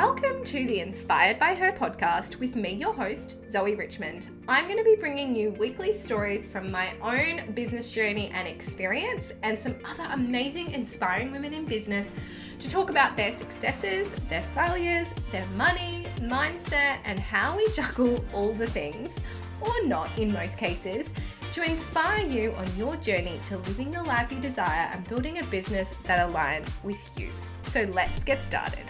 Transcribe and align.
Welcome 0.00 0.44
to 0.44 0.64
the 0.64 0.78
Inspired 0.78 1.40
by 1.40 1.56
Her 1.56 1.72
podcast 1.72 2.36
with 2.36 2.54
me, 2.54 2.70
your 2.70 2.94
host, 2.94 3.34
Zoe 3.50 3.74
Richmond. 3.74 4.28
I'm 4.46 4.66
going 4.66 4.78
to 4.78 4.84
be 4.84 4.94
bringing 4.94 5.34
you 5.34 5.50
weekly 5.50 5.92
stories 5.92 6.46
from 6.46 6.70
my 6.70 6.92
own 7.02 7.52
business 7.52 7.90
journey 7.90 8.30
and 8.32 8.46
experience, 8.46 9.32
and 9.42 9.58
some 9.58 9.74
other 9.84 10.06
amazing, 10.12 10.70
inspiring 10.70 11.32
women 11.32 11.52
in 11.52 11.64
business 11.64 12.12
to 12.60 12.70
talk 12.70 12.90
about 12.90 13.16
their 13.16 13.32
successes, 13.32 14.08
their 14.28 14.42
failures, 14.42 15.08
their 15.32 15.44
money, 15.56 16.06
mindset, 16.18 17.00
and 17.04 17.18
how 17.18 17.56
we 17.56 17.68
juggle 17.72 18.24
all 18.32 18.52
the 18.52 18.68
things, 18.68 19.18
or 19.60 19.84
not 19.84 20.16
in 20.16 20.32
most 20.32 20.56
cases, 20.56 21.10
to 21.54 21.64
inspire 21.64 22.24
you 22.24 22.52
on 22.52 22.76
your 22.76 22.94
journey 22.98 23.40
to 23.48 23.58
living 23.58 23.90
the 23.90 24.04
life 24.04 24.30
you 24.30 24.38
desire 24.38 24.90
and 24.92 25.08
building 25.08 25.40
a 25.40 25.44
business 25.46 25.96
that 26.04 26.30
aligns 26.30 26.70
with 26.84 27.18
you. 27.18 27.32
So 27.64 27.82
let's 27.92 28.22
get 28.22 28.44
started. 28.44 28.84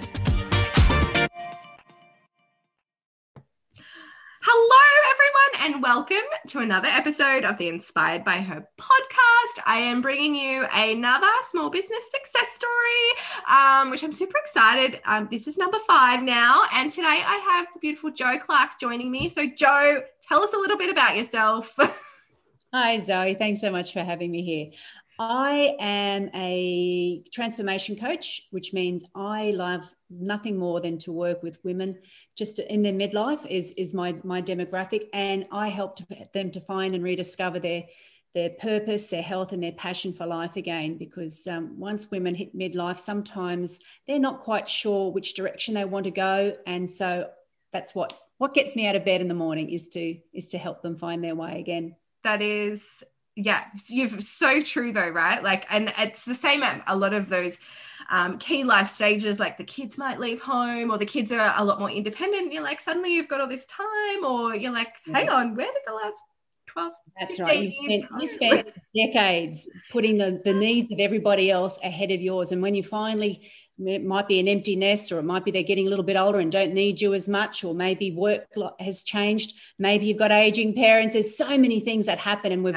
And 5.68 5.82
welcome 5.82 6.16
to 6.46 6.60
another 6.60 6.88
episode 6.88 7.44
of 7.44 7.58
the 7.58 7.68
Inspired 7.68 8.24
by 8.24 8.36
Her 8.36 8.66
podcast. 8.78 9.62
I 9.66 9.76
am 9.76 10.00
bringing 10.00 10.34
you 10.34 10.64
another 10.72 11.26
small 11.50 11.68
business 11.68 12.02
success 12.10 12.46
story, 12.54 13.50
um, 13.50 13.90
which 13.90 14.02
I'm 14.02 14.14
super 14.14 14.38
excited. 14.38 14.98
Um, 15.04 15.28
this 15.30 15.46
is 15.46 15.58
number 15.58 15.76
five 15.86 16.22
now, 16.22 16.62
and 16.72 16.90
today 16.90 17.22
I 17.22 17.36
have 17.50 17.66
the 17.74 17.80
beautiful 17.80 18.10
Joe 18.10 18.38
Clark 18.38 18.80
joining 18.80 19.10
me. 19.10 19.28
So, 19.28 19.44
Joe, 19.46 20.00
tell 20.26 20.42
us 20.42 20.54
a 20.54 20.58
little 20.58 20.78
bit 20.78 20.88
about 20.88 21.18
yourself. 21.18 21.76
Hi, 22.72 22.98
Zoe. 22.98 23.34
Thanks 23.34 23.60
so 23.60 23.70
much 23.70 23.92
for 23.92 24.00
having 24.00 24.30
me 24.30 24.42
here. 24.42 24.70
I 25.18 25.76
am 25.80 26.30
a 26.34 27.22
transformation 27.30 27.94
coach, 27.94 28.46
which 28.52 28.72
means 28.72 29.04
I 29.14 29.50
love 29.50 29.82
nothing 30.10 30.56
more 30.56 30.80
than 30.80 30.98
to 30.98 31.12
work 31.12 31.42
with 31.42 31.62
women 31.64 31.98
just 32.36 32.58
in 32.58 32.82
their 32.82 32.92
midlife 32.92 33.46
is, 33.46 33.72
is 33.72 33.94
my, 33.94 34.14
my 34.24 34.40
demographic. 34.40 35.08
And 35.12 35.46
I 35.52 35.68
help 35.68 35.98
them 36.32 36.50
to 36.50 36.60
find 36.60 36.94
and 36.94 37.04
rediscover 37.04 37.58
their, 37.58 37.84
their 38.34 38.50
purpose, 38.50 39.08
their 39.08 39.22
health, 39.22 39.52
and 39.52 39.62
their 39.62 39.72
passion 39.72 40.12
for 40.12 40.26
life 40.26 40.56
again. 40.56 40.98
Because 40.98 41.46
um, 41.46 41.78
once 41.78 42.10
women 42.10 42.34
hit 42.34 42.56
midlife, 42.56 42.98
sometimes 42.98 43.80
they're 44.06 44.18
not 44.18 44.42
quite 44.42 44.68
sure 44.68 45.12
which 45.12 45.34
direction 45.34 45.74
they 45.74 45.84
want 45.84 46.04
to 46.04 46.10
go. 46.10 46.54
And 46.66 46.88
so 46.88 47.28
that's 47.72 47.94
what, 47.94 48.18
what 48.38 48.54
gets 48.54 48.76
me 48.76 48.86
out 48.86 48.96
of 48.96 49.04
bed 49.04 49.20
in 49.20 49.28
the 49.28 49.34
morning 49.34 49.70
is 49.70 49.88
to, 49.90 50.16
is 50.32 50.48
to 50.50 50.58
help 50.58 50.82
them 50.82 50.96
find 50.96 51.22
their 51.22 51.34
way 51.34 51.58
again. 51.60 51.96
That 52.24 52.42
is 52.42 53.02
yeah, 53.38 53.64
you've 53.86 54.20
so 54.22 54.60
true 54.60 54.90
though, 54.90 55.10
right? 55.10 55.40
Like, 55.42 55.64
and 55.70 55.92
it's 55.96 56.24
the 56.24 56.34
same 56.34 56.64
at 56.64 56.82
a 56.88 56.96
lot 56.96 57.14
of 57.14 57.28
those 57.28 57.56
um, 58.10 58.36
key 58.38 58.64
life 58.64 58.88
stages. 58.88 59.38
Like 59.38 59.56
the 59.56 59.64
kids 59.64 59.96
might 59.96 60.18
leave 60.18 60.40
home, 60.40 60.90
or 60.90 60.98
the 60.98 61.06
kids 61.06 61.30
are 61.30 61.54
a 61.56 61.64
lot 61.64 61.78
more 61.78 61.90
independent. 61.90 62.44
And 62.44 62.52
you're 62.52 62.64
like, 62.64 62.80
suddenly 62.80 63.14
you've 63.14 63.28
got 63.28 63.40
all 63.40 63.46
this 63.46 63.66
time, 63.66 64.24
or 64.24 64.56
you're 64.56 64.72
like, 64.72 64.92
hang 65.06 65.28
on, 65.30 65.54
where 65.54 65.66
did 65.66 65.82
the 65.86 65.94
last 65.94 66.18
12 66.66 66.92
that's 67.18 67.40
right 67.40 67.62
you 67.62 67.70
spent 67.70 68.04
you 68.20 68.26
spent 68.26 68.68
decades 68.94 69.70
putting 69.90 70.18
the, 70.18 70.38
the 70.44 70.52
needs 70.66 70.92
of 70.92 71.00
everybody 71.00 71.50
else 71.50 71.78
ahead 71.82 72.10
of 72.10 72.20
yours 72.20 72.52
and 72.52 72.60
when 72.60 72.74
you 72.74 72.82
finally 72.82 73.50
it 73.78 74.04
might 74.04 74.28
be 74.28 74.38
an 74.38 74.48
empty 74.48 74.76
nest 74.76 75.10
or 75.10 75.18
it 75.18 75.22
might 75.22 75.46
be 75.46 75.50
they're 75.50 75.62
getting 75.62 75.86
a 75.86 75.88
little 75.88 76.04
bit 76.04 76.16
older 76.16 76.40
and 76.40 76.52
don't 76.52 76.74
need 76.74 77.00
you 77.00 77.14
as 77.14 77.26
much 77.26 77.64
or 77.64 77.74
maybe 77.74 78.10
work 78.10 78.46
has 78.78 79.02
changed 79.02 79.54
maybe 79.78 80.04
you've 80.04 80.18
got 80.18 80.30
aging 80.30 80.74
parents 80.74 81.14
there's 81.14 81.36
so 81.36 81.56
many 81.56 81.80
things 81.80 82.04
that 82.04 82.18
happen 82.18 82.52
and 82.52 82.62
we've 82.62 82.76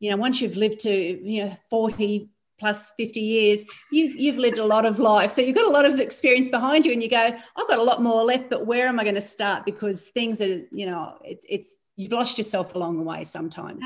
you 0.00 0.10
know 0.10 0.16
once 0.16 0.40
you've 0.40 0.56
lived 0.56 0.80
to 0.80 0.92
you 0.92 1.44
know 1.44 1.56
40 1.70 2.28
plus 2.58 2.92
50 2.96 3.20
years 3.20 3.64
you've 3.92 4.16
you've 4.16 4.36
lived 4.36 4.58
a 4.58 4.64
lot 4.64 4.84
of 4.84 4.98
life. 4.98 5.30
So 5.30 5.40
you've 5.40 5.56
got 5.56 5.68
a 5.68 5.72
lot 5.72 5.84
of 5.84 6.00
experience 6.00 6.48
behind 6.48 6.84
you 6.84 6.92
and 6.92 7.02
you 7.02 7.08
go 7.08 7.16
i've 7.16 7.68
got 7.68 7.78
a 7.78 7.82
lot 7.82 8.02
more 8.02 8.24
left 8.24 8.50
but 8.50 8.66
where 8.66 8.86
am 8.86 8.98
i 8.98 9.04
going 9.04 9.14
to 9.14 9.20
start? 9.20 9.64
Because 9.64 10.08
things 10.08 10.40
are 10.40 10.62
you 10.70 10.86
know 10.86 11.14
it's 11.24 11.46
it's 11.48 11.76
you've 11.96 12.12
lost 12.12 12.38
yourself 12.38 12.74
along 12.74 12.96
the 12.96 13.02
way 13.02 13.24
sometimes. 13.24 13.82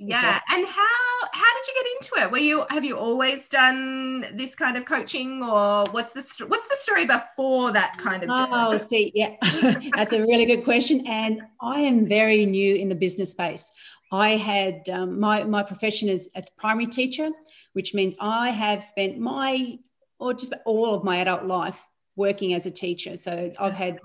Yes. 0.00 0.22
yeah. 0.22 0.40
and 0.50 0.66
how 0.66 1.28
how 1.32 1.54
did 1.56 1.68
you 1.68 1.74
get 1.74 1.86
into 1.96 2.24
it? 2.26 2.32
Were 2.32 2.38
you 2.38 2.64
have 2.68 2.84
you 2.84 2.96
always 2.96 3.48
done 3.48 4.26
this 4.34 4.54
kind 4.54 4.76
of 4.76 4.84
coaching 4.84 5.42
or 5.42 5.84
what's 5.92 6.12
the 6.12 6.46
what's 6.46 6.68
the 6.68 6.76
story 6.80 7.06
before 7.06 7.70
that 7.72 7.96
kind 7.98 8.22
of 8.22 8.28
journey? 8.36 8.50
oh 8.52 8.76
see 8.78 9.12
yeah. 9.14 9.36
That's 9.96 10.12
a 10.12 10.20
really 10.20 10.46
good 10.46 10.64
question. 10.64 11.06
And 11.06 11.42
i 11.60 11.80
am 11.80 12.08
very 12.08 12.44
new 12.44 12.74
in 12.74 12.88
the 12.88 12.94
business 12.94 13.30
space 13.30 13.70
I 14.14 14.36
had 14.36 14.88
um, 14.88 15.18
my, 15.18 15.42
my 15.44 15.62
profession 15.62 16.08
is 16.08 16.30
a 16.36 16.42
primary 16.56 16.86
teacher, 16.86 17.30
which 17.72 17.94
means 17.94 18.14
I 18.20 18.50
have 18.50 18.82
spent 18.82 19.18
my, 19.18 19.78
or 20.18 20.34
just 20.34 20.54
all 20.64 20.94
of 20.94 21.02
my 21.02 21.18
adult 21.18 21.44
life 21.46 21.84
working 22.14 22.54
as 22.54 22.66
a 22.66 22.70
teacher. 22.70 23.16
So 23.16 23.50
I've 23.58 23.74
had 23.74 23.98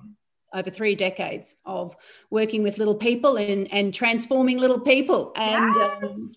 over 0.51 0.71
three 0.71 0.95
decades 0.95 1.57
of 1.65 1.95
working 2.31 2.63
with 2.63 2.79
little 2.79 2.95
people 2.95 3.37
and, 3.37 3.71
and 3.71 3.93
transforming 3.93 4.57
little 4.57 4.79
people. 4.79 5.31
And 5.35 5.75
yes. 5.77 6.03
um, 6.03 6.35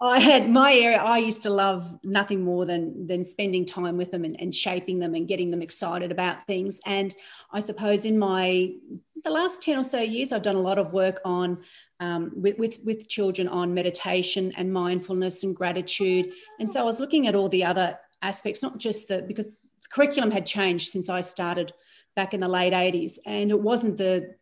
I 0.00 0.20
had 0.20 0.50
my 0.50 0.74
area, 0.74 0.98
I 0.98 1.18
used 1.18 1.42
to 1.44 1.50
love 1.50 1.98
nothing 2.04 2.42
more 2.42 2.66
than, 2.66 3.06
than 3.06 3.24
spending 3.24 3.64
time 3.64 3.96
with 3.96 4.10
them 4.12 4.24
and, 4.24 4.40
and 4.40 4.54
shaping 4.54 4.98
them 4.98 5.14
and 5.14 5.26
getting 5.26 5.50
them 5.50 5.62
excited 5.62 6.12
about 6.12 6.46
things. 6.46 6.80
And 6.86 7.14
I 7.52 7.60
suppose 7.60 8.04
in 8.04 8.18
my 8.18 8.74
the 9.24 9.30
last 9.30 9.62
10 9.62 9.78
or 9.78 9.84
so 9.84 10.00
years, 10.00 10.32
I've 10.32 10.42
done 10.42 10.56
a 10.56 10.60
lot 10.60 10.78
of 10.78 10.92
work 10.92 11.20
on 11.24 11.58
um, 12.00 12.32
with, 12.34 12.58
with, 12.58 12.78
with 12.84 13.08
children 13.08 13.48
on 13.48 13.74
meditation 13.74 14.52
and 14.56 14.72
mindfulness 14.72 15.42
and 15.42 15.54
gratitude. 15.54 16.32
And 16.60 16.70
so 16.70 16.80
I 16.80 16.84
was 16.84 17.00
looking 17.00 17.26
at 17.26 17.34
all 17.34 17.48
the 17.48 17.64
other 17.64 17.98
aspects, 18.22 18.62
not 18.62 18.78
just 18.78 19.08
the, 19.08 19.22
because 19.22 19.58
the 19.58 19.88
curriculum 19.90 20.30
had 20.30 20.46
changed 20.46 20.90
since 20.90 21.08
I 21.08 21.20
started 21.20 21.72
back 22.16 22.34
in 22.34 22.40
the 22.40 22.48
late 22.48 22.72
80s. 22.72 23.18
And 23.26 23.50
it 23.50 23.60
wasn't 23.60 23.96
the, 23.96 24.34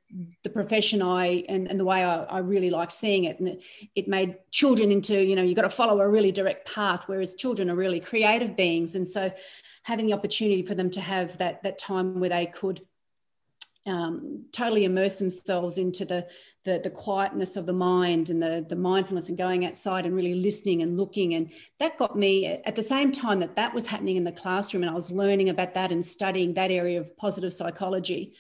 the 0.45 0.51
profession 0.51 1.03
I, 1.03 1.45
and, 1.49 1.69
and 1.69 1.79
the 1.79 1.85
way 1.85 2.05
I, 2.05 2.25
I 2.25 2.39
really 2.39 2.71
liked 2.71 2.93
seeing 2.93 3.25
it. 3.25 3.39
And 3.39 3.49
it, 3.49 3.63
it 3.95 4.09
made 4.09 4.37
children 4.51 4.91
into, 4.91 5.23
you 5.23 5.37
know, 5.37 5.43
you've 5.43 5.57
got 5.57 5.63
to 5.63 5.71
follow 5.71 6.01
a 6.01 6.09
really 6.09 6.33
direct 6.33 6.67
path, 6.73 7.05
whereas 7.07 7.35
children 7.35 7.71
are 7.71 7.77
really 7.77 8.01
creative 8.01 8.57
beings. 8.57 8.97
And 8.97 9.07
so 9.07 9.33
having 9.83 10.07
the 10.07 10.15
opportunity 10.15 10.63
for 10.63 10.75
them 10.75 10.91
to 10.91 11.01
have 11.01 11.39
that, 11.39 11.63
that 11.63 11.79
time 11.79 12.19
where 12.21 12.31
they 12.31 12.47
could 12.47 12.81
um, 13.87 14.45
totally 14.53 14.85
immerse 14.85 15.19
themselves 15.19 15.79
into 15.79 16.05
the, 16.05 16.27
the, 16.65 16.81
the 16.83 16.91
quietness 16.91 17.57
of 17.57 17.67
the 17.67 17.73
mind 17.73 18.31
and 18.31 18.43
the 18.43 18.67
the 18.69 18.77
mindfulness 18.77 19.29
and 19.29 19.39
going 19.39 19.65
outside 19.65 20.05
and 20.05 20.15
really 20.15 20.35
listening 20.35 20.83
and 20.83 20.97
looking 20.97 21.35
and 21.35 21.53
that 21.79 21.97
got 21.97 22.19
me 22.19 22.47
at 22.47 22.75
the 22.75 22.83
same 22.83 23.13
time 23.13 23.39
that 23.41 23.55
that 23.57 23.73
was 23.73 23.87
happening 23.87 24.17
in 24.17 24.25
the 24.25 24.33
classroom 24.33 24.83
and 24.83 24.91
I 24.91 24.95
was 24.95 25.11
learning 25.11 25.51
about 25.51 25.75
that 25.75 25.93
and 25.93 26.05
studying 26.05 26.55
that 26.55 26.71
area 26.71 27.01
of 27.01 27.17
positive 27.17 27.53
psychology. 27.53 28.35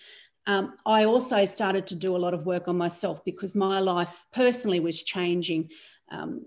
Um, 0.48 0.74
I 0.84 1.04
also 1.04 1.44
started 1.44 1.86
to 1.88 1.96
do 1.96 2.16
a 2.16 2.18
lot 2.18 2.34
of 2.34 2.46
work 2.46 2.68
on 2.68 2.76
myself 2.76 3.24
because 3.24 3.54
my 3.54 3.80
life 3.80 4.24
personally 4.32 4.80
was 4.80 5.02
changing. 5.02 5.70
Um, 6.10 6.44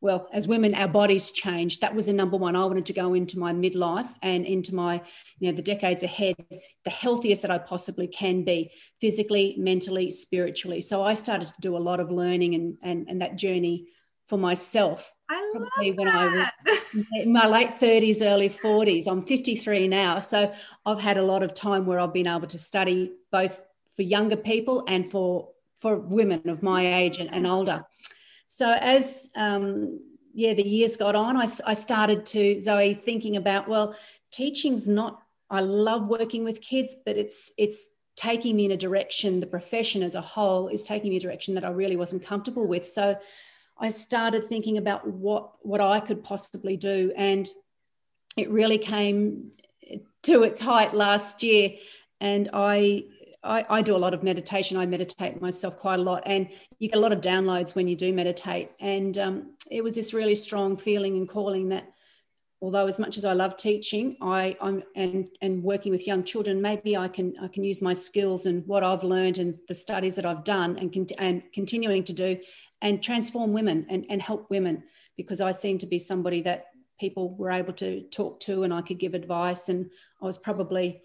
well, 0.00 0.28
as 0.32 0.48
women, 0.48 0.74
our 0.74 0.88
bodies 0.88 1.30
change. 1.30 1.80
That 1.80 1.94
was 1.94 2.06
the 2.06 2.12
number 2.12 2.36
one. 2.36 2.56
I 2.56 2.64
wanted 2.64 2.86
to 2.86 2.92
go 2.92 3.14
into 3.14 3.38
my 3.38 3.52
midlife 3.52 4.08
and 4.22 4.46
into 4.46 4.74
my, 4.74 5.02
you 5.38 5.50
know, 5.50 5.56
the 5.56 5.62
decades 5.62 6.02
ahead, 6.02 6.36
the 6.84 6.90
healthiest 6.90 7.42
that 7.42 7.50
I 7.50 7.58
possibly 7.58 8.06
can 8.06 8.42
be, 8.42 8.70
physically, 9.00 9.56
mentally, 9.58 10.10
spiritually. 10.10 10.80
So 10.80 11.02
I 11.02 11.14
started 11.14 11.48
to 11.48 11.60
do 11.60 11.76
a 11.76 11.78
lot 11.78 12.00
of 12.00 12.10
learning 12.10 12.54
and 12.54 12.78
and, 12.82 13.08
and 13.08 13.20
that 13.20 13.36
journey 13.36 13.88
for 14.26 14.38
myself. 14.38 15.12
I 15.28 15.52
probably 15.52 15.92
when 15.92 16.06
that. 16.06 16.52
I 16.66 16.78
was 16.94 17.06
in 17.14 17.32
my 17.32 17.46
late 17.46 17.72
30s, 17.72 18.22
early 18.22 18.48
40s. 18.48 19.06
I'm 19.06 19.24
53 19.24 19.88
now. 19.88 20.18
So 20.20 20.52
I've 20.86 21.00
had 21.00 21.18
a 21.18 21.22
lot 21.22 21.42
of 21.42 21.52
time 21.52 21.84
where 21.84 22.00
I've 22.00 22.14
been 22.14 22.26
able 22.26 22.46
to 22.46 22.58
study 22.58 23.12
both 23.30 23.60
for 23.96 24.02
younger 24.02 24.36
people 24.36 24.84
and 24.88 25.10
for 25.10 25.50
for 25.80 25.96
women 25.96 26.48
of 26.48 26.62
my 26.62 26.94
age 27.00 27.16
and, 27.18 27.32
and 27.32 27.46
older. 27.46 27.84
So 28.52 28.72
as 28.80 29.30
um, 29.36 30.00
yeah, 30.34 30.54
the 30.54 30.66
years 30.66 30.96
got 30.96 31.14
on, 31.14 31.36
I, 31.36 31.48
I 31.64 31.72
started 31.72 32.26
to 32.26 32.60
Zoe 32.60 32.94
thinking 32.94 33.36
about 33.36 33.68
well, 33.68 33.94
teaching's 34.32 34.88
not. 34.88 35.22
I 35.50 35.60
love 35.60 36.08
working 36.08 36.42
with 36.42 36.60
kids, 36.60 36.96
but 37.06 37.16
it's 37.16 37.52
it's 37.58 37.90
taking 38.16 38.56
me 38.56 38.64
in 38.64 38.72
a 38.72 38.76
direction. 38.76 39.38
The 39.38 39.46
profession 39.46 40.02
as 40.02 40.16
a 40.16 40.20
whole 40.20 40.66
is 40.66 40.82
taking 40.82 41.10
me 41.10 41.16
a 41.18 41.20
direction 41.20 41.54
that 41.54 41.64
I 41.64 41.70
really 41.70 41.94
wasn't 41.94 42.24
comfortable 42.24 42.66
with. 42.66 42.84
So 42.84 43.16
I 43.78 43.88
started 43.88 44.48
thinking 44.48 44.78
about 44.78 45.06
what 45.06 45.52
what 45.62 45.80
I 45.80 46.00
could 46.00 46.24
possibly 46.24 46.76
do, 46.76 47.12
and 47.16 47.48
it 48.36 48.50
really 48.50 48.78
came 48.78 49.52
to 50.24 50.42
its 50.42 50.60
height 50.60 50.92
last 50.92 51.44
year. 51.44 51.74
And 52.20 52.50
I 52.52 53.04
I, 53.42 53.64
I, 53.68 53.82
do 53.82 53.96
a 53.96 53.98
lot 53.98 54.12
of 54.12 54.22
meditation. 54.22 54.76
I 54.76 54.86
meditate 54.86 55.40
myself 55.40 55.76
quite 55.76 55.98
a 55.98 56.02
lot, 56.02 56.22
and 56.26 56.48
you 56.78 56.88
get 56.88 56.98
a 56.98 57.00
lot 57.00 57.12
of 57.12 57.20
downloads 57.20 57.74
when 57.74 57.88
you 57.88 57.96
do 57.96 58.12
meditate. 58.12 58.70
And 58.80 59.16
um, 59.16 59.56
it 59.70 59.82
was 59.82 59.94
this 59.94 60.12
really 60.12 60.34
strong 60.34 60.76
feeling 60.76 61.16
and 61.16 61.28
calling 61.28 61.70
that, 61.70 61.90
although 62.60 62.86
as 62.86 62.98
much 62.98 63.16
as 63.16 63.24
I 63.24 63.32
love 63.32 63.56
teaching, 63.56 64.16
I, 64.20 64.56
I'm 64.60 64.82
and 64.94 65.26
and 65.40 65.62
working 65.62 65.90
with 65.90 66.06
young 66.06 66.22
children, 66.22 66.60
maybe 66.60 66.96
I 66.96 67.08
can 67.08 67.34
I 67.40 67.48
can 67.48 67.64
use 67.64 67.80
my 67.80 67.94
skills 67.94 68.44
and 68.44 68.66
what 68.66 68.84
I've 68.84 69.04
learned 69.04 69.38
and 69.38 69.56
the 69.68 69.74
studies 69.74 70.16
that 70.16 70.26
I've 70.26 70.44
done 70.44 70.78
and 70.78 70.92
con- 70.92 71.06
and 71.18 71.42
continuing 71.54 72.04
to 72.04 72.12
do, 72.12 72.38
and 72.82 73.02
transform 73.02 73.52
women 73.52 73.86
and 73.88 74.04
and 74.10 74.20
help 74.20 74.50
women 74.50 74.82
because 75.16 75.40
I 75.40 75.52
seem 75.52 75.78
to 75.78 75.86
be 75.86 75.98
somebody 75.98 76.42
that 76.42 76.66
people 76.98 77.34
were 77.36 77.50
able 77.50 77.72
to 77.72 78.02
talk 78.10 78.40
to 78.40 78.64
and 78.64 78.74
I 78.74 78.82
could 78.82 78.98
give 78.98 79.14
advice, 79.14 79.70
and 79.70 79.90
I 80.20 80.26
was 80.26 80.36
probably 80.36 81.00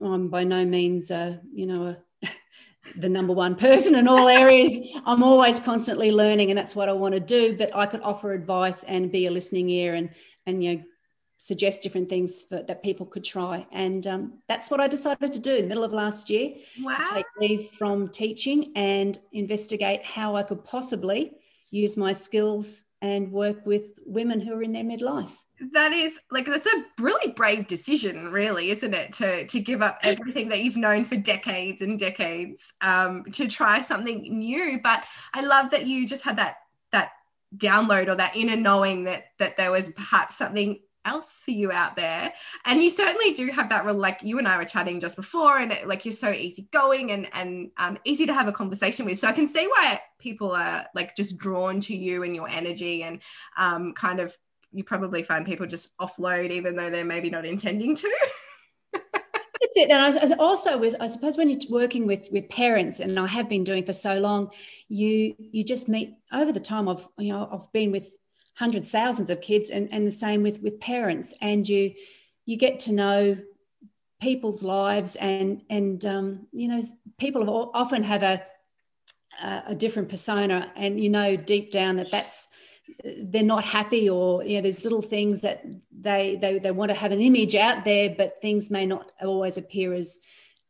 I'm 0.00 0.28
by 0.28 0.44
no 0.44 0.64
means, 0.64 1.10
uh, 1.10 1.38
you 1.52 1.66
know, 1.66 1.96
a, 2.22 2.28
the 2.96 3.08
number 3.08 3.32
one 3.32 3.54
person 3.56 3.94
in 3.94 4.08
all 4.08 4.28
areas. 4.28 4.78
I'm 5.04 5.22
always 5.22 5.60
constantly 5.60 6.12
learning, 6.12 6.50
and 6.50 6.58
that's 6.58 6.76
what 6.76 6.88
I 6.88 6.92
want 6.92 7.14
to 7.14 7.20
do. 7.20 7.56
But 7.56 7.74
I 7.74 7.86
could 7.86 8.00
offer 8.02 8.32
advice 8.32 8.84
and 8.84 9.12
be 9.12 9.26
a 9.26 9.30
listening 9.30 9.68
ear, 9.70 9.94
and 9.94 10.10
and 10.46 10.62
you 10.62 10.76
know, 10.76 10.82
suggest 11.38 11.82
different 11.82 12.08
things 12.08 12.42
for, 12.42 12.62
that 12.62 12.82
people 12.82 13.06
could 13.06 13.24
try. 13.24 13.66
And 13.72 14.06
um, 14.06 14.38
that's 14.48 14.70
what 14.70 14.80
I 14.80 14.88
decided 14.88 15.32
to 15.32 15.38
do 15.38 15.54
in 15.54 15.62
the 15.62 15.68
middle 15.68 15.84
of 15.84 15.92
last 15.92 16.28
year 16.28 16.54
wow. 16.80 16.94
to 16.94 17.14
take 17.14 17.26
leave 17.40 17.70
from 17.78 18.08
teaching 18.08 18.72
and 18.76 19.18
investigate 19.32 20.02
how 20.04 20.36
I 20.36 20.42
could 20.42 20.64
possibly 20.64 21.32
use 21.70 21.96
my 21.96 22.12
skills 22.12 22.84
and 23.00 23.30
work 23.30 23.64
with 23.66 23.92
women 24.04 24.40
who 24.40 24.54
are 24.54 24.62
in 24.62 24.72
their 24.72 24.84
midlife 24.84 25.30
that 25.72 25.92
is 25.92 26.18
like 26.30 26.46
that's 26.46 26.66
a 26.66 26.84
really 26.98 27.32
brave 27.32 27.66
decision 27.66 28.32
really 28.32 28.70
isn't 28.70 28.94
it? 28.94 29.12
To 29.14 29.46
to 29.46 29.60
give 29.60 29.82
up 29.82 29.98
everything 30.02 30.48
that 30.50 30.62
you've 30.62 30.76
known 30.76 31.04
for 31.04 31.16
decades 31.16 31.80
and 31.80 31.98
decades 31.98 32.72
um 32.80 33.24
to 33.32 33.48
try 33.48 33.82
something 33.82 34.38
new. 34.38 34.80
But 34.82 35.04
i 35.34 35.42
love 35.42 35.70
that 35.70 35.86
you 35.86 36.06
just 36.06 36.24
had 36.24 36.36
that 36.38 36.56
that 36.92 37.10
download 37.56 38.08
or 38.08 38.14
that 38.14 38.36
inner 38.36 38.56
knowing 38.56 39.04
that 39.04 39.24
that 39.38 39.56
there 39.56 39.70
was 39.70 39.90
perhaps 39.96 40.36
something 40.36 40.80
else 41.04 41.40
for 41.44 41.52
you 41.52 41.72
out 41.72 41.96
there. 41.96 42.32
And 42.64 42.82
you 42.82 42.90
certainly 42.90 43.32
do 43.32 43.50
have 43.50 43.70
that 43.70 43.86
like 43.96 44.20
you 44.22 44.38
and 44.38 44.46
i 44.46 44.58
were 44.58 44.64
chatting 44.64 45.00
just 45.00 45.16
before 45.16 45.58
and 45.58 45.72
it, 45.72 45.88
like 45.88 46.04
you're 46.04 46.12
so 46.12 46.30
easygoing 46.30 47.10
and 47.12 47.28
and 47.32 47.70
um, 47.78 47.98
easy 48.04 48.26
to 48.26 48.34
have 48.34 48.48
a 48.48 48.52
conversation 48.52 49.06
with. 49.06 49.18
So 49.18 49.26
i 49.26 49.32
can 49.32 49.48
see 49.48 49.66
why 49.66 50.00
people 50.18 50.52
are 50.52 50.86
like 50.94 51.16
just 51.16 51.38
drawn 51.38 51.80
to 51.80 51.96
you 51.96 52.22
and 52.22 52.34
your 52.34 52.48
energy 52.48 53.02
and 53.02 53.20
um, 53.56 53.94
kind 53.94 54.20
of 54.20 54.36
you 54.72 54.84
probably 54.84 55.22
find 55.22 55.46
people 55.46 55.66
just 55.66 55.96
offload 55.98 56.50
even 56.50 56.76
though 56.76 56.90
they're 56.90 57.04
maybe 57.04 57.30
not 57.30 57.44
intending 57.44 57.96
to. 57.96 58.16
That's 59.60 59.76
it. 59.76 59.90
And 59.90 60.40
also 60.40 60.78
with, 60.78 60.94
I 61.00 61.06
suppose, 61.06 61.36
when 61.36 61.50
you're 61.50 61.58
working 61.68 62.06
with 62.06 62.28
with 62.30 62.48
parents, 62.48 63.00
and 63.00 63.18
I 63.18 63.26
have 63.26 63.48
been 63.48 63.64
doing 63.64 63.84
for 63.84 63.92
so 63.92 64.18
long, 64.18 64.50
you 64.88 65.34
you 65.38 65.64
just 65.64 65.88
meet 65.88 66.14
over 66.32 66.52
the 66.52 66.60
time. 66.60 66.88
I've 66.88 67.06
you 67.18 67.32
know 67.32 67.48
I've 67.50 67.72
been 67.72 67.90
with 67.90 68.12
hundreds, 68.54 68.90
thousands 68.90 69.30
of 69.30 69.40
kids, 69.40 69.70
and 69.70 69.88
and 69.92 70.06
the 70.06 70.12
same 70.12 70.42
with 70.42 70.62
with 70.62 70.80
parents, 70.80 71.34
and 71.40 71.68
you 71.68 71.94
you 72.46 72.56
get 72.56 72.80
to 72.80 72.92
know 72.92 73.36
people's 74.20 74.62
lives, 74.62 75.16
and 75.16 75.62
and 75.70 76.04
um, 76.06 76.46
you 76.52 76.68
know 76.68 76.80
people 77.18 77.70
often 77.74 78.02
have 78.04 78.22
a 78.22 78.42
a 79.66 79.74
different 79.74 80.08
persona, 80.08 80.72
and 80.76 81.00
you 81.00 81.10
know 81.10 81.36
deep 81.36 81.72
down 81.72 81.96
that 81.96 82.10
that's 82.10 82.48
they're 83.04 83.42
not 83.42 83.64
happy 83.64 84.10
or 84.10 84.42
you 84.44 84.56
know 84.56 84.62
there's 84.62 84.82
little 84.82 85.02
things 85.02 85.40
that 85.40 85.64
they, 85.92 86.36
they 86.40 86.58
they 86.58 86.70
want 86.70 86.90
to 86.90 86.96
have 86.96 87.12
an 87.12 87.20
image 87.20 87.54
out 87.54 87.84
there 87.84 88.14
but 88.16 88.42
things 88.42 88.70
may 88.70 88.86
not 88.86 89.12
always 89.22 89.56
appear 89.56 89.94
as 89.94 90.18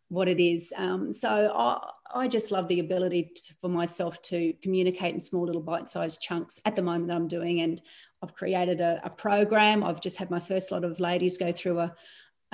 what 0.08 0.28
it 0.28 0.40
is. 0.40 0.72
Um, 0.76 1.12
so 1.12 1.52
I, 1.54 1.90
I 2.14 2.28
just 2.28 2.50
love 2.50 2.66
the 2.68 2.80
ability 2.80 3.32
to, 3.34 3.54
for 3.60 3.68
myself 3.68 4.20
to 4.22 4.54
communicate 4.62 5.14
in 5.14 5.20
small 5.20 5.44
little 5.44 5.60
bite-sized 5.60 6.20
chunks 6.20 6.58
at 6.64 6.74
the 6.74 6.82
moment 6.82 7.08
that 7.08 7.16
i'm 7.16 7.28
doing. 7.28 7.60
And 7.60 7.80
i've 8.22 8.34
created 8.34 8.80
a, 8.80 9.00
a 9.04 9.10
program. 9.10 9.84
I've 9.84 10.00
just 10.00 10.16
had 10.16 10.30
my 10.30 10.40
first 10.40 10.72
lot 10.72 10.84
of 10.84 11.00
ladies 11.00 11.38
go 11.38 11.52
through 11.52 11.80
a 11.80 11.94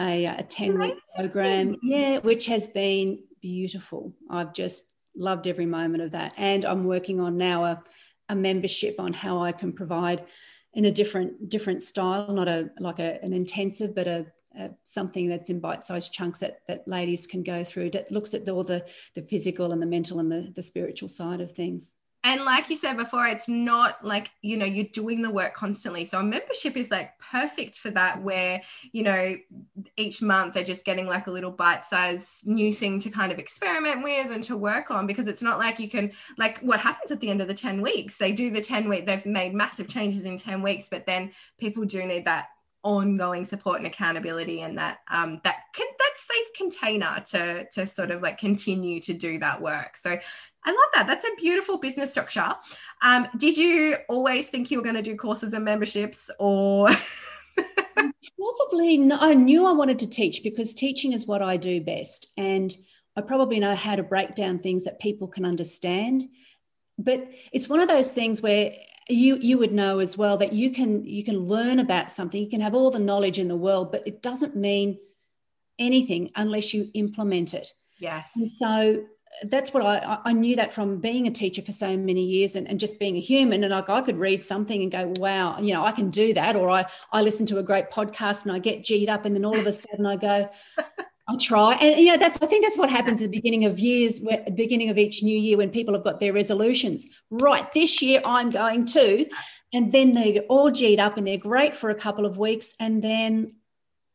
a, 0.01 0.25
a 0.25 0.43
10 0.43 0.79
week 0.79 0.95
program. 1.15 1.77
Yeah 1.83 2.19
which 2.19 2.47
has 2.47 2.67
been 2.69 3.21
beautiful. 3.41 4.13
I've 4.29 4.53
just 4.53 4.93
loved 5.17 5.47
every 5.47 5.67
moment 5.67 6.03
of 6.03 6.11
that. 6.11 6.35
And 6.37 6.65
i'm 6.65 6.85
working 6.85 7.21
on 7.21 7.37
now 7.37 7.65
a 7.65 7.83
a 8.29 8.37
membership 8.37 8.97
on 8.99 9.13
how 9.13 9.43
I 9.43 9.53
can 9.53 9.73
provide 9.73 10.25
in 10.73 10.87
a 10.87 10.91
different 10.91 11.49
different 11.49 11.83
style, 11.83 12.33
not 12.33 12.49
a 12.49 12.71
like 12.81 12.99
a, 12.99 13.23
an 13.23 13.33
intensive, 13.33 13.95
but 13.95 14.07
a, 14.07 14.27
a 14.59 14.71
something 14.83 15.29
that's 15.29 15.51
in 15.51 15.61
bite-sized 15.61 16.13
chunks 16.13 16.41
that, 16.41 16.59
that 16.69 16.87
ladies 16.89 17.27
can 17.27 17.43
go 17.43 17.63
through 17.63 17.91
that 17.91 18.11
looks 18.11 18.35
at 18.35 18.49
all 18.49 18.65
the 18.65 18.85
the 19.15 19.23
physical 19.23 19.73
and 19.73 19.81
the 19.81 19.87
mental 19.87 20.19
and 20.19 20.31
the, 20.31 20.53
the 20.57 20.63
spiritual 20.63 21.09
side 21.09 21.41
of 21.41 21.53
things 21.53 21.97
and 22.25 22.43
like 22.43 22.71
you 22.71 22.77
said 22.77 22.97
before 22.97 23.27
it's 23.27 23.47
not 23.47 24.03
like 24.03 24.31
you 24.41 24.57
know 24.57 24.65
you're 24.65 24.87
doing 24.87 25.21
the 25.21 25.31
work 25.31 25.55
constantly. 25.55 26.07
So 26.07 26.19
a 26.19 26.23
membership 26.23 26.77
is 26.77 26.91
like 26.91 27.19
perfect 27.19 27.77
for 27.79 27.91
that 27.91 28.23
where 28.23 28.63
you 28.93 29.03
know 29.03 29.37
each 29.97 30.23
month 30.23 30.55
they're 30.55 30.65
just 30.65 30.87
getting 30.87 31.07
like 31.07 31.27
a 31.27 31.31
little 31.31 31.51
bite 31.51 31.85
size 31.85 32.41
new 32.45 32.73
thing 32.73 32.99
to 33.01 33.11
kind 33.11 33.31
of 33.31 33.39
experiment 33.39 34.03
with 34.03 34.33
and 34.33 34.43
to 34.45 34.57
work 34.57 34.91
on 34.91 35.07
because 35.07 35.27
it's 35.27 35.43
not 35.43 35.59
like 35.59 35.79
you 35.79 35.89
can 35.89 36.11
like 36.39 36.59
what 36.61 36.81
happens 36.81 37.11
at 37.11 37.21
the 37.21 37.29
end 37.29 37.43
of 37.43 37.49
the 37.49 37.55
10 37.55 37.83
weeks? 37.83 38.17
They 38.17 38.33
do 38.33 38.51
the 38.51 38.63
10 38.63 38.89
week 38.89 39.07
they've 39.07 39.27
made 39.27 39.55
massive 39.55 39.87
changes 39.87 40.25
in 40.25 40.39
10 40.39 40.63
weeks 40.63 40.89
but 40.89 41.05
then 41.05 41.31
people 41.59 41.85
do 41.85 42.05
need 42.07 42.25
that 42.25 42.49
ongoing 42.85 43.45
support 43.45 43.79
and 43.79 43.87
accountability 43.87 44.61
and 44.61 44.79
that 44.79 44.99
um, 45.11 45.41
that 45.43 45.57
can, 45.75 45.87
that 45.99 46.13
safe 46.17 46.47
container 46.57 47.23
to 47.27 47.67
to 47.73 47.87
sort 47.87 48.11
of 48.11 48.23
like 48.23 48.39
continue 48.39 49.01
to 49.01 49.13
do 49.13 49.39
that 49.39 49.61
work 49.61 49.97
so 49.97 50.17
I 50.67 50.71
love 50.71 50.79
that. 50.95 51.07
That's 51.07 51.27
a 51.27 51.35
beautiful 51.37 51.77
business 51.77 52.11
structure. 52.11 52.55
Um, 53.03 53.29
did 53.37 53.55
you 53.55 53.99
always 54.09 54.49
think 54.49 54.71
you 54.71 54.79
were 54.79 54.83
going 54.83 54.95
to 54.95 55.03
do 55.03 55.15
courses 55.15 55.53
and 55.53 55.63
memberships 55.63 56.31
or? 56.39 56.89
probably 58.75 58.99
no, 58.99 59.17
I 59.21 59.35
knew 59.35 59.67
I 59.67 59.73
wanted 59.73 59.99
to 60.01 60.07
teach 60.07 60.43
because 60.43 60.75
teaching 60.75 61.13
is 61.13 61.27
what 61.27 61.43
I 61.43 61.57
do 61.57 61.81
best. 61.81 62.33
And 62.37 62.75
I 63.17 63.21
probably 63.21 63.61
know 63.61 63.75
how 63.75 63.97
to 63.97 64.03
break 64.03 64.35
down 64.35 64.59
things 64.59 64.85
that 64.85 65.01
people 65.01 65.29
can 65.29 65.45
understand. 65.45 66.25
But 66.99 67.29
it's 67.53 67.69
one 67.69 67.81
of 67.81 67.89
those 67.89 68.13
things 68.13 68.43
where 68.43 68.73
you 69.09 69.37
you 69.37 69.59
would 69.59 69.73
know 69.73 69.99
as 69.99 70.17
well 70.17 70.37
that 70.39 70.53
you 70.53 70.71
can 70.71 71.05
you 71.05 71.23
can 71.23 71.39
learn 71.39 71.79
about 71.79 72.11
something 72.11 72.43
you 72.43 72.49
can 72.49 72.61
have 72.61 72.75
all 72.75 72.91
the 72.91 72.99
knowledge 72.99 73.39
in 73.39 73.49
the 73.49 73.57
world 73.57 73.93
but 73.93 74.07
it 74.07 74.23
doesn't 74.23 74.57
mean 74.57 74.99
anything 75.79 76.31
unless 76.37 76.73
you 76.73 76.91
implement 76.95 77.53
it 77.53 77.73
yes 77.99 78.33
and 78.37 78.51
so 78.51 79.05
uh, 79.43 79.47
that's 79.49 79.75
what 79.75 79.85
I, 79.85 80.21
I 80.25 80.33
knew 80.33 80.57
that 80.57 80.73
from 80.73 81.01
being 81.01 81.27
a 81.27 81.31
teacher 81.31 81.61
for 81.61 81.73
so 81.73 81.97
many 81.97 82.23
years 82.23 82.57
and, 82.57 82.69
and 82.69 82.79
just 82.79 83.01
being 83.01 83.17
a 83.17 83.21
human. 83.21 83.65
And 83.65 83.73
like 83.73 83.89
I 83.89 84.01
could 84.01 84.17
read 84.17 84.45
something 84.45 84.81
and 84.81 84.93
go, 84.93 85.13
wow, 85.17 85.59
you 85.61 85.75
know, 85.75 85.85
I 85.85 85.91
can 85.91 86.09
do 86.09 86.33
that. 86.35 86.55
Or 86.55 86.71
I, 86.71 86.87
I 87.13 87.23
listen 87.23 87.45
to 87.47 87.59
a 87.59 87.63
great 87.63 87.91
podcast 87.91 88.45
and 88.45 88.53
I 88.53 88.61
get 88.61 88.85
G'd 88.85 89.09
up 89.09 89.25
and 89.25 89.35
then 89.35 89.45
all 89.45 89.59
of 89.59 89.67
a 89.67 89.73
sudden 89.73 90.07
I 90.07 90.15
go, 90.15 90.49
I'll 91.27 91.39
try. 91.39 91.75
And 91.75 91.99
you 91.99 92.13
know, 92.13 92.19
that's 92.19 92.41
I 92.43 92.47
think 92.47 92.65
that's 92.65 92.77
what 92.77 92.91
happens 92.91 93.23
at 93.23 93.31
the 93.31 93.37
beginning 93.39 93.65
of 93.65 93.79
years, 93.79 94.21
where, 94.21 94.45
beginning 94.55 94.91
of 94.91 94.99
each 94.99 95.23
new 95.23 95.37
year 95.37 95.57
when 95.57 95.71
people 95.71 95.95
have 95.95 96.05
got 96.05 96.21
their 96.21 96.33
resolutions. 96.33 97.07
Right, 97.31 97.71
this 97.73 98.03
year 98.03 98.21
I'm 98.25 98.51
going 98.51 98.85
to, 98.87 99.27
and 99.73 99.91
then 99.91 100.13
they 100.13 100.33
get 100.33 100.47
all 100.49 100.71
G'd 100.71 101.01
up 101.01 101.17
and 101.17 101.27
they're 101.27 101.39
great 101.39 101.75
for 101.75 101.91
a 101.91 101.95
couple 101.95 102.27
of 102.27 102.37
weeks, 102.37 102.75
and 102.79 103.03
then 103.03 103.55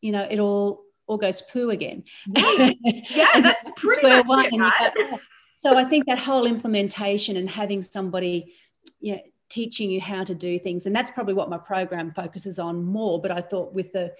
you 0.01 0.11
know 0.11 0.27
it 0.29 0.39
all 0.39 0.83
all 1.07 1.17
goes 1.17 1.41
poo 1.41 1.71
again. 1.71 2.03
yeah, 2.27 3.41
that's 3.41 3.71
pretty 3.75 4.07
much 4.07 4.25
one. 4.27 4.45
It, 4.45 4.59
right? 4.59 4.93
go, 4.95 5.19
so 5.55 5.75
I 5.75 5.85
think 5.85 6.05
that 6.05 6.19
whole 6.19 6.45
implementation 6.45 7.37
and 7.37 7.49
having 7.49 7.81
somebody, 7.81 8.53
you 9.01 9.15
know, 9.15 9.21
teaching 9.49 9.89
you 9.89 9.99
how 9.99 10.23
to 10.23 10.35
do 10.35 10.59
things, 10.59 10.85
and 10.85 10.95
that's 10.95 11.09
probably 11.09 11.33
what 11.33 11.49
my 11.49 11.57
program 11.57 12.11
focuses 12.11 12.59
on 12.59 12.83
more. 12.83 13.19
But 13.19 13.31
I 13.31 13.41
thought 13.41 13.73
with 13.73 13.93
the 13.93 14.13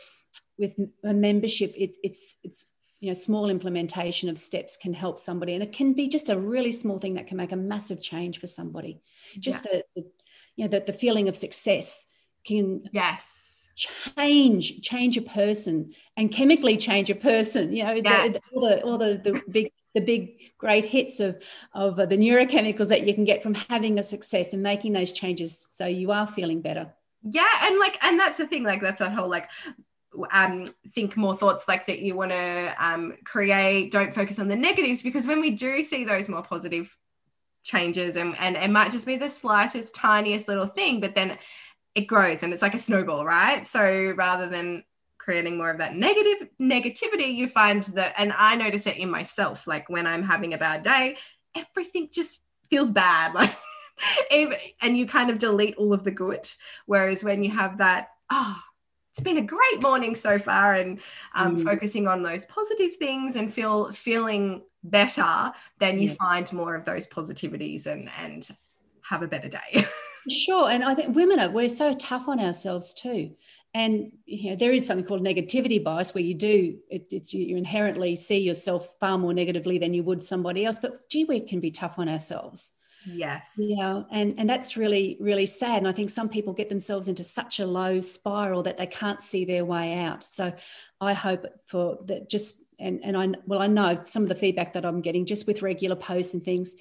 with 0.57 0.73
a 1.03 1.13
membership, 1.13 1.73
it, 1.77 1.95
it's 2.03 2.35
it's 2.43 2.73
you 2.99 3.07
know 3.07 3.13
small 3.13 3.49
implementation 3.49 4.29
of 4.29 4.37
steps 4.37 4.77
can 4.77 4.93
help 4.93 5.19
somebody, 5.19 5.53
and 5.53 5.63
it 5.63 5.73
can 5.73 5.93
be 5.93 6.07
just 6.07 6.29
a 6.29 6.37
really 6.37 6.71
small 6.71 6.99
thing 6.99 7.15
that 7.15 7.27
can 7.27 7.37
make 7.37 7.51
a 7.51 7.57
massive 7.57 8.01
change 8.01 8.39
for 8.39 8.47
somebody. 8.47 9.01
Just 9.39 9.65
yeah. 9.65 9.81
the, 9.95 10.01
the 10.01 10.07
you 10.55 10.65
know 10.65 10.69
the, 10.69 10.81
the 10.85 10.93
feeling 10.93 11.29
of 11.29 11.35
success 11.35 12.07
can 12.45 12.83
yes 12.91 13.39
change 13.75 14.81
change 14.81 15.17
a 15.17 15.21
person 15.21 15.93
and 16.17 16.31
chemically 16.33 16.75
change 16.75 17.09
a 17.09 17.15
person 17.15 17.71
you 17.71 17.83
know 17.83 17.93
yes. 17.93 18.33
the, 18.33 18.41
all 18.53 18.61
the 18.61 18.81
all 18.83 18.97
the, 18.97 19.21
the 19.23 19.41
big 19.49 19.71
the 19.95 20.01
big 20.01 20.37
great 20.57 20.83
hits 20.83 21.21
of 21.21 21.41
of 21.73 21.95
the 21.95 22.17
neurochemicals 22.17 22.89
that 22.89 23.07
you 23.07 23.13
can 23.13 23.23
get 23.23 23.41
from 23.41 23.53
having 23.53 23.97
a 23.97 24.03
success 24.03 24.51
and 24.51 24.61
making 24.61 24.91
those 24.91 25.13
changes 25.13 25.65
so 25.71 25.85
you 25.85 26.11
are 26.11 26.27
feeling 26.27 26.59
better 26.61 26.91
yeah 27.23 27.47
and 27.63 27.79
like 27.79 27.97
and 28.03 28.19
that's 28.19 28.37
the 28.37 28.47
thing 28.47 28.63
like 28.63 28.81
that's 28.81 28.99
that 28.99 29.13
whole 29.13 29.29
like 29.29 29.49
um, 30.31 30.65
think 30.93 31.15
more 31.15 31.35
thoughts 31.35 31.67
like 31.67 31.85
that 31.85 31.99
you 31.99 32.15
want 32.15 32.31
to 32.31 32.75
um, 32.79 33.15
create 33.25 33.91
don't 33.91 34.13
focus 34.13 34.39
on 34.39 34.47
the 34.47 34.55
negatives 34.55 35.01
because 35.01 35.27
when 35.27 35.39
we 35.39 35.51
do 35.51 35.83
see 35.83 36.03
those 36.03 36.27
more 36.27 36.41
positive 36.41 36.95
changes 37.63 38.15
and, 38.15 38.35
and 38.39 38.55
it 38.55 38.69
might 38.71 38.91
just 38.91 39.05
be 39.05 39.17
the 39.17 39.29
slightest 39.29 39.93
tiniest 39.93 40.47
little 40.47 40.65
thing 40.65 40.99
but 40.99 41.13
then 41.13 41.37
it 41.95 42.07
grows 42.07 42.43
and 42.43 42.53
it's 42.53 42.61
like 42.61 42.73
a 42.73 42.79
snowball, 42.79 43.25
right? 43.25 43.65
So 43.65 44.13
rather 44.15 44.47
than 44.47 44.83
creating 45.17 45.57
more 45.57 45.69
of 45.69 45.79
that 45.79 45.95
negative 45.95 46.47
negativity, 46.59 47.33
you 47.33 47.47
find 47.47 47.83
that, 47.83 48.13
and 48.17 48.33
I 48.37 48.55
notice 48.55 48.87
it 48.87 48.97
in 48.97 49.09
myself, 49.09 49.67
like 49.67 49.89
when 49.89 50.07
I'm 50.07 50.23
having 50.23 50.53
a 50.53 50.57
bad 50.57 50.83
day, 50.83 51.17
everything 51.55 52.09
just 52.11 52.41
feels 52.69 52.89
bad. 52.89 53.33
Like 54.31 54.75
and 54.79 54.97
you 54.97 55.05
kind 55.05 55.29
of 55.29 55.39
delete 55.39 55.75
all 55.75 55.91
of 55.91 56.05
the 56.05 56.11
good. 56.11 56.49
Whereas 56.85 57.21
when 57.21 57.43
you 57.43 57.51
have 57.51 57.79
that, 57.79 58.11
oh, 58.29 58.57
it's 59.19 59.25
been 59.25 59.37
a 59.37 59.41
great 59.41 59.81
morning 59.81 60.15
so 60.15 60.39
far, 60.39 60.73
and 60.73 60.99
um, 61.35 61.57
mm. 61.57 61.63
focusing 61.63 62.07
on 62.07 62.23
those 62.23 62.45
positive 62.45 62.95
things 62.95 63.35
and 63.35 63.53
feel 63.53 63.91
feeling 63.91 64.61
better, 64.83 65.51
then 65.79 65.99
you 65.99 66.09
yeah. 66.09 66.15
find 66.15 66.53
more 66.53 66.73
of 66.73 66.85
those 66.85 67.05
positivities 67.07 67.85
and 67.85 68.09
and 68.19 68.47
have 69.01 69.21
a 69.21 69.27
better 69.27 69.49
day. 69.49 69.85
Sure. 70.27 70.69
And 70.69 70.83
I 70.83 70.93
think 70.93 71.15
women 71.15 71.39
are, 71.39 71.49
we're 71.49 71.69
so 71.69 71.95
tough 71.95 72.27
on 72.27 72.41
ourselves 72.41 72.93
too. 72.93 73.31
and 73.73 74.11
you 74.25 74.49
know 74.49 74.55
there 74.55 74.73
is 74.73 74.85
something 74.85 75.05
called 75.05 75.23
negativity 75.23 75.81
bias 75.81 76.13
where 76.13 76.23
you 76.23 76.33
do 76.33 76.77
it, 76.89 77.07
it's 77.09 77.33
you 77.33 77.55
inherently 77.55 78.15
see 78.15 78.37
yourself 78.39 78.93
far 78.99 79.17
more 79.17 79.33
negatively 79.33 79.79
than 79.79 79.93
you 79.93 80.03
would 80.03 80.21
somebody 80.21 80.65
else 80.65 80.79
but 80.79 81.07
gee 81.09 81.23
we 81.23 81.39
can 81.39 81.59
be 81.59 81.71
tough 81.71 81.97
on 81.97 82.09
ourselves 82.09 82.73
yes. 83.05 83.53
Yeah 83.57 84.03
and 84.11 84.35
and 84.37 84.49
that's 84.49 84.77
really 84.77 85.17
really 85.19 85.45
sad 85.45 85.77
and 85.77 85.87
i 85.87 85.91
think 85.91 86.09
some 86.09 86.29
people 86.29 86.53
get 86.53 86.69
themselves 86.69 87.07
into 87.07 87.23
such 87.23 87.59
a 87.59 87.65
low 87.65 87.99
spiral 87.99 88.63
that 88.63 88.77
they 88.77 88.87
can't 88.87 89.21
see 89.21 89.45
their 89.45 89.65
way 89.65 89.99
out. 89.99 90.23
So 90.23 90.53
i 91.01 91.13
hope 91.13 91.45
for 91.67 91.99
that 92.05 92.29
just 92.29 92.63
and 92.79 93.01
and 93.03 93.17
i 93.17 93.27
well 93.45 93.61
i 93.61 93.67
know 93.67 93.99
some 94.05 94.23
of 94.23 94.29
the 94.29 94.35
feedback 94.35 94.73
that 94.73 94.85
i'm 94.85 95.01
getting 95.01 95.25
just 95.25 95.47
with 95.47 95.61
regular 95.61 95.95
posts 95.95 96.33
and 96.33 96.43
things 96.43 96.75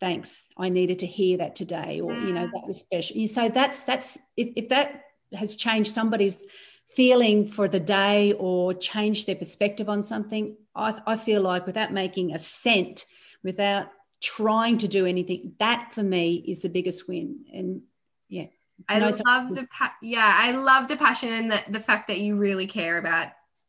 thanks 0.00 0.48
i 0.56 0.68
needed 0.68 0.98
to 1.00 1.06
hear 1.06 1.38
that 1.38 1.56
today 1.56 2.00
or 2.00 2.12
you 2.14 2.32
know 2.32 2.48
that 2.52 2.66
was 2.66 2.78
special. 2.78 3.26
So 3.26 3.48
that's 3.48 3.84
that's 3.84 4.18
if, 4.36 4.48
if 4.56 4.68
that 4.68 5.04
has 5.32 5.56
changed 5.56 5.92
somebody's 5.92 6.44
feeling 6.88 7.46
for 7.46 7.68
the 7.68 7.80
day 7.80 8.32
or 8.32 8.72
changed 8.74 9.26
their 9.26 9.34
perspective 9.36 9.88
on 9.88 10.02
something, 10.02 10.56
I, 10.74 11.00
I 11.06 11.16
feel 11.16 11.42
like 11.42 11.66
without 11.66 11.92
making 11.92 12.32
a 12.32 12.38
cent, 12.38 13.04
without 13.42 13.88
trying 14.24 14.78
to 14.78 14.88
do 14.88 15.06
anything, 15.06 15.52
that 15.58 15.92
for 15.92 16.02
me 16.02 16.36
is 16.46 16.62
the 16.62 16.68
biggest 16.68 17.06
win. 17.06 17.44
And 17.52 17.82
yeah. 18.28 18.46
I 18.88 18.98
love 18.98 19.54
the 19.54 19.68
pa- 19.70 19.94
yeah, 20.02 20.34
I 20.36 20.50
love 20.52 20.88
the 20.88 20.96
passion 20.96 21.32
and 21.32 21.52
the, 21.52 21.60
the 21.68 21.80
fact 21.80 22.08
that 22.08 22.18
you 22.18 22.36
really 22.36 22.66
care 22.66 22.98
about 22.98 23.28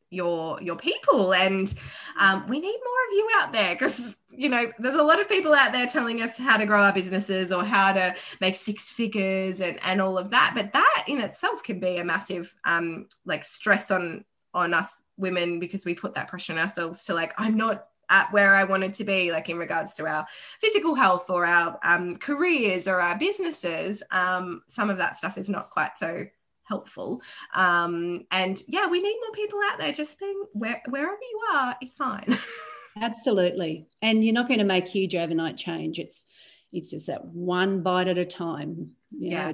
your 0.10 0.62
your 0.62 0.76
people 0.76 1.34
and 1.34 1.74
um, 2.18 2.48
we 2.48 2.60
need 2.60 2.66
more 2.68 3.08
of 3.08 3.14
you 3.14 3.30
out 3.36 3.54
there 3.54 3.76
because 3.76 4.16
you 4.30 4.48
know 4.48 4.72
there's 4.80 4.96
a 4.96 5.04
lot 5.04 5.20
of 5.20 5.28
people 5.28 5.54
out 5.54 5.72
there 5.72 5.88
telling 5.88 6.22
us 6.22 6.38
how 6.38 6.58
to 6.58 6.66
grow 6.66 6.82
our 6.82 6.94
businesses 6.94 7.52
or 7.52 7.64
how 7.64 7.92
to 7.92 8.16
make 8.40 8.56
six 8.56 8.90
figures 8.90 9.62
and 9.62 9.80
and 9.84 10.00
all 10.00 10.18
of 10.18 10.30
that 10.30 10.52
but 10.56 10.72
that 10.74 11.06
in 11.08 11.20
itself 11.20 11.64
can 11.64 11.80
be 11.80 11.98
a 11.98 12.06
massive 12.06 12.56
um 12.66 13.08
like 13.26 13.44
stress 13.44 13.92
on 13.92 14.24
on 14.54 14.74
us 14.74 15.04
women 15.18 15.60
because 15.60 15.86
we 15.86 15.94
put 15.94 16.14
that 16.16 16.28
pressure 16.28 16.54
on 16.54 16.60
ourselves 16.60 17.04
to 17.04 17.14
like 17.14 17.34
i'm 17.38 17.58
not 17.58 17.88
at 18.10 18.32
where 18.32 18.56
I 18.56 18.64
wanted 18.64 18.94
to 18.96 19.04
be, 19.04 19.32
like 19.32 19.50
in 19.50 19.58
regards 19.58 19.94
to 19.96 20.08
our 20.08 20.26
physical 20.60 20.96
health 20.96 21.30
or 21.30 21.46
our 21.46 21.80
um, 21.84 22.16
careers 22.16 22.88
or 22.88 23.00
our 23.00 23.18
businesses. 23.18 24.04
Um, 24.12 24.62
some 24.68 24.90
of 24.90 24.98
that 24.98 25.18
stuff 25.18 25.38
is 25.38 25.50
not 25.50 25.70
quite 25.70 25.98
so 25.98 26.26
helpful. 26.64 27.22
Um, 27.54 28.26
and 28.32 28.62
yeah, 28.68 28.88
we 28.88 29.02
need 29.02 29.18
more 29.22 29.34
people 29.34 29.60
out 29.72 29.80
there. 29.80 29.94
Just 29.94 30.20
being 30.20 30.46
where, 30.54 30.82
wherever 30.90 31.14
you 31.14 31.42
are 31.54 31.76
is 31.82 31.94
fine. 31.96 32.36
Absolutely, 33.02 33.88
and 34.02 34.24
you're 34.24 34.34
not 34.34 34.48
going 34.48 34.60
to 34.60 34.66
make 34.66 34.88
huge 34.88 35.16
overnight 35.16 35.58
change. 35.58 36.00
It's 36.00 36.28
it's 36.72 36.92
just 36.92 37.08
that 37.08 37.26
one 37.26 37.84
bite 37.84 38.08
at 38.08 38.18
a 38.18 38.26
time. 38.26 38.92
Yeah. 39.12 39.54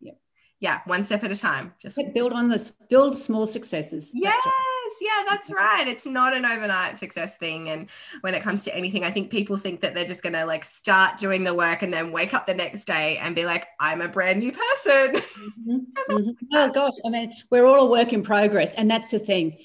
Yeah. 0.00 0.12
Yeah, 0.60 0.80
one 0.86 1.04
step 1.04 1.24
at 1.24 1.30
a 1.30 1.36
time. 1.36 1.74
Just 1.82 1.98
build 2.14 2.32
on 2.32 2.48
this, 2.48 2.70
build 2.88 3.16
small 3.16 3.46
successes. 3.46 4.12
Yes, 4.14 4.40
yeah, 5.00 5.24
that's 5.28 5.50
right. 5.50 5.86
It's 5.86 6.06
not 6.06 6.34
an 6.34 6.44
overnight 6.44 6.98
success 6.98 7.36
thing. 7.36 7.70
And 7.70 7.88
when 8.20 8.34
it 8.34 8.42
comes 8.42 8.64
to 8.64 8.74
anything, 8.74 9.04
I 9.04 9.10
think 9.10 9.30
people 9.30 9.56
think 9.56 9.80
that 9.80 9.94
they're 9.94 10.04
just 10.04 10.22
going 10.22 10.32
to 10.34 10.44
like 10.44 10.64
start 10.64 11.18
doing 11.18 11.44
the 11.44 11.54
work 11.54 11.82
and 11.82 11.92
then 11.92 12.12
wake 12.12 12.34
up 12.34 12.46
the 12.46 12.54
next 12.54 12.84
day 12.86 13.18
and 13.18 13.34
be 13.34 13.44
like, 13.44 13.66
I'm 13.80 14.00
a 14.00 14.08
brand 14.08 14.40
new 14.40 14.52
person. 14.52 15.16
Mm-hmm. 15.16 15.76
mm-hmm. 16.10 16.30
Oh, 16.52 16.70
gosh. 16.70 16.94
I 17.04 17.08
mean, 17.08 17.32
we're 17.50 17.66
all 17.66 17.86
a 17.86 17.90
work 17.90 18.12
in 18.12 18.22
progress. 18.22 18.74
And 18.74 18.90
that's 18.90 19.10
the 19.10 19.18
thing. 19.18 19.58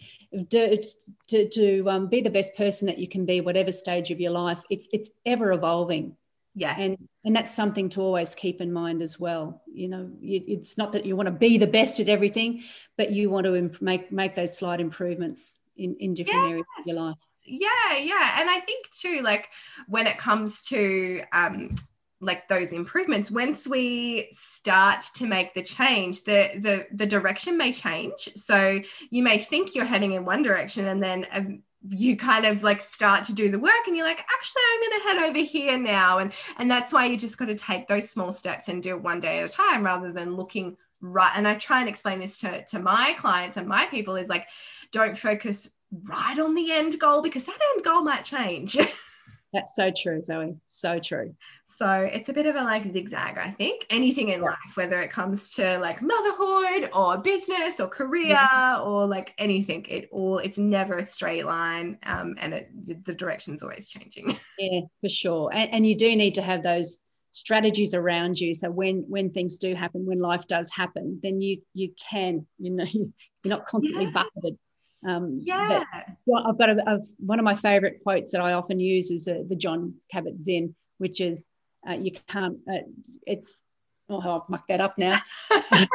To, 0.52 0.84
to, 1.30 1.50
to 1.50 1.90
um, 1.90 2.08
be 2.08 2.22
the 2.22 2.30
best 2.30 2.56
person 2.56 2.86
that 2.86 3.00
you 3.00 3.08
can 3.08 3.26
be, 3.26 3.42
whatever 3.42 3.72
stage 3.72 4.12
of 4.12 4.20
your 4.20 4.32
life, 4.32 4.62
it's, 4.70 4.88
it's 4.94 5.10
ever 5.26 5.52
evolving. 5.52 6.16
Yes. 6.60 6.78
And 6.78 6.98
and 7.24 7.34
that's 7.34 7.56
something 7.56 7.88
to 7.90 8.02
always 8.02 8.36
keep 8.36 8.60
in 8.60 8.74
mind 8.74 9.02
as 9.02 9.18
well. 9.18 9.62
You 9.72 9.88
know, 9.88 10.12
you, 10.20 10.44
it's 10.46 10.78
not 10.78 10.92
that 10.92 11.06
you 11.06 11.16
want 11.16 11.28
to 11.28 11.32
be 11.32 11.58
the 11.58 11.68
best 11.68 12.02
at 12.02 12.10
everything, 12.10 12.64
but 12.98 13.12
you 13.12 13.30
want 13.30 13.46
to 13.46 13.56
imp- 13.56 13.82
make 13.82 14.12
make 14.12 14.36
those 14.36 14.58
slight 14.58 14.82
improvements 14.82 15.58
in 15.78 15.96
in 16.02 16.14
different 16.14 16.42
yes. 16.42 16.50
areas 16.50 16.66
of 16.80 16.86
your 16.86 16.96
life. 16.98 17.16
Yeah, 17.46 17.98
yeah, 17.98 18.42
and 18.42 18.50
I 18.50 18.60
think 18.60 18.92
too, 18.92 19.22
like 19.22 19.48
when 19.88 20.06
it 20.06 20.18
comes 20.18 20.64
to 20.64 21.24
um, 21.32 21.76
like 22.20 22.50
those 22.50 22.74
improvements 22.74 23.32
once 23.32 23.66
we 23.66 24.28
start 24.34 25.06
to 25.16 25.26
make 25.26 25.54
the 25.54 25.64
change 25.64 26.26
the 26.26 26.52
the 26.60 26.86
the 26.92 27.06
direction 27.06 27.58
may 27.58 27.72
change 27.72 28.28
so 28.36 28.82
you 29.10 29.24
may 29.24 29.38
think 29.38 29.74
you're 29.74 29.86
heading 29.86 30.12
in 30.12 30.26
one 30.26 30.44
direction 30.44 30.88
and 30.88 31.02
then 31.02 31.26
um, 31.32 31.64
you 31.88 32.18
kind 32.18 32.46
of 32.46 32.62
like 32.62 32.82
start 32.82 33.24
to 33.24 33.34
do 33.34 33.50
the 33.50 33.60
work 33.60 33.88
and 33.88 33.96
you're 33.96 34.06
like 34.06 34.20
actually 34.20 34.62
i'm 34.74 34.82
going 34.82 35.02
to 35.02 35.08
head 35.08 35.30
over 35.30 35.40
here 35.40 35.78
now. 35.78 36.18
And 36.20 36.34
and 36.58 36.70
that's 36.70 36.92
why 36.92 37.06
you 37.06 37.18
just 37.18 37.38
got 37.38 37.46
to 37.46 37.56
take 37.56 37.88
those 37.88 38.10
small 38.10 38.32
steps 38.32 38.68
and 38.68 38.84
do 38.84 38.96
it 38.96 39.02
one 39.02 39.20
day 39.20 39.40
at 39.40 39.50
a 39.50 39.54
time 39.54 39.84
rather 39.84 40.12
than 40.12 40.36
looking 40.36 40.76
right 41.02 41.32
and 41.36 41.48
i 41.48 41.56
try 41.56 41.80
and 41.80 41.88
explain 41.88 42.20
this 42.20 42.40
to, 42.40 42.66
to 42.66 42.80
my 42.80 43.16
clients 43.18 43.56
and 43.56 43.68
my 43.68 43.86
people 43.86 44.18
is 44.18 44.28
like 44.28 44.48
don't 44.92 45.18
focus 45.18 45.70
right 46.10 46.38
on 46.38 46.54
the 46.56 46.72
end 46.72 47.00
goal 47.00 47.22
because 47.22 47.46
that 47.46 47.58
end 47.74 47.84
goal 47.84 48.04
might 48.04 48.26
change. 48.26 48.78
That's 49.54 49.76
so 49.76 49.92
true 49.92 50.22
zoe. 50.22 50.58
So 50.66 51.00
true 51.00 51.34
so 51.80 52.10
it's 52.12 52.28
a 52.28 52.34
bit 52.34 52.46
of 52.46 52.58
a 52.58 52.62
like 52.62 52.92
zigzag, 52.92 53.38
I 53.38 53.52
think. 53.52 53.86
Anything 53.90 54.28
in 54.28 54.42
yeah. 54.42 54.48
life, 54.48 54.76
whether 54.76 55.02
it 55.02 55.12
comes 55.12 55.54
to 55.54 55.80
like 55.80 56.02
motherhood 56.02 56.90
or 56.94 57.18
business 57.20 57.80
or 57.80 57.88
career 57.88 58.32
yeah. 58.32 58.82
or 58.82 59.08
like 59.08 59.34
anything, 59.38 59.86
it 59.88 60.10
all 60.12 60.40
it's 60.40 60.58
never 60.58 60.98
a 60.98 61.06
straight 61.06 61.46
line, 61.46 61.98
um, 62.04 62.36
and 62.40 62.54
it, 62.54 63.06
the 63.06 63.14
direction's 63.14 63.64
always 63.64 63.88
changing. 63.88 64.38
Yeah, 64.60 64.82
for 65.00 65.08
sure. 65.08 65.52
And, 65.54 65.74
and 65.74 65.88
you 65.88 65.96
do 65.96 66.14
need 66.18 66.34
to 66.34 66.42
have 66.42 66.64
those 66.64 67.00
strategies 67.32 67.94
around 67.94 68.38
you 68.38 68.54
so 68.54 68.70
when 68.70 69.06
when 69.08 69.30
things 69.30 69.60
do 69.60 69.74
happen 69.76 70.04
when 70.06 70.20
life 70.20 70.46
does 70.48 70.72
happen 70.72 71.20
then 71.22 71.40
you 71.40 71.62
you 71.76 71.94
can 72.10 72.46
you 72.58 72.72
know 72.72 72.84
you're 72.92 73.08
not 73.46 73.68
constantly 73.68 74.06
yeah. 74.06 74.12
buffeted 74.12 74.58
um, 75.08 75.40
yeah 75.44 75.84
well, 76.26 76.44
i've 76.48 76.58
got 76.58 76.72
a, 76.72 76.90
a, 76.90 77.00
one 77.20 77.38
of 77.38 77.46
my 77.46 77.54
favorite 77.54 78.00
quotes 78.02 78.32
that 78.32 78.42
i 78.42 78.54
often 78.54 78.80
use 78.80 79.12
is 79.12 79.28
uh, 79.28 79.44
the 79.48 79.56
Jon 79.56 79.94
Kabat-Zinn 80.12 80.74
which 80.98 81.22
is 81.22 81.48
uh, 81.88 81.94
you 81.94 82.12
can't, 82.28 82.58
uh, 82.72 82.80
it's, 83.26 83.64
oh, 84.10 84.20
I've 84.20 84.50
mucked 84.50 84.70
that 84.70 84.82
up 84.82 84.98
now. 84.98 85.20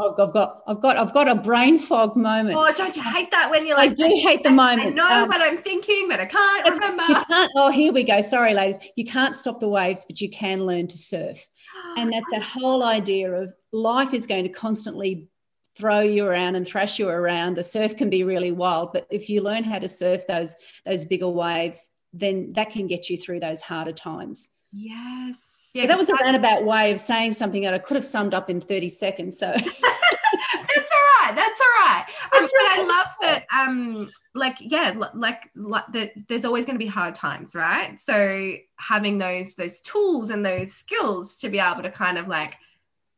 I've 0.00 0.16
got, 0.16 0.62
I've 0.66 0.80
got, 0.80 0.96
I've 0.96 1.12
got 1.12 1.28
a 1.28 1.34
brain 1.34 1.78
fog 1.78 2.16
moment. 2.16 2.56
Oh, 2.56 2.72
don't 2.74 2.96
you 2.96 3.02
hate 3.02 3.30
that 3.32 3.50
when 3.50 3.66
you're 3.66 3.76
like? 3.76 3.90
I 3.90 3.94
do 3.94 4.04
hate 4.04 4.42
the 4.42 4.50
moment. 4.50 4.88
I 4.88 4.90
know 4.90 5.22
um, 5.24 5.28
what 5.28 5.42
I'm 5.42 5.58
thinking, 5.58 6.08
but 6.08 6.20
I 6.20 6.26
can't 6.26 6.70
remember. 6.70 7.02
Can't, 7.06 7.52
oh, 7.56 7.70
here 7.70 7.92
we 7.92 8.02
go. 8.02 8.20
Sorry, 8.20 8.54
ladies. 8.54 8.78
You 8.96 9.04
can't 9.04 9.36
stop 9.36 9.60
the 9.60 9.68
waves, 9.68 10.06
but 10.08 10.20
you 10.20 10.30
can 10.30 10.64
learn 10.64 10.86
to 10.88 10.96
surf, 10.96 11.46
and 11.98 12.12
that's 12.12 12.26
that 12.32 12.42
whole 12.42 12.82
idea 12.82 13.30
of 13.32 13.52
life 13.72 14.14
is 14.14 14.26
going 14.26 14.44
to 14.44 14.50
constantly 14.50 15.28
throw 15.76 16.00
you 16.00 16.26
around 16.26 16.56
and 16.56 16.66
thrash 16.66 16.98
you 16.98 17.08
around. 17.08 17.56
The 17.56 17.64
surf 17.64 17.96
can 17.96 18.10
be 18.10 18.24
really 18.24 18.52
wild, 18.52 18.92
but 18.92 19.06
if 19.10 19.28
you 19.28 19.42
learn 19.42 19.64
how 19.64 19.78
to 19.78 19.88
surf 19.88 20.26
those 20.26 20.56
those 20.86 21.04
bigger 21.04 21.28
waves, 21.28 21.90
then 22.12 22.52
that 22.54 22.70
can 22.70 22.86
get 22.86 23.08
you 23.08 23.16
through 23.16 23.40
those 23.40 23.62
harder 23.62 23.92
times. 23.92 24.50
Yes. 24.72 25.36
Yeah, 25.74 25.82
so 25.82 25.88
that 25.88 25.98
was 25.98 26.10
a 26.10 26.14
roundabout 26.14 26.64
way 26.64 26.90
of 26.90 26.98
saying 26.98 27.32
something 27.32 27.62
that 27.62 27.74
I 27.74 27.78
could 27.78 27.94
have 27.94 28.04
summed 28.04 28.34
up 28.34 28.50
in 28.50 28.60
30 28.60 28.88
seconds. 28.88 29.38
So 29.38 29.46
that's 29.52 29.64
all 29.64 31.22
right. 31.22 31.32
That's 31.34 31.60
all 31.60 31.86
right. 31.86 32.04
I 32.32 32.40
mean, 32.40 32.50
I 32.52 32.84
love 32.84 33.06
that. 33.20 33.44
Um, 33.56 34.10
like, 34.34 34.56
yeah, 34.60 34.94
like, 35.14 35.48
like 35.54 35.84
that. 35.92 36.12
There's 36.28 36.44
always 36.44 36.64
going 36.64 36.74
to 36.74 36.84
be 36.84 36.90
hard 36.90 37.14
times, 37.14 37.54
right? 37.54 38.00
So 38.00 38.54
having 38.76 39.18
those 39.18 39.54
those 39.54 39.80
tools 39.80 40.30
and 40.30 40.44
those 40.44 40.72
skills 40.72 41.36
to 41.38 41.48
be 41.48 41.60
able 41.60 41.82
to 41.82 41.90
kind 41.90 42.18
of 42.18 42.26
like 42.26 42.56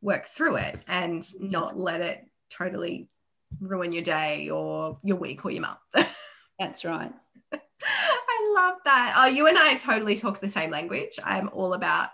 work 0.01 0.25
through 0.25 0.57
it 0.57 0.79
and 0.87 1.25
not 1.39 1.79
let 1.79 2.01
it 2.01 2.27
totally 2.51 3.09
ruin 3.59 3.91
your 3.91 4.03
day 4.03 4.49
or 4.49 4.99
your 5.03 5.17
week 5.17 5.43
or 5.43 5.51
your 5.51 5.61
month. 5.61 5.79
That's 6.59 6.85
right 6.85 7.11
love 8.55 8.77
that. 8.85 9.15
Oh, 9.17 9.27
you 9.27 9.47
and 9.47 9.57
I 9.57 9.75
totally 9.75 10.15
talk 10.15 10.39
the 10.39 10.49
same 10.49 10.71
language. 10.71 11.19
I'm 11.23 11.49
all 11.53 11.73
about 11.73 12.09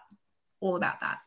all 0.62 0.76
about 0.76 1.00
that. 1.00 1.20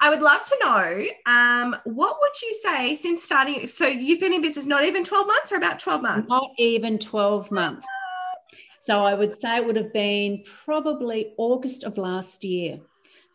I 0.00 0.10
would 0.10 0.20
love 0.20 0.42
to 0.44 0.58
know 0.62 1.06
um, 1.26 1.76
what 1.84 2.16
would 2.20 2.42
you 2.42 2.58
say 2.62 2.96
since 2.96 3.22
starting? 3.22 3.66
So 3.66 3.86
you've 3.86 4.20
been 4.20 4.32
in 4.32 4.42
business 4.42 4.66
not 4.66 4.84
even 4.84 5.04
12 5.04 5.26
months 5.26 5.52
or 5.52 5.56
about 5.56 5.78
12 5.78 6.02
months? 6.02 6.28
Not 6.28 6.50
even 6.58 6.98
12 6.98 7.50
months. 7.50 7.86
So 8.80 9.04
I 9.04 9.14
would 9.14 9.40
say 9.40 9.56
it 9.56 9.66
would 9.66 9.76
have 9.76 9.92
been 9.92 10.42
probably 10.64 11.32
August 11.38 11.84
of 11.84 11.96
last 11.96 12.44
year. 12.44 12.80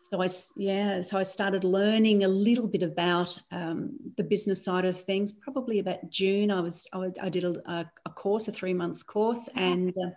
So 0.02 0.20
I, 0.20 0.28
yeah, 0.56 1.00
so 1.02 1.16
I 1.16 1.22
started 1.22 1.62
learning 1.62 2.24
a 2.24 2.28
little 2.28 2.66
bit 2.66 2.82
about 2.82 3.38
um, 3.52 3.90
the 4.16 4.24
business 4.24 4.64
side 4.64 4.84
of 4.84 4.98
things. 4.98 5.32
Probably 5.32 5.78
about 5.78 6.10
June, 6.10 6.50
I 6.50 6.60
was 6.60 6.88
I, 6.92 7.10
I 7.20 7.28
did 7.28 7.44
a, 7.44 7.88
a, 8.04 8.10
course, 8.10 8.48
a 8.48 8.52
three 8.52 8.74
month 8.74 9.06
course, 9.06 9.48
and 9.54 9.90
uh, 9.90 10.10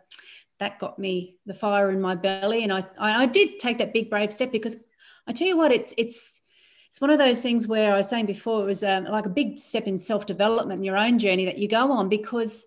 that 0.60 0.80
got 0.80 0.98
me 0.98 1.38
the 1.46 1.54
fire 1.54 1.92
in 1.92 2.02
my 2.02 2.16
belly. 2.16 2.64
And 2.64 2.74
I, 2.74 2.84
I 2.98 3.28
did 3.28 3.60
take 3.60 3.78
that 3.78 3.94
big 3.94 4.10
brave 4.10 4.34
step 4.34 4.52
because 4.52 4.76
I 5.28 5.34
tell 5.34 5.48
you 5.48 5.58
what, 5.58 5.72
it's, 5.72 5.94
it's, 5.98 6.42
it's 6.90 7.00
one 7.00 7.12
of 7.12 7.20
those 7.20 7.42
things 7.42 7.68
where 7.68 7.94
I 7.94 7.98
was 7.98 8.10
saying 8.10 8.26
before, 8.26 8.64
it 8.64 8.66
was 8.66 8.84
um, 8.84 9.04
like 9.06 9.28
a 9.28 9.30
big 9.30 9.60
step 9.60 9.86
in 9.86 10.00
self 10.00 10.26
development, 10.26 10.80
in 10.80 10.84
your 10.84 10.98
own 10.98 11.20
journey 11.20 11.46
that 11.46 11.60
you 11.60 11.68
go 11.68 11.92
on 11.92 12.10
because 12.10 12.66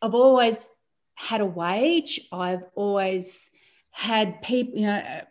I've 0.00 0.14
always 0.14 0.70
had 1.14 1.42
a 1.42 1.46
wage. 1.46 2.20
I've 2.32 2.64
always 2.74 3.50
had 3.90 4.40
people, 4.42 4.78
you 4.78 4.86
know, 4.86 5.22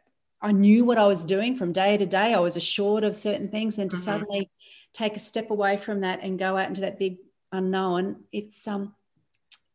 I 0.44 0.52
knew 0.52 0.86
what 0.86 0.98
I 0.98 1.08
was 1.08 1.26
doing 1.26 1.56
from 1.56 1.72
day 1.72 1.98
to 1.98 2.06
day. 2.06 2.34
I 2.34 2.40
was 2.40 2.58
assured 2.58 3.04
of 3.04 3.16
certain 3.16 3.48
things. 3.48 3.78
And 3.80 3.90
to 3.90 3.98
mm-hmm. 3.98 4.04
suddenly 4.04 4.50
take 4.94 5.16
a 5.16 5.20
step 5.20 5.50
away 5.50 5.78
from 5.78 6.02
that 6.02 6.20
and 6.22 6.38
go 6.38 6.56
out 6.58 6.68
into 6.68 6.82
that 6.82 7.00
big 7.00 7.18
unknown 7.54 8.24
it's 8.32 8.68
um 8.68 8.94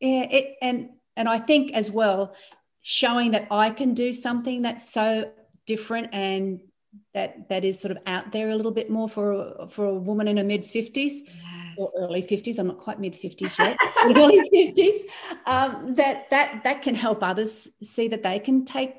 yeah 0.00 0.26
it 0.30 0.56
and 0.60 0.90
and 1.16 1.28
i 1.28 1.38
think 1.38 1.72
as 1.72 1.90
well 1.90 2.34
showing 2.82 3.30
that 3.30 3.46
i 3.50 3.70
can 3.70 3.94
do 3.94 4.12
something 4.12 4.62
that's 4.62 4.90
so 4.90 5.30
different 5.66 6.08
and 6.12 6.60
that 7.14 7.48
that 7.48 7.64
is 7.64 7.78
sort 7.78 7.92
of 7.92 7.98
out 8.06 8.32
there 8.32 8.50
a 8.50 8.56
little 8.56 8.72
bit 8.72 8.90
more 8.90 9.08
for 9.08 9.32
a, 9.32 9.68
for 9.68 9.86
a 9.86 9.94
woman 9.94 10.26
in 10.26 10.36
her 10.36 10.44
mid 10.44 10.64
50s 10.64 10.94
yes. 10.96 11.74
or 11.76 11.90
early 11.98 12.22
50s 12.22 12.58
i'm 12.58 12.66
not 12.66 12.78
quite 12.78 12.98
mid 12.98 13.14
50s 13.14 13.58
yet 13.58 13.76
early 14.04 14.40
50s 14.54 14.98
um, 15.46 15.94
that 15.94 16.28
that 16.30 16.62
that 16.64 16.82
can 16.82 16.94
help 16.94 17.22
others 17.22 17.68
see 17.82 18.08
that 18.08 18.22
they 18.22 18.38
can 18.38 18.64
take 18.64 18.94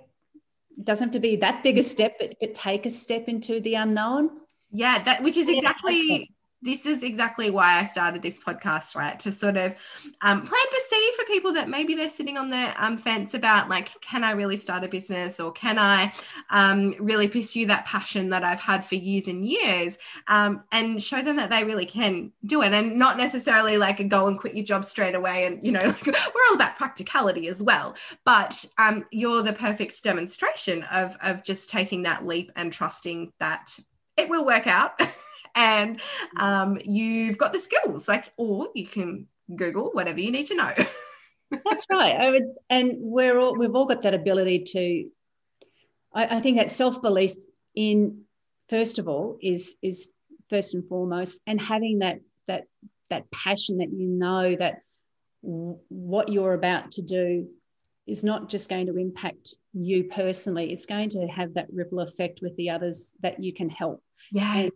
doesn't 0.84 1.08
have 1.08 1.12
to 1.12 1.20
be 1.20 1.36
that 1.38 1.64
big 1.64 1.78
a 1.78 1.84
step 1.84 2.16
but, 2.20 2.36
but 2.40 2.54
take 2.54 2.86
a 2.86 2.90
step 2.90 3.28
into 3.28 3.60
the 3.60 3.76
unknown. 3.76 4.30
Yeah 4.72 5.04
that 5.04 5.24
which 5.24 5.38
is 5.38 5.48
exactly 5.50 6.32
this 6.62 6.86
is 6.86 7.04
exactly 7.04 7.50
why 7.50 7.80
I 7.80 7.86
started 7.86 8.22
this 8.22 8.38
podcast, 8.38 8.96
right? 8.96 9.18
To 9.20 9.32
sort 9.32 9.56
of 9.56 9.76
um, 10.22 10.42
plant 10.42 10.70
the 10.72 10.82
seed 10.90 11.14
for 11.16 11.26
people 11.26 11.54
that 11.54 11.70
maybe 11.70 11.96
they're 11.96 12.10
sitting 12.10 12.38
on 12.38 12.50
the 12.50 12.74
um, 12.84 12.98
fence 12.98 13.34
about, 13.34 13.70
like, 13.70 14.00
can 14.02 14.24
I 14.24 14.32
really 14.32 14.58
start 14.58 14.84
a 14.84 14.90
business 14.90 15.40
or 15.40 15.52
can 15.54 15.80
I 15.80 16.12
um, 16.50 16.96
really 17.00 17.30
pursue 17.30 17.66
that 17.68 17.86
passion 17.86 18.30
that 18.32 18.44
I've 18.44 18.60
had 18.60 18.84
for 18.84 18.96
years 18.96 19.28
and 19.28 19.46
years 19.46 19.98
um, 20.28 20.64
and 20.72 21.02
show 21.02 21.22
them 21.22 21.38
that 21.38 21.50
they 21.50 21.64
really 21.64 21.86
can 21.86 22.34
do 22.46 22.62
it 22.62 22.74
and 22.74 22.98
not 22.98 23.18
necessarily 23.18 23.78
like 23.78 24.06
go 24.10 24.28
and 24.28 24.38
quit 24.38 24.56
your 24.56 24.66
job 24.66 24.84
straight 24.84 25.16
away. 25.16 25.46
And, 25.46 25.66
you 25.66 25.72
know, 25.72 25.80
like, 25.86 26.06
we're 26.06 26.48
all 26.50 26.56
about 26.56 26.76
practicality 26.76 27.48
as 27.48 27.64
well. 27.64 27.96
But 28.26 28.66
um, 28.78 29.06
you're 29.12 29.44
the 29.44 29.54
perfect 29.54 30.04
demonstration 30.04 30.84
of, 30.84 31.16
of 31.22 31.44
just 31.44 31.70
taking 31.70 32.04
that 32.04 32.26
leap 32.26 32.52
and 32.58 32.74
trusting 32.74 33.32
that 33.40 33.80
it 34.18 34.28
will 34.28 34.46
work 34.46 34.68
out. 34.68 35.02
and 35.60 36.02
um, 36.38 36.80
you've 36.84 37.38
got 37.38 37.52
the 37.54 37.60
skills 37.60 38.08
like 38.08 38.32
or 38.38 38.70
you 38.74 38.88
can 38.88 39.28
google 39.56 39.92
whatever 39.92 40.20
you 40.20 40.32
need 40.32 40.46
to 40.46 40.56
know. 40.56 40.72
That's 41.52 41.86
right. 41.90 42.16
I 42.16 42.30
would, 42.30 42.44
and 42.70 42.94
we're 43.00 43.38
all 43.38 43.58
we've 43.58 43.76
all 43.76 43.86
got 43.86 44.04
that 44.04 44.14
ability 44.14 44.64
to 44.74 45.10
I, 46.14 46.38
I 46.38 46.40
think 46.40 46.58
that 46.58 46.70
self-belief 46.70 47.34
in 47.76 48.22
first 48.70 49.00
of 49.00 49.08
all 49.08 49.38
is 49.42 49.76
is 49.82 50.10
first 50.50 50.74
and 50.74 50.88
foremost 50.88 51.42
and 51.46 51.60
having 51.60 52.00
that 52.00 52.20
that 52.48 52.66
that 53.10 53.30
passion 53.32 53.80
that 53.80 53.92
you 53.92 54.08
know 54.08 54.56
that 54.56 54.82
what 55.42 56.30
you're 56.30 56.54
about 56.54 56.92
to 56.92 57.02
do 57.02 57.48
is 58.06 58.24
not 58.24 58.50
just 58.50 58.70
going 58.70 58.88
to 58.88 58.98
impact 58.98 59.56
you 59.74 60.04
personally. 60.06 60.72
It's 60.72 60.86
going 60.86 61.10
to 61.12 61.28
have 61.28 61.54
that 61.54 61.68
ripple 61.72 62.00
effect 62.00 62.40
with 62.42 62.56
the 62.58 62.72
others 62.72 63.14
that 63.22 63.42
you 63.42 63.54
can 63.54 63.70
help. 63.70 64.04
Yes 64.32 64.72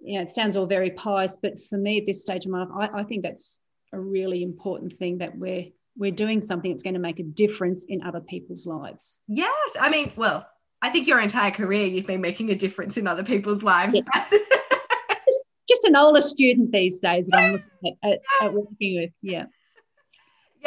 you 0.00 0.16
know, 0.16 0.22
it 0.22 0.30
sounds 0.30 0.56
all 0.56 0.66
very 0.66 0.90
pious, 0.90 1.36
but 1.40 1.60
for 1.60 1.76
me 1.76 1.98
at 1.98 2.06
this 2.06 2.22
stage 2.22 2.44
of 2.44 2.52
my 2.52 2.64
life, 2.64 2.90
I, 2.94 3.00
I 3.00 3.04
think 3.04 3.22
that's 3.22 3.58
a 3.92 3.98
really 3.98 4.42
important 4.42 4.98
thing 4.98 5.18
that 5.18 5.36
we're 5.36 5.66
we're 5.96 6.12
doing 6.12 6.40
something 6.40 6.70
that's 6.70 6.84
going 6.84 6.94
to 6.94 7.00
make 7.00 7.18
a 7.18 7.24
difference 7.24 7.84
in 7.88 8.02
other 8.02 8.20
people's 8.20 8.66
lives. 8.66 9.20
Yes, 9.26 9.76
I 9.80 9.90
mean, 9.90 10.12
well, 10.14 10.46
I 10.80 10.90
think 10.90 11.08
your 11.08 11.20
entire 11.20 11.50
career 11.50 11.86
you've 11.86 12.06
been 12.06 12.20
making 12.20 12.50
a 12.50 12.54
difference 12.54 12.96
in 12.96 13.08
other 13.08 13.24
people's 13.24 13.64
lives. 13.64 13.94
Yeah. 13.94 14.02
just, 14.30 15.44
just, 15.68 15.84
an 15.84 15.96
older 15.96 16.20
student 16.20 16.70
these 16.70 17.00
days 17.00 17.26
that 17.28 17.38
I'm 17.38 17.52
looking 17.52 17.96
at, 18.04 18.10
at, 18.12 18.18
at 18.42 18.54
working 18.54 19.00
with. 19.00 19.10
Yeah. 19.22 19.46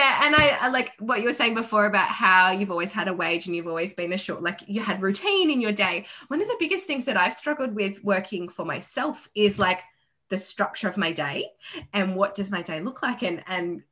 Yeah, 0.01 0.19
and 0.23 0.35
I, 0.35 0.57
I, 0.61 0.69
like 0.69 0.93
what 0.97 1.19
you 1.19 1.27
were 1.27 1.33
saying 1.33 1.53
before 1.53 1.85
about 1.85 2.07
how 2.07 2.49
you've 2.49 2.71
always 2.71 2.91
had 2.91 3.07
a 3.07 3.13
wage 3.13 3.45
and 3.45 3.55
you've 3.55 3.67
always 3.67 3.93
been 3.93 4.13
a 4.13 4.17
short, 4.17 4.41
like 4.41 4.61
you 4.65 4.81
had 4.81 4.99
routine 4.99 5.51
in 5.51 5.61
your 5.61 5.71
day. 5.71 6.07
One 6.27 6.41
of 6.41 6.47
the 6.47 6.55
biggest 6.57 6.85
things 6.85 7.05
that 7.05 7.17
I've 7.17 7.35
struggled 7.35 7.75
with 7.75 8.03
working 8.03 8.49
for 8.49 8.65
myself 8.65 9.29
is 9.35 9.59
like 9.59 9.81
the 10.29 10.39
structure 10.39 10.87
of 10.87 10.97
my 10.97 11.11
day 11.11 11.51
and 11.93 12.15
what 12.15 12.33
does 12.33 12.49
my 12.49 12.63
day 12.63 12.81
look 12.81 13.03
like 13.03 13.21
and 13.21 13.43
and 13.45 13.83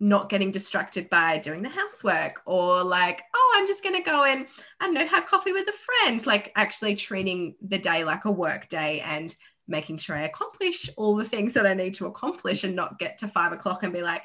not 0.00 0.28
getting 0.28 0.50
distracted 0.50 1.08
by 1.08 1.38
doing 1.38 1.62
the 1.62 1.68
housework 1.68 2.40
or 2.46 2.82
like 2.82 3.22
oh 3.34 3.54
i'm 3.56 3.66
just 3.66 3.82
going 3.82 3.94
to 3.94 4.10
go 4.10 4.24
and 4.24 4.46
i 4.80 4.86
don't 4.86 4.94
know 4.94 5.06
have 5.06 5.26
coffee 5.26 5.52
with 5.52 5.68
a 5.68 5.72
friend 5.72 6.24
like 6.24 6.52
actually 6.56 6.94
treating 6.94 7.54
the 7.60 7.78
day 7.78 8.02
like 8.02 8.24
a 8.24 8.30
work 8.30 8.68
day 8.68 9.00
and 9.00 9.34
making 9.66 9.98
sure 9.98 10.16
i 10.16 10.22
accomplish 10.22 10.88
all 10.96 11.16
the 11.16 11.24
things 11.24 11.52
that 11.52 11.66
i 11.66 11.74
need 11.74 11.94
to 11.94 12.06
accomplish 12.06 12.62
and 12.62 12.76
not 12.76 12.98
get 12.98 13.18
to 13.18 13.26
five 13.26 13.52
o'clock 13.52 13.82
and 13.82 13.92
be 13.92 14.00
like 14.00 14.22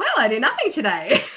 well, 0.00 0.08
I 0.16 0.28
did 0.28 0.40
nothing 0.40 0.72
today. 0.72 1.20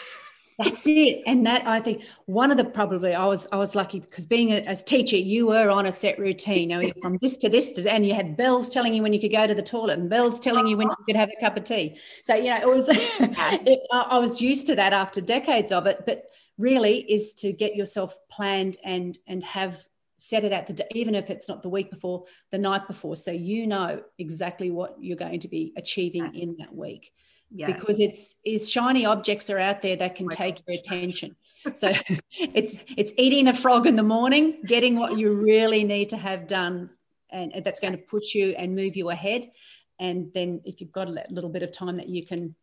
That's 0.58 0.86
it. 0.86 1.22
And 1.26 1.46
that 1.48 1.68
I 1.68 1.80
think 1.80 2.04
one 2.28 2.50
of 2.50 2.58
the 2.58 2.64
probably 2.64 3.14
I 3.14 3.26
was 3.28 3.46
I 3.52 3.58
was 3.58 3.76
lucky 3.76 4.00
because 4.00 4.26
being 4.26 4.52
a, 4.52 4.64
a 4.68 4.76
teacher, 4.76 5.18
you 5.18 5.48
were 5.48 5.70
on 5.70 5.88
a 5.88 5.92
set 5.92 6.18
routine. 6.18 6.70
You 6.70 6.82
know, 6.82 6.92
from 7.02 7.18
this 7.22 7.36
to 7.38 7.50
this 7.50 7.72
to, 7.72 7.92
and 7.92 8.06
you 8.06 8.14
had 8.14 8.38
bells 8.38 8.70
telling 8.70 8.94
you 8.94 9.02
when 9.02 9.12
you 9.12 9.20
could 9.20 9.32
go 9.32 9.46
to 9.48 9.56
the 9.56 9.64
toilet 9.64 10.00
and 10.00 10.10
bells 10.10 10.40
telling 10.40 10.68
you 10.68 10.78
when 10.78 10.88
you 10.88 10.96
could 11.06 11.16
have 11.16 11.30
a 11.36 11.42
cup 11.42 11.58
of 11.58 11.66
tea. 11.66 11.98
So 12.24 12.36
you 12.36 12.52
know, 12.52 12.62
it 12.62 12.70
was 12.70 12.88
it, 12.92 13.80
I 13.92 14.18
was 14.20 14.40
used 14.40 14.68
to 14.68 14.76
that 14.76 14.94
after 14.94 15.20
decades 15.20 15.72
of 15.74 15.88
it. 15.88 16.04
But 16.06 16.26
really, 16.58 17.00
is 17.00 17.34
to 17.36 17.52
get 17.52 17.76
yourself 17.76 18.16
planned 18.30 18.78
and 18.86 19.18
and 19.28 19.44
have 19.44 19.84
set 20.18 20.46
it 20.46 20.54
out 20.54 20.68
the 20.68 20.88
even 20.96 21.16
if 21.16 21.30
it's 21.30 21.50
not 21.50 21.64
the 21.64 21.70
week 21.70 21.90
before, 21.90 22.24
the 22.52 22.60
night 22.60 22.88
before, 22.88 23.16
so 23.16 23.32
you 23.32 23.68
know 23.68 24.02
exactly 24.20 24.72
what 24.72 24.96
you're 25.02 25.18
going 25.18 25.40
to 25.42 25.50
be 25.50 25.74
achieving 25.76 26.34
in 26.36 26.56
that 26.60 26.74
week 26.74 27.12
yeah. 27.54 27.68
because 27.68 28.00
it's 28.00 28.36
it's 28.44 28.70
shiny 28.70 29.06
objects 29.06 29.50
are 29.50 29.60
out 29.60 29.82
there 29.82 29.96
that 29.96 30.16
can 30.16 30.28
oh 30.28 30.36
take 30.36 30.62
your 30.68 30.78
attention. 30.78 31.36
So 31.76 31.92
it's 32.32 32.78
it's 32.98 33.14
eating 33.18 33.46
the 33.46 33.54
frog 33.54 33.88
in 33.88 33.96
the 33.96 34.04
morning 34.04 34.62
getting 34.66 34.98
what 34.98 35.18
you 35.18 35.34
really 35.34 35.84
need 35.84 36.10
to 36.10 36.18
have 36.18 36.48
done 36.48 36.90
and 37.30 37.64
that's 37.64 37.80
going 37.80 37.94
to 37.94 37.98
push 38.00 38.36
you 38.36 38.50
and 38.58 38.76
move 38.76 38.96
you 38.96 39.10
ahead. 39.10 39.52
And 40.00 40.32
then 40.34 40.62
if 40.66 40.82
you've 40.82 40.92
got 40.92 41.08
a 41.08 41.26
little 41.30 41.50
bit 41.50 41.64
of 41.64 41.72
time 41.72 41.98
that 41.98 42.10
you 42.10 42.26
can 42.26 42.56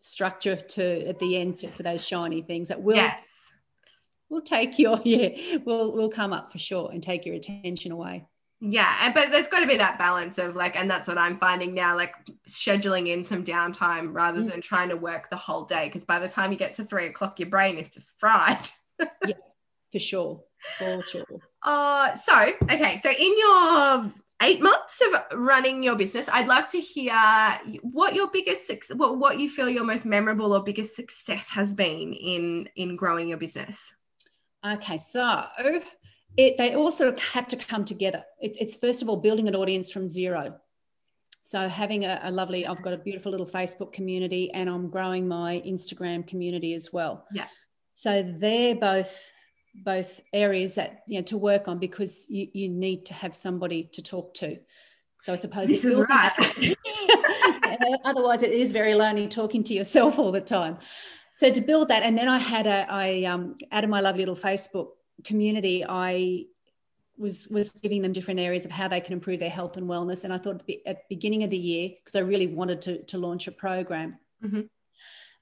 structure 0.00 0.56
to 0.56 1.06
at 1.06 1.18
the 1.18 1.36
end 1.36 1.58
to, 1.58 1.68
for 1.68 1.82
those 1.82 2.06
shiny 2.06 2.40
things 2.42 2.68
that 2.68 2.80
will 2.80 2.96
yes. 2.96 3.22
will 4.30 4.40
take 4.40 4.78
your 4.78 4.98
yeah 5.04 5.58
will 5.66 5.92
will 5.92 6.08
come 6.08 6.32
up 6.32 6.50
for 6.50 6.58
sure 6.58 6.90
and 6.90 7.02
take 7.02 7.26
your 7.26 7.34
attention 7.34 7.92
away 7.92 8.24
yeah 8.60 9.10
but 9.12 9.30
there's 9.30 9.48
got 9.48 9.60
to 9.60 9.66
be 9.66 9.76
that 9.76 9.98
balance 9.98 10.36
of 10.38 10.54
like 10.54 10.76
and 10.76 10.90
that's 10.90 11.08
what 11.08 11.16
i'm 11.16 11.38
finding 11.38 11.72
now 11.72 11.96
like 11.96 12.14
scheduling 12.48 13.08
in 13.08 13.24
some 13.24 13.42
downtime 13.42 14.10
rather 14.12 14.42
mm. 14.42 14.50
than 14.50 14.60
trying 14.60 14.90
to 14.90 14.96
work 14.96 15.30
the 15.30 15.36
whole 15.36 15.64
day 15.64 15.86
because 15.86 16.04
by 16.04 16.18
the 16.18 16.28
time 16.28 16.52
you 16.52 16.58
get 16.58 16.74
to 16.74 16.84
three 16.84 17.06
o'clock 17.06 17.38
your 17.40 17.48
brain 17.48 17.78
is 17.78 17.88
just 17.88 18.12
fried. 18.18 18.68
Yeah 19.26 19.34
for 19.92 19.98
sure 19.98 20.42
for 20.78 21.02
sure. 21.02 21.24
Uh 21.62 22.14
so 22.14 22.52
okay 22.62 22.96
so 22.98 23.10
in 23.10 23.38
your 23.38 24.12
eight 24.42 24.62
months 24.62 25.02
of 25.02 25.38
running 25.38 25.82
your 25.82 25.96
business 25.96 26.28
i'd 26.32 26.46
love 26.46 26.66
to 26.66 26.80
hear 26.80 27.12
what 27.82 28.14
your 28.14 28.30
biggest 28.30 28.70
what, 28.94 29.18
what 29.18 29.38
you 29.38 29.50
feel 29.50 29.68
your 29.68 29.84
most 29.84 30.06
memorable 30.06 30.52
or 30.52 30.62
biggest 30.62 30.96
success 30.96 31.48
has 31.50 31.74
been 31.74 32.12
in 32.14 32.68
in 32.76 32.96
growing 32.96 33.28
your 33.28 33.38
business. 33.38 33.94
Okay 34.66 34.96
so 34.96 35.44
it, 36.36 36.56
they 36.58 36.74
also 36.74 37.14
have 37.16 37.48
to 37.48 37.56
come 37.56 37.84
together. 37.84 38.24
It's, 38.40 38.56
it's 38.58 38.76
first 38.76 39.02
of 39.02 39.08
all 39.08 39.16
building 39.16 39.48
an 39.48 39.56
audience 39.56 39.90
from 39.90 40.06
zero. 40.06 40.54
So 41.42 41.68
having 41.68 42.04
a, 42.04 42.20
a, 42.22 42.30
lovely, 42.30 42.66
I've 42.66 42.82
got 42.82 42.92
a 42.92 42.98
beautiful 42.98 43.32
little 43.32 43.46
Facebook 43.46 43.92
community, 43.92 44.52
and 44.52 44.68
I'm 44.68 44.88
growing 44.88 45.26
my 45.26 45.62
Instagram 45.66 46.26
community 46.26 46.74
as 46.74 46.92
well. 46.92 47.26
Yeah. 47.32 47.46
So 47.94 48.22
they're 48.22 48.74
both 48.74 49.30
both 49.84 50.20
areas 50.32 50.74
that 50.74 51.02
you 51.06 51.18
know 51.18 51.24
to 51.24 51.38
work 51.38 51.68
on 51.68 51.78
because 51.78 52.26
you, 52.28 52.48
you 52.52 52.68
need 52.68 53.06
to 53.06 53.14
have 53.14 53.34
somebody 53.34 53.88
to 53.92 54.02
talk 54.02 54.34
to. 54.34 54.58
So 55.22 55.32
I 55.32 55.36
suppose 55.36 55.68
this 55.68 55.84
is 55.84 55.98
right. 55.98 56.76
Otherwise, 58.04 58.42
it 58.42 58.52
is 58.52 58.72
very 58.72 58.94
lonely 58.94 59.28
talking 59.28 59.62
to 59.64 59.74
yourself 59.74 60.18
all 60.18 60.32
the 60.32 60.40
time. 60.40 60.78
So 61.36 61.50
to 61.50 61.60
build 61.60 61.88
that, 61.88 62.02
and 62.02 62.16
then 62.16 62.28
I 62.28 62.38
had 62.38 62.66
a 62.66 62.86
I 62.88 63.24
um, 63.24 63.56
out 63.72 63.84
of 63.84 63.90
my 63.90 64.00
lovely 64.00 64.20
little 64.20 64.36
Facebook 64.36 64.88
community, 65.24 65.84
I 65.88 66.46
was 67.18 67.48
was 67.48 67.70
giving 67.70 68.02
them 68.02 68.12
different 68.12 68.40
areas 68.40 68.64
of 68.64 68.70
how 68.70 68.88
they 68.88 69.00
can 69.00 69.12
improve 69.12 69.40
their 69.40 69.50
health 69.50 69.76
and 69.76 69.86
wellness. 69.88 70.24
And 70.24 70.32
I 70.32 70.38
thought 70.38 70.62
at 70.86 70.96
the 70.96 70.96
beginning 71.08 71.44
of 71.44 71.50
the 71.50 71.58
year, 71.58 71.90
because 71.98 72.16
I 72.16 72.20
really 72.20 72.46
wanted 72.46 72.80
to, 72.82 73.02
to 73.04 73.18
launch 73.18 73.46
a 73.46 73.52
program, 73.52 74.18
mm-hmm. 74.42 74.62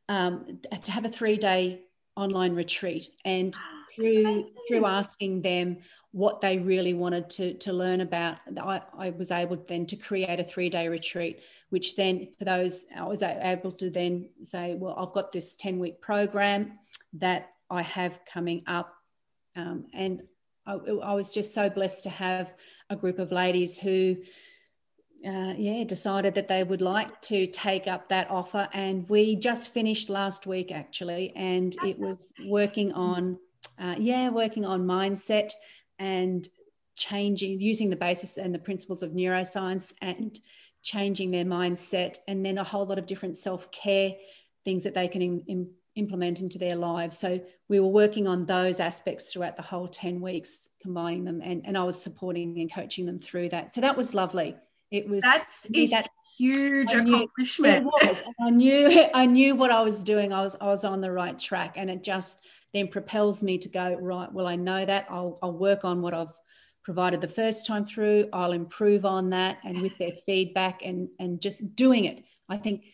um, 0.09 0.59
to 0.83 0.91
have 0.91 1.05
a 1.05 1.09
three 1.09 1.37
day 1.37 1.83
online 2.17 2.55
retreat 2.55 3.15
and 3.25 3.57
through 3.95 4.51
through 4.67 4.85
asking 4.85 5.41
them 5.41 5.79
what 6.13 6.41
they 6.41 6.59
really 6.59 6.95
wanted 6.95 7.31
to 7.31 7.55
to 7.55 7.73
learn 7.73 8.01
about 8.01 8.37
I, 8.61 8.83
I 8.97 9.11
was 9.11 9.31
able 9.31 9.57
then 9.69 9.87
to 9.87 9.97
create 9.97 10.41
a 10.41 10.45
three 10.45 10.69
day 10.69 10.89
retreat 10.89 11.41
which 11.71 11.97
then 11.97 12.29
for 12.39 12.45
those 12.45 12.87
I 12.95 13.05
was 13.05 13.23
able 13.23 13.73
to 13.73 13.89
then 13.89 14.29
say 14.43 14.75
well 14.75 14.95
I've 14.99 15.15
got 15.15 15.33
this 15.33 15.57
10 15.57 15.79
week 15.79 16.01
program 16.01 16.73
that 17.15 17.53
I 17.71 17.83
have 17.83 18.21
coming 18.27 18.63
up 18.67 18.98
um, 19.59 19.85
and 19.93 20.23
I, 20.67 20.75
I, 20.75 21.15
was 21.15 21.35
just 21.35 21.53
so 21.53 21.69
blessed 21.69 22.05
to 22.05 22.11
have 22.11 22.55
a 22.91 22.97
group 22.97 23.19
of 23.19 23.33
ladies 23.33 23.77
who, 23.77 24.17
uh, 25.27 25.55
yeah, 25.57 25.83
decided 25.83 26.35
that 26.37 26.47
they 26.47 26.63
would 26.63 26.81
like 26.81 27.21
to 27.23 27.47
take 27.49 27.89
up 27.89 28.09
that 28.09 28.31
offer. 28.31 28.69
And 28.73 29.09
we 29.09 29.35
just 29.35 29.73
finished 29.75 30.09
last 30.09 30.47
week, 30.47 30.71
actually, 30.71 31.33
and 31.35 31.75
it 31.85 31.99
was 31.99 32.33
working 32.47 32.93
on, 32.93 33.37
uh, 33.81 33.97
yeah, 33.99 34.29
working 34.29 34.65
on 34.65 34.87
mindset 34.87 35.51
and 35.99 36.47
changing, 36.95 37.61
using 37.61 37.91
the 37.91 37.97
basis 37.97 38.37
and 38.37 38.55
the 38.55 38.61
principles 38.61 39.03
of 39.03 39.11
neuroscience 39.11 39.93
and 40.03 40.39
changing 40.83 41.33
their 41.33 41.45
mindset, 41.45 42.19
and 42.29 42.47
then 42.47 42.59
a 42.59 42.65
whole 42.65 42.87
lot 42.87 42.99
of 42.99 43.07
different 43.07 43.37
self 43.37 43.73
care 43.73 44.15
things 44.65 44.85
that 44.85 44.95
they 44.95 45.09
can 45.09 45.75
implement 45.99 46.41
into 46.41 46.59
their 46.59 46.77
lives. 46.77 47.19
So 47.19 47.41
we 47.69 47.81
were 47.81 47.89
working 47.89 48.29
on 48.29 48.47
those 48.47 48.81
aspects 48.81 49.33
throughout 49.33 49.57
the 49.57 49.63
whole 49.63 49.89
10 49.89 50.21
weeks, 50.21 50.69
combining 50.81 51.25
them, 51.25 51.41
and, 51.43 51.63
and 51.67 51.77
I 51.77 51.83
was 51.83 52.01
supporting 52.01 52.59
and 52.61 52.73
coaching 52.73 53.05
them 53.05 53.19
through 53.19 53.49
that. 53.51 53.73
So 53.73 53.81
that 53.81 53.97
was 53.97 54.15
lovely. 54.15 54.57
It 54.91 55.09
was 55.09 55.23
that's 55.23 55.67
that 55.91 56.09
huge 56.39 56.93
I 56.95 57.01
accomplishment. 57.01 57.85
Knew, 57.85 57.91
was. 58.03 58.23
I 58.41 58.51
knew 58.51 59.05
I 59.13 59.27
knew 59.27 59.55
what 59.55 59.71
I 59.71 59.83
was 59.83 60.03
doing. 60.03 60.33
I 60.33 60.41
was 60.43 60.57
I 60.61 60.67
was 60.67 60.85
on 60.85 61.03
the 61.03 61.13
right 61.13 61.39
track, 61.39 61.75
and 61.77 61.91
it 61.91 62.03
just 62.03 62.41
then 62.73 62.89
propels 62.89 63.43
me 63.43 63.59
to 63.59 63.69
go 63.69 63.99
right. 64.01 64.33
Well, 64.33 64.47
I 64.47 64.57
know 64.57 64.87
that 64.87 65.07
I'll 65.11 65.39
I'll 65.43 65.53
work 65.53 65.85
on 65.85 66.01
what 66.01 66.15
I've 66.15 66.33
provided 66.85 67.21
the 67.21 67.29
first 67.29 67.67
time 67.67 67.85
through. 67.85 68.31
I'll 68.33 68.53
improve 68.53 69.05
on 69.05 69.29
that, 69.31 69.59
and 69.63 69.83
with 69.83 69.99
their 69.99 70.13
feedback 70.13 70.81
and 70.83 71.09
and 71.19 71.43
just 71.43 71.77
doing 71.77 72.07
it. 72.07 72.25
I 72.49 72.57
think 72.57 72.85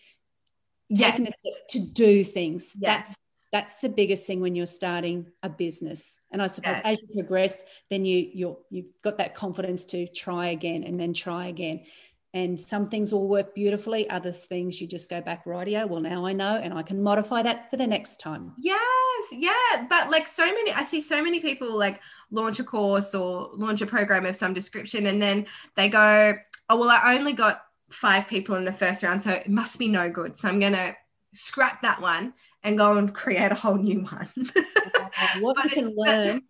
taking 0.95 1.27
yes. 1.27 1.57
to 1.71 1.79
do 1.81 2.25
things. 2.25 2.73
Yes. 2.79 2.81
That's 2.81 3.17
that's 3.55 3.77
the 3.77 3.89
biggest 3.89 4.27
thing 4.27 4.41
when 4.41 4.57
you're 4.57 4.67
starting 4.67 5.31
a 5.45 5.49
business. 5.49 6.19
And 6.33 6.43
I 6.43 6.49
suppose 6.49 6.75
yes. 6.75 6.81
as 6.85 7.01
you 7.01 7.15
progress, 7.15 7.65
then 7.89 8.05
you 8.05 8.29
you 8.33 8.59
you've 8.69 9.01
got 9.03 9.17
that 9.19 9.37
confidence 9.37 9.85
to 9.87 10.09
try 10.09 10.49
again 10.49 10.83
and 10.83 10.99
then 10.99 11.13
try 11.15 11.47
again. 11.47 11.85
And 12.33 12.59
some 12.59 12.89
things 12.89 13.15
will 13.15 13.29
work 13.29 13.55
beautifully, 13.55 14.11
other 14.11 14.33
things 14.33 14.81
you 14.81 14.89
just 14.89 15.09
go 15.09 15.21
back 15.21 15.47
radio. 15.47 15.87
Well, 15.87 16.01
now 16.01 16.27
I 16.27 16.33
know, 16.33 16.57
and 16.57 16.75
I 16.75 16.83
can 16.83 17.01
modify 17.01 17.43
that 17.45 17.71
for 17.71 17.77
the 17.77 17.87
next 17.87 18.17
time. 18.19 18.55
Yes, 18.59 19.25
yeah. 19.31 19.87
But 19.89 20.11
like 20.11 20.27
so 20.27 20.45
many, 20.45 20.73
I 20.73 20.83
see 20.83 21.01
so 21.01 21.23
many 21.23 21.39
people 21.39 21.79
like 21.79 22.01
launch 22.33 22.59
a 22.59 22.65
course 22.65 23.15
or 23.15 23.51
launch 23.55 23.83
a 23.83 23.87
program 23.87 24.27
of 24.27 24.35
some 24.35 24.53
description, 24.53 25.07
and 25.07 25.23
then 25.23 25.47
they 25.77 25.89
go, 25.89 26.35
Oh, 26.69 26.77
well, 26.77 26.91
I 26.91 27.17
only 27.17 27.35
got 27.35 27.63
five 27.95 28.27
people 28.27 28.57
in 28.57 28.65
the 28.65 28.73
first 28.73 29.03
round, 29.03 29.23
so 29.23 29.31
it 29.31 29.49
must 29.49 29.79
be 29.79 29.89
no 29.89 30.11
good. 30.11 30.37
So 30.37 30.49
I'm 30.49 30.61
going 30.61 30.73
to 30.73 30.97
scrap 31.33 31.83
that 31.83 32.01
one 32.01 32.35
and 32.63 32.79
go 32.79 32.97
and 32.97 33.15
create 33.15 33.53
a 33.53 33.55
whole 33.55 33.77
new 33.77 34.01
one. 34.01 34.29
what 35.41 35.65
you 35.65 35.71
can 35.71 35.95
learn, 35.97 36.43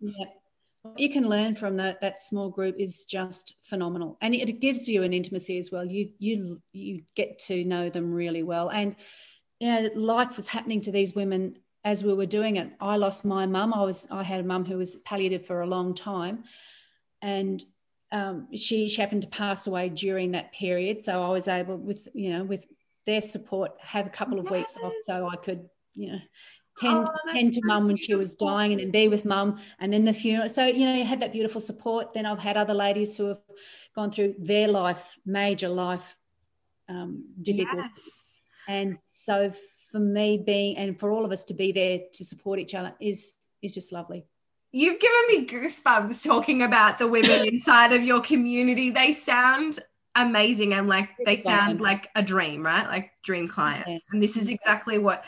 what 0.81 0.99
you 0.99 1.09
can 1.09 1.27
learn 1.27 1.55
from 1.55 1.77
that 1.77 2.01
that 2.01 2.17
small 2.17 2.49
group 2.49 2.75
is 2.79 3.05
just 3.05 3.55
phenomenal, 3.63 4.17
and 4.21 4.33
it, 4.33 4.49
it 4.49 4.59
gives 4.59 4.87
you 4.87 5.03
an 5.03 5.13
intimacy 5.13 5.57
as 5.57 5.71
well. 5.71 5.85
You 5.85 6.09
you 6.17 6.61
you 6.73 7.03
get 7.15 7.39
to 7.47 7.63
know 7.63 7.89
them 7.89 8.11
really 8.11 8.43
well, 8.43 8.69
and 8.69 8.95
you 9.59 9.67
know, 9.67 9.89
life 9.95 10.35
was 10.35 10.47
happening 10.47 10.81
to 10.81 10.91
these 10.91 11.15
women 11.15 11.57
as 11.83 12.03
we 12.03 12.13
were 12.13 12.25
doing 12.25 12.55
it. 12.55 12.71
I 12.81 12.97
lost 12.97 13.25
my 13.25 13.45
mum. 13.45 13.73
I 13.73 13.83
was 13.83 14.07
I 14.09 14.23
had 14.23 14.39
a 14.39 14.43
mum 14.43 14.65
who 14.65 14.77
was 14.77 14.97
palliative 14.97 15.45
for 15.45 15.61
a 15.61 15.67
long 15.67 15.93
time, 15.93 16.43
and 17.21 17.63
um, 18.15 18.47
she 18.55 18.87
she 18.87 19.01
happened 19.01 19.23
to 19.23 19.27
pass 19.27 19.67
away 19.67 19.89
during 19.89 20.31
that 20.31 20.53
period. 20.53 21.01
So 21.01 21.21
I 21.21 21.29
was 21.29 21.47
able 21.47 21.75
with 21.75 22.07
you 22.13 22.31
know 22.31 22.43
with 22.45 22.65
their 23.05 23.21
support 23.21 23.73
have 23.79 24.07
a 24.07 24.09
couple 24.09 24.39
of 24.39 24.45
yes. 24.45 24.53
weeks 24.53 24.77
off 24.81 24.93
so 25.03 25.27
I 25.27 25.35
could 25.35 25.67
you 25.93 26.13
know 26.13 26.19
tend 26.77 27.07
oh, 27.09 27.31
tend 27.33 27.53
to 27.53 27.61
mum 27.65 27.87
when 27.87 27.97
she 27.97 28.15
was 28.15 28.35
dying 28.35 28.71
and 28.71 28.81
then 28.81 28.91
be 28.91 29.07
with 29.09 29.25
mum 29.25 29.59
and 29.79 29.91
then 29.91 30.05
the 30.05 30.13
funeral 30.13 30.49
so 30.49 30.65
you 30.65 30.85
know 30.85 30.93
you 30.93 31.05
had 31.05 31.21
that 31.21 31.31
beautiful 31.31 31.61
support 31.61 32.13
then 32.13 32.25
i've 32.25 32.39
had 32.39 32.57
other 32.57 32.73
ladies 32.73 33.15
who 33.15 33.27
have 33.27 33.39
gone 33.95 34.11
through 34.11 34.35
their 34.39 34.67
life 34.67 35.17
major 35.25 35.69
life 35.69 36.17
um, 36.89 37.23
difficulties 37.41 37.91
yes. 37.95 38.11
and 38.67 38.97
so 39.07 39.53
for 39.89 39.99
me 39.99 40.37
being 40.37 40.75
and 40.75 40.99
for 40.99 41.11
all 41.11 41.23
of 41.23 41.31
us 41.31 41.45
to 41.45 41.53
be 41.53 41.71
there 41.71 41.99
to 42.11 42.25
support 42.25 42.59
each 42.59 42.75
other 42.75 42.93
is 42.99 43.35
is 43.61 43.73
just 43.73 43.93
lovely 43.93 44.25
you've 44.75 44.99
given 44.99 45.21
me 45.29 45.47
goosebumps 45.47 46.25
talking 46.25 46.61
about 46.61 46.97
the 46.97 47.07
women 47.07 47.47
inside 47.47 47.93
of 47.93 48.03
your 48.03 48.19
community. 48.19 48.89
They 48.89 49.13
sound 49.13 49.79
amazing 50.15 50.73
and 50.73 50.87
like 50.87 51.09
they 51.25 51.37
sound 51.37 51.79
like 51.79 52.09
a 52.15 52.21
dream 52.21 52.65
right? 52.65 52.85
Like 52.85 53.11
dream 53.23 53.47
clients. 53.47 53.87
Yeah. 53.87 53.97
and 54.11 54.21
this 54.21 54.35
is 54.35 54.49
exactly 54.49 54.97
what 54.97 55.23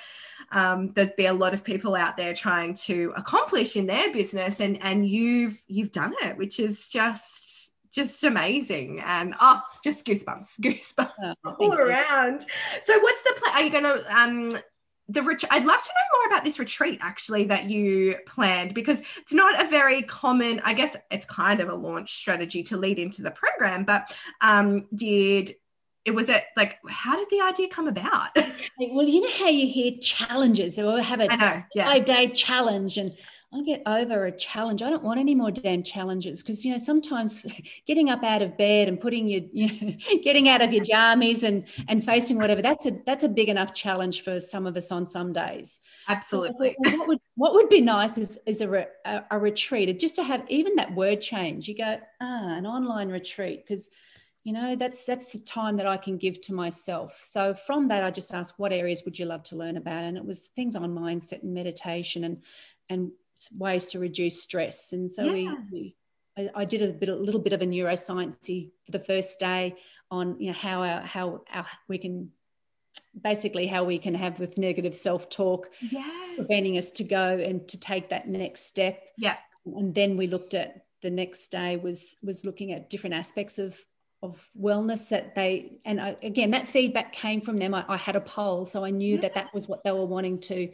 um, 0.51 0.91
there'd 0.93 1.15
be 1.15 1.27
a 1.27 1.33
lot 1.33 1.53
of 1.53 1.63
people 1.63 1.95
out 1.95 2.17
there 2.17 2.33
trying 2.33 2.73
to 2.73 3.13
accomplish 3.15 3.77
in 3.77 3.85
their 3.85 4.11
business 4.11 4.59
and 4.59 4.79
and 4.81 5.07
you've 5.07 5.61
you've 5.67 5.93
done 5.93 6.13
it 6.23 6.37
which 6.37 6.59
is 6.59 6.89
just 6.89 7.71
just 7.89 8.23
amazing. 8.25 8.99
And 8.99 9.33
oh 9.39 9.61
just 9.81 10.05
goosebumps 10.05 10.59
goosebumps 10.61 11.35
oh, 11.45 11.55
all 11.57 11.73
around. 11.73 12.45
So 12.83 12.99
what's 12.99 13.21
the 13.23 13.35
plan 13.37 13.53
are 13.55 13.63
you 13.63 13.71
going 13.71 13.83
to 13.83 14.21
um 14.21 14.49
the 15.09 15.21
ret- 15.21 15.43
I'd 15.49 15.65
love 15.65 15.81
to 15.81 15.89
know 15.89 16.19
more 16.19 16.27
about 16.27 16.43
this 16.43 16.59
retreat 16.59 16.99
actually 17.01 17.45
that 17.45 17.69
you 17.69 18.17
planned 18.25 18.73
because 18.73 19.01
it's 19.17 19.33
not 19.33 19.63
a 19.63 19.67
very 19.67 20.01
common 20.01 20.61
I 20.63 20.73
guess 20.73 20.95
it's 21.09 21.25
kind 21.25 21.59
of 21.59 21.69
a 21.69 21.75
launch 21.75 22.13
strategy 22.13 22.63
to 22.63 22.77
lead 22.77 22.99
into 22.99 23.21
the 23.21 23.31
program 23.31 23.85
but 23.85 24.13
um 24.41 24.87
did 24.93 25.55
it 26.03 26.15
was 26.15 26.29
it 26.29 26.43
like 26.55 26.79
how 26.89 27.17
did 27.17 27.27
the 27.29 27.41
idea 27.41 27.67
come 27.67 27.87
about 27.87 28.29
well 28.79 29.07
you 29.07 29.21
know 29.21 29.45
how 29.45 29.49
you 29.49 29.67
hear 29.67 29.93
challenges 30.01 30.79
or 30.79 31.01
have 31.01 31.19
a 31.19 31.27
know, 31.27 31.63
yeah. 31.75 31.85
five 31.85 32.05
day 32.05 32.29
challenge 32.29 32.97
and 32.97 33.15
I 33.53 33.61
get 33.63 33.81
over 33.85 34.25
a 34.25 34.31
challenge. 34.31 34.81
I 34.81 34.89
don't 34.89 35.03
want 35.03 35.21
any 35.21 35.33
more 35.33 35.51
damn 35.51 35.81
challenges 35.81 36.43
because 36.43 36.65
you 36.65 36.71
know 36.73 36.77
sometimes 36.77 37.45
getting 37.87 38.09
up 38.09 38.21
out 38.23 38.41
of 38.41 38.57
bed 38.57 38.89
and 38.89 38.99
putting 38.99 39.27
your, 39.27 39.43
you 39.53 39.67
know, 39.67 39.93
getting 40.23 40.49
out 40.49 40.61
of 40.61 40.73
your 40.73 40.83
jammies 40.83 41.43
and 41.43 41.65
and 41.87 42.03
facing 42.03 42.37
whatever 42.37 42.61
that's 42.61 42.85
a 42.85 42.91
that's 43.05 43.23
a 43.23 43.29
big 43.29 43.47
enough 43.47 43.73
challenge 43.73 44.21
for 44.21 44.39
some 44.41 44.67
of 44.67 44.75
us 44.75 44.91
on 44.91 45.07
some 45.07 45.31
days. 45.31 45.79
Absolutely. 46.09 46.75
So 46.83 46.97
what 46.97 47.07
would 47.07 47.19
what 47.35 47.53
would 47.53 47.69
be 47.69 47.79
nice 47.79 48.17
is 48.17 48.37
is 48.45 48.59
a, 48.59 48.67
re, 48.67 48.85
a, 49.05 49.23
a 49.31 49.39
retreat, 49.39 49.97
just 49.97 50.15
to 50.17 50.23
have 50.23 50.43
even 50.49 50.75
that 50.75 50.93
word 50.93 51.21
change. 51.21 51.69
You 51.69 51.77
go 51.77 51.99
ah 52.19 52.57
an 52.57 52.65
online 52.65 53.09
retreat 53.09 53.63
because 53.65 53.89
you 54.43 54.51
know 54.51 54.75
that's 54.75 55.03
that's 55.03 55.33
the 55.33 55.39
time 55.39 55.75
that 55.75 55.85
i 55.85 55.97
can 55.97 56.15
give 56.15 56.39
to 56.39 56.53
myself 56.53 57.19
so 57.21 57.53
from 57.53 57.89
that 57.89 58.05
i 58.05 58.09
just 58.09 58.33
asked 58.33 58.53
what 58.55 58.71
areas 58.71 59.01
would 59.03 59.19
you 59.19 59.25
love 59.25 59.43
to 59.43 59.57
learn 59.57 59.75
about 59.75 60.05
and 60.05 60.15
it 60.15 60.23
was 60.23 60.47
things 60.55 60.73
on 60.73 60.95
mindset 60.95 61.43
and 61.43 61.53
meditation 61.53 62.23
and 62.23 62.41
and 62.89 63.11
ways 63.57 63.87
to 63.87 63.99
reduce 63.99 64.41
stress 64.41 64.93
and 64.93 65.11
so 65.11 65.23
yeah. 65.23 65.31
we, 65.31 65.49
we 65.71 65.95
I, 66.37 66.61
I, 66.61 66.65
did 66.65 66.81
a 66.81 66.93
bit 66.93 67.09
a 67.09 67.15
little 67.15 67.41
bit 67.41 67.53
of 67.53 67.61
a 67.61 67.65
neuroscience 67.65 68.71
for 68.85 68.91
the 68.91 68.99
first 68.99 69.39
day 69.39 69.75
on 70.11 70.39
you 70.39 70.47
know 70.47 70.57
how 70.57 70.83
our, 70.83 71.01
how 71.01 71.41
our, 71.51 71.65
we 71.87 71.97
can 71.97 72.31
basically 73.21 73.67
how 73.67 73.83
we 73.83 73.97
can 73.97 74.15
have 74.15 74.39
with 74.39 74.57
negative 74.57 74.95
self-talk 74.95 75.69
yes. 75.91 76.35
preventing 76.35 76.77
us 76.77 76.91
to 76.91 77.03
go 77.03 77.37
and 77.37 77.67
to 77.67 77.79
take 77.79 78.09
that 78.09 78.27
next 78.27 78.65
step 78.65 79.01
yeah 79.17 79.37
and 79.65 79.93
then 79.93 80.17
we 80.17 80.27
looked 80.27 80.53
at 80.53 80.85
the 81.01 81.09
next 81.09 81.49
day 81.49 81.77
was 81.77 82.15
was 82.23 82.45
looking 82.45 82.71
at 82.71 82.89
different 82.89 83.15
aspects 83.15 83.59
of 83.59 83.77
of 84.23 84.49
wellness 84.59 85.09
that 85.09 85.35
they 85.35 85.79
and 85.85 86.01
I, 86.01 86.17
again 86.23 86.51
that 86.51 86.67
feedback 86.67 87.13
came 87.13 87.41
from 87.41 87.57
them 87.57 87.73
I, 87.75 87.85
I, 87.87 87.97
had 87.97 88.15
a 88.15 88.21
poll 88.21 88.65
so 88.65 88.83
i 88.83 88.89
knew 88.89 89.15
yeah. 89.15 89.21
that 89.21 89.35
that 89.35 89.53
was 89.53 89.67
what 89.67 89.83
they 89.83 89.91
were 89.91 90.05
wanting 90.05 90.39
to 90.41 90.71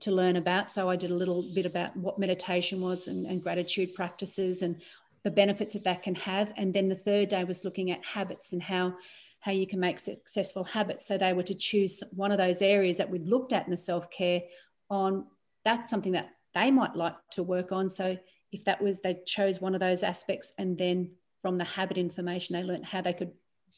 to 0.00 0.10
learn 0.10 0.36
about. 0.36 0.70
So 0.70 0.88
i 0.88 0.96
did 0.96 1.10
a 1.10 1.14
little 1.14 1.42
bit 1.54 1.66
about 1.66 1.96
what 1.96 2.18
meditation 2.18 2.80
was 2.80 3.08
and, 3.08 3.26
and 3.26 3.42
gratitude 3.42 3.94
practices 3.94 4.62
and 4.62 4.80
the 5.22 5.30
benefits 5.30 5.74
that 5.74 5.84
that 5.84 6.02
can 6.02 6.14
have. 6.14 6.52
And 6.56 6.72
then 6.72 6.88
the 6.88 6.94
third 6.94 7.28
day 7.28 7.44
was 7.44 7.64
looking 7.64 7.90
at 7.90 8.04
habits 8.04 8.52
and 8.52 8.62
how 8.62 8.94
how 9.40 9.52
you 9.52 9.66
can 9.66 9.78
make 9.78 10.00
successful 10.00 10.64
habits. 10.64 11.06
So 11.06 11.16
they 11.16 11.32
were 11.32 11.42
to 11.44 11.54
choose 11.54 12.02
one 12.12 12.32
of 12.32 12.38
those 12.38 12.62
areas 12.62 12.96
that 12.96 13.08
we'd 13.08 13.28
looked 13.28 13.52
at 13.52 13.64
in 13.64 13.70
the 13.70 13.76
self-care 13.76 14.42
on. 14.90 15.26
That's 15.64 15.88
something 15.88 16.12
that 16.12 16.30
they 16.52 16.70
might 16.70 16.96
like 16.96 17.14
to 17.32 17.44
work 17.44 17.70
on. 17.70 17.88
So 17.88 18.16
if 18.52 18.64
that 18.64 18.82
was 18.82 19.00
they 19.00 19.20
chose 19.26 19.60
one 19.60 19.74
of 19.74 19.80
those 19.80 20.02
aspects 20.02 20.52
and 20.58 20.76
then 20.76 21.12
from 21.42 21.56
the 21.56 21.64
habit 21.64 21.98
information 21.98 22.54
they 22.54 22.62
learned 22.62 22.84
how 22.84 23.00
they 23.00 23.12
could 23.12 23.32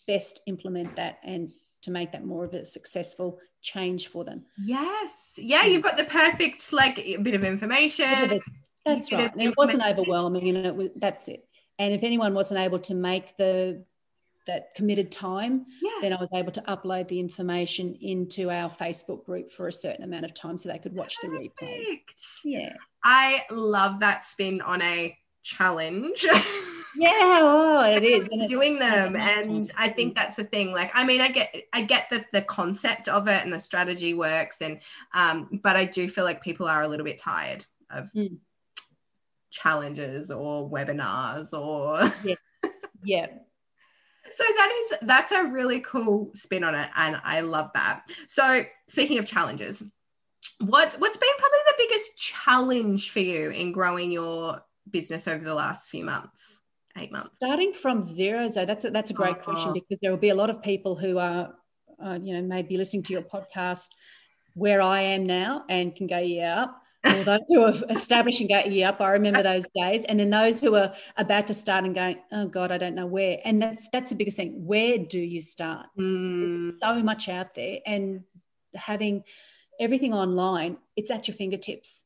best 0.07 0.41
implement 0.47 0.95
that 0.97 1.19
and 1.25 1.51
to 1.83 1.91
make 1.91 2.13
that 2.13 2.25
more 2.25 2.45
of 2.45 2.55
a 2.55 2.65
successful 2.65 3.39
change 3.63 4.09
for 4.09 4.25
them. 4.25 4.45
Yes. 4.59 5.13
Yeah, 5.37 5.65
you've 5.65 5.83
got 5.83 5.97
the 5.97 6.05
perfect 6.05 6.73
like 6.73 6.97
bit 7.23 7.35
of 7.35 7.45
information. 7.45 8.41
That's 8.85 9.13
right. 9.13 9.33
And 9.33 9.43
it 9.43 9.57
wasn't 9.57 9.85
overwhelming 9.85 10.49
and 10.49 10.67
it 10.67 10.75
was 10.75 10.91
that's 10.97 11.29
it. 11.29 11.45
And 11.79 11.95
if 11.95 12.03
anyone 12.03 12.35
wasn't 12.35 12.61
able 12.61 12.81
to 12.81 12.95
make 12.95 13.37
the 13.37 13.85
that 14.47 14.75
committed 14.75 15.13
time, 15.13 15.67
yeah. 15.81 15.91
then 16.01 16.13
I 16.13 16.17
was 16.19 16.31
able 16.35 16.51
to 16.53 16.63
upload 16.63 17.07
the 17.09 17.21
information 17.21 17.97
into 18.01 18.51
our 18.51 18.71
Facebook 18.71 19.25
group 19.25 19.53
for 19.53 19.69
a 19.69 19.73
certain 19.73 20.03
amount 20.03 20.25
of 20.25 20.33
time 20.35 20.57
so 20.57 20.71
they 20.71 20.79
could 20.79 20.95
watch 20.95 21.17
Perfect. 21.21 21.59
the 21.61 21.67
replays. 21.67 21.99
Yeah. 22.45 22.73
I 23.05 23.45
love 23.51 24.01
that 24.01 24.25
spin 24.25 24.63
on 24.63 24.81
a 24.83 25.17
challenge. 25.43 26.27
yeah 26.99 27.41
oh, 27.43 27.85
it 27.85 28.03
is 28.03 28.29
and 28.33 28.47
doing 28.49 28.79
them 28.79 29.15
and 29.15 29.71
i 29.77 29.89
think 29.89 30.15
that's 30.15 30.37
the 30.37 30.45
thing 30.45 30.73
like 30.73 30.91
i 30.95 31.05
mean 31.05 31.21
i 31.21 31.29
get 31.29 31.55
i 31.73 31.81
get 31.81 32.09
the, 32.11 32.25
the 32.33 32.43
concept 32.43 33.09
of 33.09 33.29
it 33.29 33.43
and 33.45 33.53
the 33.53 33.59
strategy 33.59 34.15
works 34.15 34.57
and 34.61 34.81
um 35.15 35.61
but 35.63 35.77
i 35.77 35.85
do 35.85 36.09
feel 36.09 36.25
like 36.25 36.43
people 36.43 36.67
are 36.67 36.83
a 36.83 36.89
little 36.89 37.05
bit 37.05 37.19
tired 37.19 37.65
of 37.91 38.09
mm. 38.15 38.37
challenges 39.51 40.31
or 40.31 40.69
webinars 40.69 41.53
or 41.53 42.01
yeah, 42.25 42.35
yeah. 43.05 43.27
so 44.33 44.45
that 44.57 44.73
is 44.83 44.99
that's 45.03 45.33
a 45.33 45.45
really 45.45 45.81
cool 45.81 46.31
spin 46.35 46.65
on 46.65 46.75
it 46.75 46.91
and 46.97 47.21
i 47.25 47.41
love 47.41 47.71
that. 47.75 48.03
So 48.27 48.65
speaking 48.89 49.19
of 49.19 49.25
challenges 49.25 49.83
what's 50.61 50.97
what's 50.97 51.17
been 51.17 51.29
probably 51.39 51.59
the 51.67 51.75
biggest 51.79 52.17
challenge 52.17 53.11
for 53.11 53.21
you 53.21 53.51
in 53.51 53.71
growing 53.71 54.11
your 54.11 54.61
business 54.91 55.29
over 55.29 55.45
the 55.45 55.55
last 55.55 55.89
few 55.89 56.05
months 56.05 56.61
eight 57.01 57.13
months? 57.13 57.31
Starting 57.35 57.73
from 57.73 58.03
zero, 58.03 58.49
so 58.49 58.65
that's 58.65 58.85
a, 58.85 58.91
that's 58.91 59.11
a 59.11 59.15
great 59.15 59.37
uh-huh. 59.37 59.45
question 59.45 59.73
because 59.73 59.99
there 60.01 60.11
will 60.11 60.19
be 60.19 60.31
a 60.31 60.35
lot 60.35 60.51
of 60.51 60.63
people 60.63 60.95
who 60.97 61.19
are, 61.19 61.55
uh, 62.05 62.19
you 62.23 62.35
know, 62.35 62.43
maybe 62.43 62.77
listening 62.77 63.03
to 63.05 63.13
your 63.13 63.23
podcast 63.23 63.89
where 64.55 64.83
I 64.83 65.01
am 65.01 65.27
now 65.27 65.65
and 65.69 65.95
can 65.95 66.07
go, 66.07 66.19
yeah, 66.19 66.67
or 67.07 67.25
those 67.25 67.41
who 67.49 67.63
are 67.63 67.75
established 67.91 68.41
and 68.41 68.49
go, 68.49 68.61
yep, 68.67 69.01
I 69.01 69.11
remember 69.11 69.43
those 69.43 69.67
days. 69.75 70.05
And 70.05 70.19
then 70.19 70.31
those 70.31 70.61
who 70.61 70.75
are 70.75 70.93
about 71.17 71.47
to 71.47 71.55
start 71.55 71.85
and 71.85 71.95
going, 71.95 72.19
oh 72.33 72.49
God, 72.49 72.73
I 72.73 72.79
don't 72.79 72.97
know 72.97 73.07
where. 73.07 73.39
And 73.45 73.63
that's 73.63 73.89
that's 73.93 74.11
the 74.11 74.17
biggest 74.17 74.37
thing. 74.37 74.67
Where 74.67 74.99
do 74.99 75.21
you 75.21 75.41
start? 75.41 75.87
Mm. 75.99 76.73
so 76.83 77.03
much 77.03 77.29
out 77.29 77.55
there. 77.55 77.79
And 77.87 78.25
having 78.75 79.23
everything 79.79 80.13
online, 80.13 80.79
it's 80.97 81.11
at 81.11 81.29
your 81.29 81.37
fingertips. 81.37 82.05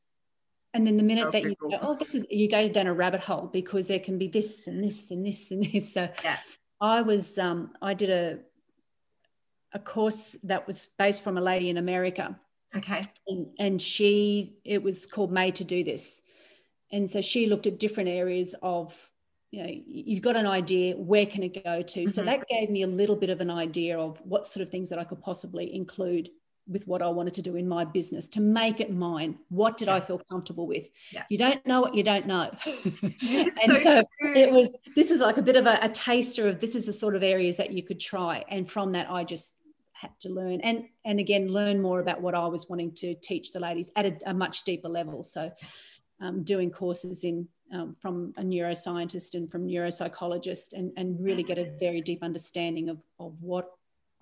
And 0.73 0.87
then 0.87 0.97
the 0.97 1.03
minute 1.03 1.31
that 1.31 1.43
you 1.43 1.55
go, 1.61 1.77
oh, 1.81 1.95
this 1.95 2.15
is 2.15 2.25
you 2.31 2.49
go 2.49 2.67
down 2.67 2.87
a 2.87 2.93
rabbit 2.93 3.21
hole 3.21 3.47
because 3.53 3.87
there 3.87 3.99
can 3.99 4.17
be 4.17 4.27
this 4.27 4.65
and 4.67 4.83
this 4.83 5.11
and 5.11 5.25
this 5.25 5.51
and 5.51 5.63
this. 5.63 5.93
So 5.93 6.09
yeah. 6.23 6.37
I 6.81 7.01
was 7.01 7.37
um, 7.37 7.73
I 7.81 7.93
did 7.93 8.09
a 8.09 8.39
a 9.73 9.79
course 9.79 10.37
that 10.43 10.65
was 10.65 10.87
based 10.97 11.23
from 11.23 11.37
a 11.37 11.41
lady 11.41 11.69
in 11.69 11.77
America 11.77 12.39
Okay. 12.75 13.03
And, 13.27 13.47
and 13.59 13.81
she, 13.81 14.57
it 14.63 14.81
was 14.81 15.05
called 15.05 15.31
Made 15.31 15.55
to 15.55 15.63
Do 15.63 15.83
This. 15.83 16.21
And 16.91 17.09
so 17.09 17.21
she 17.21 17.47
looked 17.47 17.67
at 17.67 17.79
different 17.79 18.09
areas 18.09 18.55
of, 18.61 19.09
you 19.51 19.63
know, 19.63 19.69
you've 19.69 20.21
got 20.21 20.35
an 20.35 20.47
idea, 20.47 20.95
where 20.95 21.25
can 21.25 21.43
it 21.43 21.63
go 21.63 21.81
to? 21.81 21.99
Mm-hmm. 22.01 22.09
So 22.09 22.23
that 22.23 22.47
gave 22.47 22.69
me 22.69 22.81
a 22.83 22.87
little 22.87 23.15
bit 23.15 23.29
of 23.29 23.41
an 23.41 23.51
idea 23.51 23.97
of 23.97 24.19
what 24.23 24.47
sort 24.47 24.63
of 24.63 24.69
things 24.69 24.89
that 24.89 24.99
I 24.99 25.03
could 25.03 25.21
possibly 25.21 25.73
include 25.73 26.29
with 26.67 26.87
what 26.87 27.01
I 27.01 27.09
wanted 27.09 27.33
to 27.35 27.41
do 27.41 27.55
in 27.55 27.67
my 27.67 27.83
business 27.83 28.29
to 28.29 28.41
make 28.41 28.79
it 28.79 28.91
mine. 28.93 29.37
What 29.49 29.77
did 29.77 29.87
yeah. 29.87 29.95
I 29.95 29.99
feel 29.99 30.19
comfortable 30.29 30.67
with? 30.67 30.87
Yeah. 31.11 31.23
You 31.29 31.37
don't 31.37 31.65
know 31.65 31.81
what 31.81 31.95
you 31.95 32.03
don't 32.03 32.25
know. 32.25 32.51
and 32.65 33.51
so, 33.65 33.81
so 33.81 34.03
it 34.21 34.51
was 34.51 34.69
this 34.95 35.09
was 35.09 35.19
like 35.19 35.37
a 35.37 35.41
bit 35.41 35.55
of 35.55 35.65
a, 35.65 35.79
a, 35.81 35.89
taster 35.89 36.47
of 36.47 36.59
this 36.59 36.75
is 36.75 36.85
the 36.85 36.93
sort 36.93 37.15
of 37.15 37.23
areas 37.23 37.57
that 37.57 37.71
you 37.71 37.83
could 37.83 37.99
try. 37.99 38.43
And 38.49 38.69
from 38.69 38.91
that 38.93 39.09
I 39.09 39.23
just 39.23 39.57
had 39.91 40.11
to 40.19 40.29
learn 40.29 40.59
and 40.61 40.85
and 41.05 41.19
again 41.19 41.47
learn 41.47 41.81
more 41.81 41.99
about 41.99 42.21
what 42.21 42.35
I 42.35 42.45
was 42.47 42.67
wanting 42.67 42.93
to 42.95 43.15
teach 43.15 43.51
the 43.51 43.59
ladies 43.59 43.91
at 43.95 44.05
a, 44.05 44.17
a 44.25 44.33
much 44.33 44.63
deeper 44.63 44.89
level. 44.89 45.23
So 45.23 45.51
um, 46.21 46.43
doing 46.43 46.71
courses 46.71 47.23
in 47.23 47.47
um, 47.73 47.95
from 47.99 48.33
a 48.37 48.41
neuroscientist 48.43 49.33
and 49.33 49.51
from 49.51 49.67
neuropsychologist 49.67 50.73
and, 50.73 50.91
and 50.95 51.19
really 51.19 51.43
get 51.43 51.57
a 51.57 51.71
very 51.79 52.01
deep 52.01 52.21
understanding 52.21 52.89
of, 52.89 52.99
of 53.19 53.33
what 53.41 53.71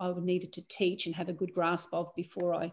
I 0.02 0.12
needed 0.20 0.52
to 0.54 0.62
teach 0.62 1.06
and 1.06 1.14
have 1.14 1.28
a 1.28 1.32
good 1.32 1.54
grasp 1.54 1.94
of 1.94 2.14
before 2.14 2.54
I 2.54 2.72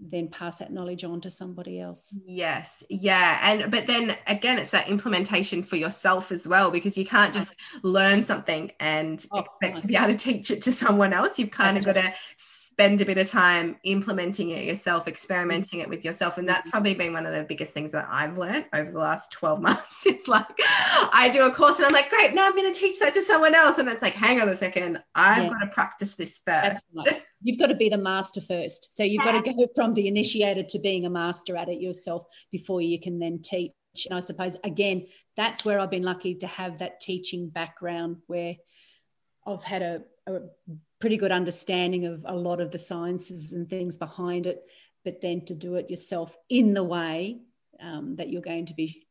then 0.00 0.28
pass 0.28 0.58
that 0.58 0.72
knowledge 0.72 1.04
on 1.04 1.20
to 1.20 1.30
somebody 1.30 1.80
else. 1.80 2.18
Yes. 2.26 2.82
Yeah. 2.90 3.38
And 3.42 3.70
but 3.70 3.86
then 3.86 4.16
again 4.26 4.58
it's 4.58 4.72
that 4.72 4.88
implementation 4.88 5.62
for 5.62 5.76
yourself 5.76 6.32
as 6.32 6.46
well 6.46 6.70
because 6.70 6.98
you 6.98 7.06
can't 7.06 7.32
just 7.32 7.54
learn 7.82 8.24
something 8.24 8.72
and 8.80 9.24
oh, 9.32 9.44
expect 9.62 9.78
to 9.82 9.86
be 9.86 9.96
able 9.96 10.08
to 10.08 10.16
teach 10.16 10.50
it 10.50 10.62
to 10.62 10.72
someone 10.72 11.12
else. 11.12 11.38
You've 11.38 11.52
kind 11.52 11.76
That's 11.76 11.86
of 11.86 11.94
got 11.94 12.02
to 12.02 12.14
spend 12.74 13.00
a 13.00 13.04
bit 13.04 13.18
of 13.18 13.30
time 13.30 13.76
implementing 13.84 14.50
it 14.50 14.64
yourself, 14.64 15.06
experimenting 15.06 15.78
it 15.78 15.88
with 15.88 16.04
yourself. 16.04 16.38
And 16.38 16.48
that's 16.48 16.62
mm-hmm. 16.62 16.70
probably 16.70 16.94
been 16.94 17.12
one 17.12 17.24
of 17.24 17.32
the 17.32 17.44
biggest 17.44 17.70
things 17.70 17.92
that 17.92 18.08
I've 18.10 18.36
learned 18.36 18.64
over 18.74 18.90
the 18.90 18.98
last 18.98 19.30
12 19.30 19.62
months. 19.68 20.04
It's 20.06 20.26
like 20.26 20.46
I 21.12 21.30
do 21.32 21.46
a 21.46 21.52
course 21.52 21.76
and 21.76 21.86
I'm 21.86 21.92
like, 21.92 22.10
great, 22.10 22.34
now 22.34 22.46
I'm 22.46 22.56
going 22.56 22.72
to 22.72 22.78
teach 22.78 22.98
that 22.98 23.14
to 23.14 23.22
someone 23.22 23.54
else. 23.54 23.78
And 23.78 23.88
it's 23.88 24.02
like, 24.02 24.14
hang 24.14 24.40
on 24.40 24.48
a 24.48 24.56
second, 24.56 25.00
I've 25.14 25.44
yeah. 25.44 25.50
got 25.50 25.58
to 25.60 25.66
practice 25.68 26.16
this 26.16 26.40
first. 26.44 26.84
Right. 26.92 27.16
You've 27.44 27.60
got 27.60 27.68
to 27.68 27.76
be 27.76 27.88
the 27.88 27.98
master 27.98 28.40
first. 28.40 28.88
So 28.90 29.04
you've 29.04 29.22
got 29.22 29.44
to 29.44 29.52
go 29.52 29.68
from 29.76 29.94
the 29.94 30.08
initiated 30.08 30.68
to 30.70 30.80
being 30.80 31.06
a 31.06 31.10
master 31.10 31.56
at 31.56 31.68
it 31.68 31.80
yourself 31.80 32.24
before 32.50 32.80
you 32.80 33.00
can 33.00 33.20
then 33.20 33.40
teach. 33.40 33.72
And 34.06 34.16
I 34.16 34.20
suppose, 34.20 34.56
again, 34.64 35.06
that's 35.36 35.64
where 35.64 35.78
I've 35.78 35.92
been 35.92 36.02
lucky 36.02 36.34
to 36.36 36.48
have 36.48 36.80
that 36.80 37.00
teaching 37.00 37.50
background 37.50 38.16
where 38.26 38.56
I've 39.46 39.62
had 39.62 39.82
a, 39.82 40.02
a 40.26 40.40
pretty 41.00 41.16
good 41.16 41.32
understanding 41.32 42.06
of 42.06 42.24
a 42.26 42.34
lot 42.34 42.60
of 42.60 42.70
the 42.70 42.78
sciences 42.78 43.52
and 43.52 43.68
things 43.68 43.96
behind 43.96 44.46
it, 44.46 44.62
but 45.04 45.20
then 45.20 45.44
to 45.46 45.54
do 45.54 45.74
it 45.76 45.90
yourself 45.90 46.36
in 46.48 46.74
the 46.74 46.84
way 46.84 47.40
um, 47.80 48.16
that 48.16 48.30
you're 48.30 48.42
going 48.42 48.66
to 48.66 48.74
be 48.74 49.06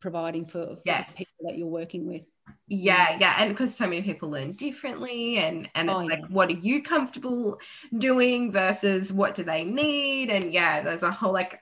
providing 0.00 0.46
for, 0.46 0.66
for 0.66 0.82
yes. 0.84 1.14
people 1.14 1.50
that 1.50 1.56
you're 1.56 1.66
working 1.66 2.06
with. 2.06 2.28
Yeah, 2.66 3.16
yeah, 3.18 3.36
and 3.38 3.50
because 3.50 3.74
so 3.74 3.86
many 3.86 4.02
people 4.02 4.30
learn 4.30 4.52
differently, 4.52 5.38
and 5.38 5.68
and 5.74 5.88
it's 5.88 6.00
oh, 6.00 6.04
like, 6.04 6.18
yeah. 6.20 6.26
what 6.28 6.48
are 6.48 6.58
you 6.58 6.82
comfortable 6.82 7.60
doing 7.96 8.50
versus 8.50 9.12
what 9.12 9.34
do 9.34 9.44
they 9.44 9.64
need? 9.64 10.30
And 10.30 10.52
yeah, 10.52 10.82
there's 10.82 11.02
a 11.02 11.10
whole 11.10 11.32
like 11.32 11.60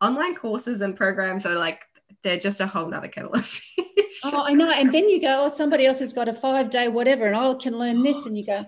online 0.00 0.34
courses 0.34 0.80
and 0.80 0.96
programs 0.96 1.44
are 1.46 1.54
like 1.54 1.82
they're 2.22 2.38
just 2.38 2.60
a 2.60 2.66
whole 2.66 2.88
nother 2.88 3.08
kettle 3.08 3.32
of 3.32 3.46
fish. 3.46 4.20
Oh, 4.24 4.44
I 4.44 4.54
know. 4.54 4.70
And 4.70 4.92
then 4.92 5.08
you 5.08 5.20
go, 5.20 5.44
oh, 5.44 5.48
somebody 5.48 5.86
else 5.86 6.00
has 6.00 6.12
got 6.12 6.28
a 6.28 6.34
five 6.34 6.70
day 6.70 6.88
whatever, 6.88 7.26
and 7.26 7.36
I 7.36 7.54
can 7.54 7.78
learn 7.78 8.02
this, 8.02 8.26
and 8.26 8.36
you 8.36 8.46
go, 8.46 8.66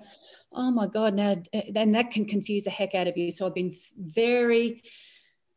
oh 0.52 0.70
my 0.70 0.86
god 0.86 1.14
now 1.14 1.36
then 1.70 1.92
that 1.92 2.10
can 2.10 2.24
confuse 2.24 2.64
the 2.64 2.70
heck 2.70 2.94
out 2.94 3.06
of 3.06 3.16
you 3.16 3.30
so 3.30 3.46
i've 3.46 3.54
been 3.54 3.74
very 3.96 4.82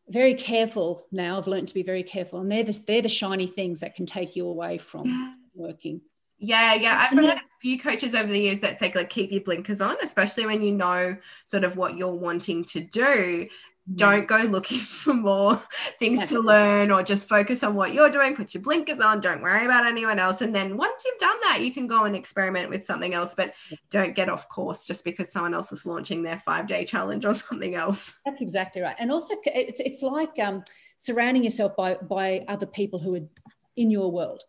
very 0.10 0.34
careful 0.34 1.08
now 1.12 1.38
i've 1.38 1.48
learned 1.48 1.67
to 1.67 1.74
be 1.74 1.84
very 1.84 2.04
careful 2.04 2.39
and 2.39 2.52
they're 2.52 2.63
the, 2.63 2.78
they're 2.88 3.02
the 3.02 3.10
shiny 3.10 3.48
things 3.48 3.80
that 3.80 3.96
can 3.96 4.06
take 4.06 4.36
you 4.36 4.48
away 4.48 4.78
from 4.78 5.08
yeah. 5.08 5.34
working 5.56 6.02
yeah, 6.44 6.74
yeah. 6.74 7.08
I've 7.12 7.15
had 7.20 7.38
a 7.38 7.41
few 7.62 7.78
coaches 7.78 8.15
over 8.15 8.34
the 8.34 8.39
years 8.39 8.62
that 8.62 8.80
say 8.80 8.91
like 8.96 9.12
keep 9.12 9.32
your 9.32 9.41
blinkers 9.41 9.80
on, 9.80 9.96
especially 10.02 10.48
when 10.48 10.63
you 10.63 10.72
know 10.72 11.15
sort 11.46 11.63
of 11.63 11.78
what 11.78 11.98
you're 11.98 12.15
wanting 12.15 12.65
to 12.65 12.80
do 12.80 13.48
don't 13.96 14.28
go 14.28 14.38
looking 14.38 14.78
for 14.80 15.13
more 15.13 15.62
things 16.00 16.28
to 16.30 16.39
learn 16.39 16.91
or 16.91 17.04
just 17.04 17.28
focus 17.28 17.63
on 17.63 17.76
what 17.76 17.94
you're 17.94 18.10
doing 18.10 18.36
put 18.36 18.54
your 18.54 18.62
blinkers 18.62 19.00
on 19.00 19.20
don't 19.20 19.41
worry 19.41 19.65
about 19.65 19.86
anyone 19.86 20.20
else. 20.20 20.41
And 20.41 20.56
then 20.56 20.78
once 20.78 21.04
you've 21.06 21.17
done 21.20 21.38
that 21.44 21.62
you 21.62 21.74
can 21.74 21.88
go 21.88 22.04
and 22.04 22.15
experiment 22.15 22.70
with 22.70 22.86
something 22.86 23.13
else 23.13 23.34
but 23.36 23.54
yes. 23.70 23.80
don't 23.91 24.15
get 24.15 24.30
off 24.30 24.48
course 24.50 24.86
just 24.86 25.04
because 25.04 25.32
someone 25.32 25.54
else 25.54 25.72
is 25.72 25.86
launching 25.86 26.24
their 26.24 26.39
five 26.39 26.67
day 26.67 26.86
challenge 26.86 27.26
or 27.26 27.34
something 27.36 27.76
else. 27.76 28.20
That's 28.26 28.41
exactly 28.41 28.82
right. 28.82 28.96
And 29.00 29.12
also 29.12 29.36
it's, 29.46 29.80
it's 29.80 30.02
like 30.02 30.38
um, 30.39 30.63
surrounding 30.98 31.44
yourself 31.44 31.76
by 31.76 31.96
by 31.96 32.46
other 32.48 32.65
people 32.65 33.00
who 33.00 33.15
are 33.15 33.28
in 33.76 33.89
your 33.89 34.12
world. 34.12 34.44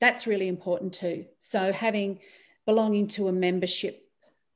That's 0.00 0.26
really 0.26 0.48
important 0.48 0.94
too. 0.94 1.26
So 1.38 1.72
having 1.72 2.20
belonging 2.66 3.08
to 3.08 3.28
a 3.28 3.32
membership 3.32 4.09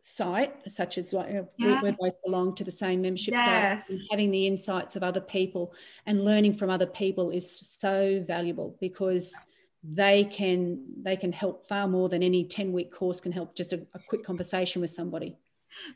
site, 0.06 0.52
such 0.70 0.98
as 0.98 1.14
yeah. 1.14 1.42
we, 1.58 1.90
we, 1.90 1.96
both 1.98 2.14
belong 2.22 2.54
to 2.54 2.62
the 2.62 2.70
same 2.70 3.00
membership 3.00 3.32
yes. 3.34 3.88
site, 3.88 3.98
having 4.10 4.30
the 4.30 4.46
insights 4.46 4.96
of 4.96 5.02
other 5.02 5.20
people 5.20 5.74
and 6.04 6.26
learning 6.26 6.52
from 6.52 6.68
other 6.68 6.86
people 6.86 7.30
is 7.30 7.50
so 7.58 8.22
valuable 8.28 8.76
because 8.82 9.34
they 9.82 10.24
can 10.24 10.78
they 11.02 11.16
can 11.16 11.32
help 11.32 11.66
far 11.66 11.88
more 11.88 12.10
than 12.10 12.22
any 12.22 12.44
10 12.44 12.72
week 12.72 12.92
course 12.92 13.20
can 13.20 13.32
help 13.32 13.54
just 13.56 13.72
a, 13.72 13.86
a 13.94 13.98
quick 14.08 14.24
conversation 14.24 14.80
with 14.80 14.90
somebody 14.90 15.38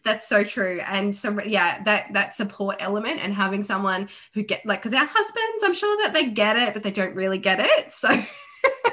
that's 0.04 0.28
so 0.28 0.44
true 0.44 0.80
and 0.86 1.16
so 1.16 1.40
yeah 1.46 1.82
that 1.84 2.12
that 2.12 2.34
support 2.34 2.76
element 2.80 3.22
and 3.22 3.32
having 3.32 3.62
someone 3.62 4.08
who 4.34 4.42
get 4.42 4.64
like 4.66 4.82
because 4.82 4.92
our 4.92 5.06
husbands 5.06 5.64
i'm 5.64 5.72
sure 5.72 6.02
that 6.02 6.12
they 6.12 6.26
get 6.26 6.56
it 6.56 6.74
but 6.74 6.82
they 6.82 6.90
don't 6.90 7.14
really 7.14 7.38
get 7.38 7.60
it 7.60 7.92
so 7.92 8.10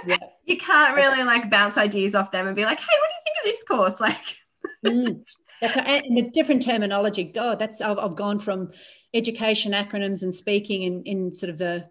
yeah. 0.05 0.17
you 0.45 0.57
can't 0.57 0.95
really 0.95 1.23
like 1.23 1.49
bounce 1.49 1.77
ideas 1.77 2.15
off 2.15 2.31
them 2.31 2.47
and 2.47 2.55
be 2.55 2.63
like 2.63 2.79
hey 2.79 2.85
what 3.01 3.09
do 3.09 3.13
you 3.13 3.23
think 3.25 3.37
of 3.37 3.51
this 3.51 3.63
course 3.65 3.99
like 3.99 4.44
mm, 4.85 5.25
that's 5.61 5.77
and 5.77 6.17
a 6.17 6.29
different 6.29 6.63
terminology. 6.63 7.23
God, 7.23 7.59
that's 7.59 7.81
I've, 7.81 7.97
I've 7.97 8.15
gone 8.15 8.39
from 8.39 8.71
education 9.13 9.71
acronyms 9.71 10.23
and 10.23 10.33
speaking 10.33 10.83
in, 10.83 11.03
in 11.03 11.33
sort 11.33 11.49
of 11.49 11.57
the 11.57 11.87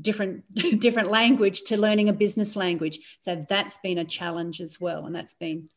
different 0.00 0.44
different 0.80 1.10
language 1.10 1.62
to 1.62 1.76
learning 1.76 2.08
a 2.08 2.12
business 2.12 2.56
language. 2.56 2.98
So 3.20 3.44
that's 3.48 3.78
been 3.78 3.98
a 3.98 4.04
challenge 4.04 4.60
as 4.60 4.80
well, 4.80 5.06
and 5.06 5.14
that's 5.14 5.34
been 5.34 5.68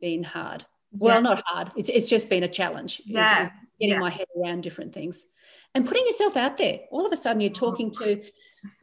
been 0.00 0.22
hard. 0.22 0.64
Well, 0.92 1.16
yeah. 1.16 1.20
not 1.20 1.42
hard. 1.46 1.72
It's, 1.76 1.90
it's 1.90 2.08
just 2.08 2.30
been 2.30 2.42
a 2.42 2.48
challenge. 2.48 3.02
Yeah. 3.04 3.42
It's, 3.42 3.50
it's 3.50 3.67
getting 3.80 3.94
yeah. 3.94 4.00
my 4.00 4.10
head 4.10 4.26
around 4.36 4.62
different 4.62 4.92
things 4.92 5.26
and 5.74 5.86
putting 5.86 6.06
yourself 6.06 6.36
out 6.36 6.56
there. 6.56 6.80
All 6.90 7.06
of 7.06 7.12
a 7.12 7.16
sudden, 7.16 7.40
you're 7.40 7.50
talking 7.50 7.90
to 7.92 8.22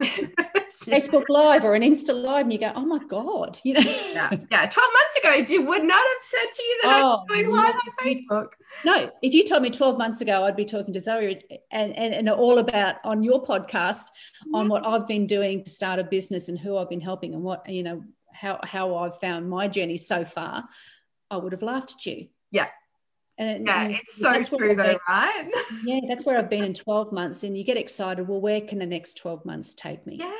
Facebook 0.84 1.24
Live 1.28 1.64
or 1.64 1.74
an 1.74 1.82
Insta 1.82 2.14
Live, 2.14 2.42
and 2.42 2.52
you 2.52 2.58
go, 2.58 2.72
"Oh 2.74 2.84
my 2.84 2.98
god!" 3.08 3.58
You 3.64 3.74
know. 3.74 3.80
Yeah, 3.80 4.30
yeah. 4.50 4.66
Twelve 4.66 4.90
months 4.92 5.18
ago, 5.18 5.30
I 5.30 5.58
would 5.58 5.84
not 5.84 6.04
have 6.04 6.22
said 6.22 6.52
to 6.52 6.62
you 6.62 6.80
that 6.82 7.02
oh, 7.02 7.18
I'm 7.20 7.44
going 7.44 7.54
live 7.54 7.74
on 7.74 8.06
Facebook. 8.06 8.48
No, 8.84 9.10
if 9.22 9.34
you 9.34 9.44
told 9.44 9.62
me 9.62 9.70
twelve 9.70 9.98
months 9.98 10.20
ago, 10.20 10.44
I'd 10.44 10.56
be 10.56 10.64
talking 10.64 10.94
to 10.94 11.00
Zoe 11.00 11.42
and 11.70 11.96
and, 11.96 12.14
and 12.14 12.28
all 12.30 12.58
about 12.58 12.96
on 13.04 13.22
your 13.22 13.42
podcast 13.44 14.04
yeah. 14.46 14.58
on 14.58 14.68
what 14.68 14.86
I've 14.86 15.06
been 15.06 15.26
doing 15.26 15.64
to 15.64 15.70
start 15.70 15.98
a 15.98 16.04
business 16.04 16.48
and 16.48 16.58
who 16.58 16.76
I've 16.76 16.90
been 16.90 17.00
helping 17.00 17.34
and 17.34 17.42
what 17.42 17.68
you 17.68 17.82
know 17.82 18.02
how 18.32 18.60
how 18.62 18.96
I've 18.96 19.18
found 19.20 19.48
my 19.48 19.68
journey 19.68 19.96
so 19.96 20.24
far. 20.24 20.64
I 21.30 21.36
would 21.36 21.52
have 21.52 21.62
laughed 21.62 21.94
at 21.98 22.06
you. 22.06 22.28
Yeah, 22.50 22.68
and, 23.38 23.66
yeah, 23.66 23.82
and 23.82 23.94
it's 23.94 24.18
so 24.18 24.42
true 24.42 24.74
though, 24.74 24.84
been, 24.84 24.98
right? 25.08 25.50
yeah, 25.84 26.00
that's 26.08 26.24
where 26.24 26.38
I've 26.38 26.50
been 26.50 26.64
in 26.64 26.74
12 26.74 27.12
months. 27.12 27.42
And 27.42 27.56
you 27.56 27.64
get 27.64 27.76
excited, 27.76 28.26
well, 28.26 28.40
where 28.40 28.60
can 28.60 28.78
the 28.78 28.86
next 28.86 29.18
12 29.18 29.44
months 29.44 29.74
take 29.74 30.06
me? 30.06 30.16
Yes, 30.16 30.32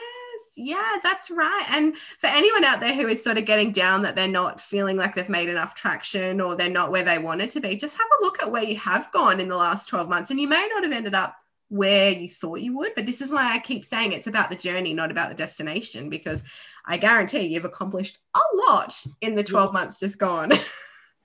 yeah, 0.56 0.96
that's 1.02 1.30
right. 1.30 1.66
And 1.70 1.96
for 1.96 2.28
anyone 2.28 2.64
out 2.64 2.80
there 2.80 2.94
who 2.94 3.06
is 3.06 3.22
sort 3.22 3.36
of 3.36 3.44
getting 3.44 3.72
down 3.72 4.02
that 4.02 4.16
they're 4.16 4.28
not 4.28 4.60
feeling 4.60 4.96
like 4.96 5.14
they've 5.14 5.28
made 5.28 5.48
enough 5.48 5.74
traction 5.74 6.40
or 6.40 6.56
they're 6.56 6.70
not 6.70 6.90
where 6.90 7.04
they 7.04 7.18
wanted 7.18 7.50
to 7.50 7.60
be, 7.60 7.76
just 7.76 7.96
have 7.96 8.06
a 8.18 8.24
look 8.24 8.42
at 8.42 8.50
where 8.50 8.64
you 8.64 8.76
have 8.76 9.12
gone 9.12 9.40
in 9.40 9.48
the 9.48 9.56
last 9.56 9.88
12 9.88 10.08
months. 10.08 10.30
And 10.30 10.40
you 10.40 10.48
may 10.48 10.68
not 10.72 10.82
have 10.82 10.92
ended 10.92 11.14
up 11.14 11.36
where 11.68 12.12
you 12.12 12.28
thought 12.28 12.60
you 12.60 12.76
would. 12.76 12.92
But 12.94 13.06
this 13.06 13.20
is 13.20 13.30
why 13.30 13.52
I 13.52 13.58
keep 13.58 13.84
saying 13.84 14.12
it's 14.12 14.28
about 14.28 14.50
the 14.50 14.56
journey, 14.56 14.94
not 14.94 15.10
about 15.10 15.28
the 15.28 15.34
destination, 15.34 16.08
because 16.08 16.42
I 16.84 16.96
guarantee 16.96 17.46
you've 17.46 17.64
accomplished 17.64 18.18
a 18.34 18.40
lot 18.68 19.02
in 19.20 19.34
the 19.34 19.44
12 19.44 19.72
months 19.72 20.00
just 20.00 20.18
gone. 20.18 20.52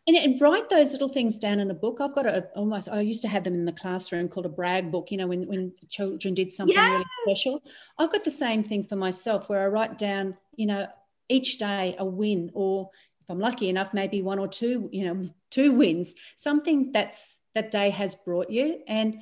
And, 0.07 0.17
and, 0.17 0.41
write 0.41 0.67
those 0.67 0.93
little 0.93 1.07
things 1.07 1.37
down 1.37 1.59
in 1.59 1.69
a 1.69 1.75
book. 1.75 1.99
I've 2.01 2.15
got 2.15 2.25
a 2.25 2.47
almost. 2.55 2.89
I 2.89 3.01
used 3.01 3.21
to 3.21 3.27
have 3.27 3.43
them 3.43 3.53
in 3.53 3.65
the 3.65 3.71
classroom 3.71 4.29
called 4.29 4.47
a 4.47 4.49
brag 4.49 4.91
book. 4.91 5.11
You 5.11 5.17
know, 5.17 5.27
when 5.27 5.47
when 5.47 5.73
children 5.89 6.33
did 6.33 6.51
something 6.51 6.75
yes. 6.75 6.89
really 6.89 7.05
special. 7.25 7.63
I've 7.99 8.11
got 8.11 8.23
the 8.23 8.31
same 8.31 8.63
thing 8.63 8.83
for 8.83 8.95
myself, 8.95 9.47
where 9.47 9.63
I 9.63 9.67
write 9.67 9.99
down, 9.99 10.37
you 10.55 10.65
know, 10.65 10.87
each 11.29 11.59
day 11.59 11.95
a 11.99 12.05
win, 12.05 12.49
or 12.55 12.89
if 13.21 13.29
I'm 13.29 13.39
lucky 13.39 13.69
enough, 13.69 13.93
maybe 13.93 14.23
one 14.23 14.39
or 14.39 14.47
two, 14.47 14.89
you 14.91 15.05
know, 15.05 15.29
two 15.51 15.71
wins. 15.71 16.15
Something 16.35 16.91
that's 16.91 17.37
that 17.53 17.69
day 17.69 17.91
has 17.91 18.15
brought 18.15 18.49
you, 18.49 18.79
and 18.87 19.21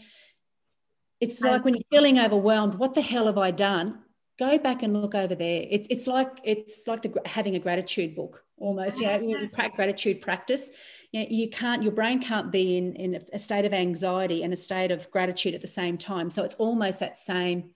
it's 1.19 1.41
like 1.41 1.65
when 1.65 1.73
you're 1.73 1.83
feeling 1.91 2.19
overwhelmed. 2.19 2.75
What 2.75 2.93
the 2.93 3.01
hell 3.01 3.25
have 3.25 3.37
I 3.37 3.51
done? 3.51 3.99
Go 4.39 4.57
back 4.57 4.83
and 4.83 4.93
look 4.93 5.13
over 5.13 5.35
there. 5.35 5.65
It's 5.69 5.87
it's 5.89 6.07
like 6.07 6.39
it's 6.45 6.87
like 6.87 7.01
the, 7.01 7.13
having 7.25 7.55
a 7.55 7.59
gratitude 7.59 8.15
book 8.15 8.45
almost. 8.59 8.99
You 8.99 9.07
know, 9.07 9.19
yes. 9.21 9.53
gratitude 9.75 10.21
practice. 10.21 10.71
You, 11.11 11.21
know, 11.21 11.27
you 11.29 11.49
can't. 11.49 11.83
Your 11.83 11.91
brain 11.91 12.21
can't 12.21 12.51
be 12.51 12.77
in 12.77 12.95
in 12.95 13.23
a 13.33 13.39
state 13.39 13.65
of 13.65 13.73
anxiety 13.73 14.43
and 14.43 14.53
a 14.53 14.57
state 14.57 14.91
of 14.91 15.09
gratitude 15.11 15.55
at 15.55 15.61
the 15.61 15.67
same 15.67 15.97
time. 15.97 16.29
So 16.29 16.43
it's 16.43 16.55
almost 16.55 16.99
that 16.99 17.17
same 17.17 17.71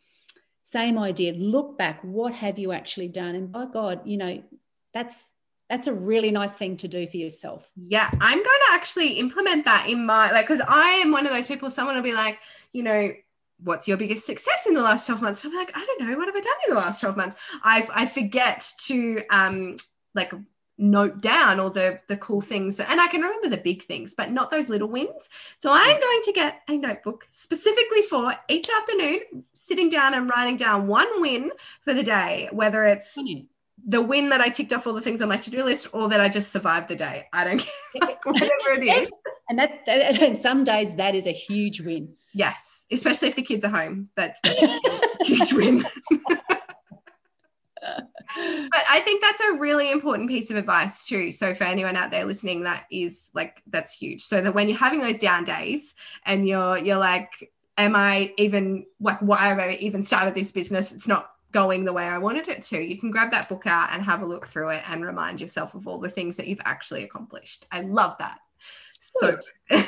same 0.64 0.98
idea. 0.98 1.34
Look 1.34 1.78
back. 1.78 2.04
What 2.04 2.34
have 2.34 2.58
you 2.58 2.72
actually 2.72 3.08
done? 3.08 3.36
And 3.36 3.52
by 3.52 3.66
God, 3.66 4.02
you 4.06 4.18
know, 4.18 4.44
that's 4.94 5.34
that's 5.70 5.88
a 5.88 5.94
really 5.94 6.32
nice 6.32 6.54
thing 6.54 6.78
to 6.78 6.88
do 6.88 7.08
for 7.08 7.18
yourself. 7.18 7.70
Yeah, 7.76 8.10
I'm 8.12 8.38
going 8.38 8.44
to 8.44 8.74
actually 8.74 9.14
implement 9.14 9.66
that 9.66 9.88
in 9.88 10.06
my 10.06 10.32
like 10.32 10.48
because 10.48 10.64
I 10.68 10.90
am 11.04 11.12
one 11.12 11.26
of 11.26 11.32
those 11.32 11.48
people. 11.48 11.70
Someone 11.72 11.96
will 11.96 12.04
be 12.04 12.14
like, 12.14 12.40
you 12.74 12.84
know, 12.84 13.12
what's 13.64 13.88
your 13.88 13.98
biggest 13.98 14.26
success 14.26 14.66
in 14.68 14.74
the 14.74 14.82
last 14.82 15.06
12 15.06 15.22
months? 15.22 15.46
I'm 15.46 15.54
like, 15.54 15.72
I 15.76 15.86
don't 15.86 16.08
know, 16.08 16.18
what 16.18 16.28
have 16.28 16.36
I 16.36 16.42
done 16.42 16.54
in 16.68 16.76
the 16.76 16.80
last 16.80 17.00
12 17.00 17.18
months? 17.18 17.36
I 17.64 17.88
I 17.94 18.06
forget 18.06 18.72
to 18.86 19.24
um 19.30 19.78
like 20.14 20.34
note 20.78 21.22
down 21.22 21.60
all 21.60 21.70
the 21.70 22.00
the 22.08 22.18
cool 22.18 22.42
things 22.42 22.80
and 22.80 23.00
I 23.00 23.08
can 23.08 23.22
remember 23.22 23.48
the 23.48 23.58
big 23.58 23.84
things 23.84 24.16
but 24.16 24.32
not 24.32 24.52
those 24.52 24.70
little 24.70 24.90
wins. 24.90 25.30
So 25.60 25.70
I'm 25.72 26.00
going 26.00 26.22
to 26.24 26.32
get 26.34 26.62
a 26.68 26.78
notebook 26.78 27.28
specifically 27.32 28.02
for 28.04 28.34
each 28.50 28.70
afternoon 28.70 29.20
sitting 29.54 29.90
down 29.90 30.14
and 30.14 30.30
writing 30.30 30.58
down 30.58 30.88
one 30.88 31.22
win 31.22 31.52
for 31.84 31.94
the 31.94 32.04
day 32.04 32.50
whether 32.52 32.86
it's 32.86 33.18
the 33.86 34.02
win 34.02 34.30
that 34.30 34.42
I 34.42 34.50
ticked 34.50 34.74
off 34.74 34.88
all 34.88 34.94
the 34.94 35.02
things 35.02 35.22
on 35.22 35.30
my 35.30 35.38
to-do 35.38 35.64
list 35.64 35.88
or 35.94 36.08
that 36.10 36.22
I 36.22 36.30
just 36.30 36.52
survived 36.52 36.88
the 36.88 36.96
day. 36.96 37.28
I 37.34 37.44
don't 37.44 37.60
care 37.60 38.16
whatever 38.24 38.82
it 38.82 38.84
is. 38.84 39.12
And 39.50 39.60
that, 39.60 39.86
that 39.86 40.22
and 40.22 40.38
some 40.38 40.64
days 40.64 40.96
that 40.96 41.16
is 41.16 41.28
a 41.28 41.34
huge 41.34 41.82
win. 41.82 42.14
Yes 42.34 42.74
especially 42.94 43.30
if 43.30 43.36
the 43.36 43.42
kids 43.42 43.66
are 43.66 43.70
home. 43.70 44.10
That's 44.16 44.40
a 44.46 45.26
huge 45.26 45.54
win. 45.54 45.84
But 47.84 48.84
I 48.90 49.02
think 49.04 49.22
that's 49.22 49.42
a 49.42 49.54
really 49.54 49.92
important 49.92 50.30
piece 50.30 50.50
of 50.50 50.58
advice 50.58 51.04
too. 51.04 51.32
So 51.32 51.54
for 51.54 51.66
anyone 51.66 51.96
out 51.96 52.12
there 52.12 52.26
listening, 52.26 52.64
that 52.64 52.86
is 52.92 53.32
like 53.34 53.62
that's 53.68 53.94
huge. 53.94 54.22
So 54.22 54.42
that 54.42 54.54
when 54.54 54.70
you're 54.70 54.78
having 54.78 55.00
those 55.00 55.18
down 55.18 55.44
days 55.44 55.96
and 56.26 56.48
you're 56.48 56.78
you're 56.78 56.98
like, 56.98 57.52
am 57.78 57.96
I 57.96 58.34
even 58.38 58.86
like 59.00 59.20
why 59.20 59.38
have 59.38 59.60
I 59.60 59.78
even 59.82 60.06
started 60.06 60.36
this 60.36 60.52
business? 60.52 60.92
It's 60.92 61.08
not 61.08 61.32
going 61.52 61.86
the 61.86 61.94
way 61.94 62.06
I 62.06 62.18
wanted 62.18 62.48
it 62.48 62.64
to. 62.64 62.82
You 62.82 62.98
can 62.98 63.12
grab 63.12 63.32
that 63.32 63.48
book 63.48 63.68
out 63.68 63.90
and 63.92 64.04
have 64.04 64.22
a 64.22 64.26
look 64.26 64.48
through 64.48 64.70
it 64.70 64.84
and 64.90 65.06
remind 65.06 65.40
yourself 65.40 65.76
of 65.76 65.88
all 65.88 66.00
the 66.00 66.10
things 66.10 66.36
that 66.38 66.48
you've 66.48 66.62
actually 66.66 67.04
accomplished. 67.04 67.68
I 67.72 67.82
love 67.82 68.16
that. 68.20 68.40
So 69.22 69.38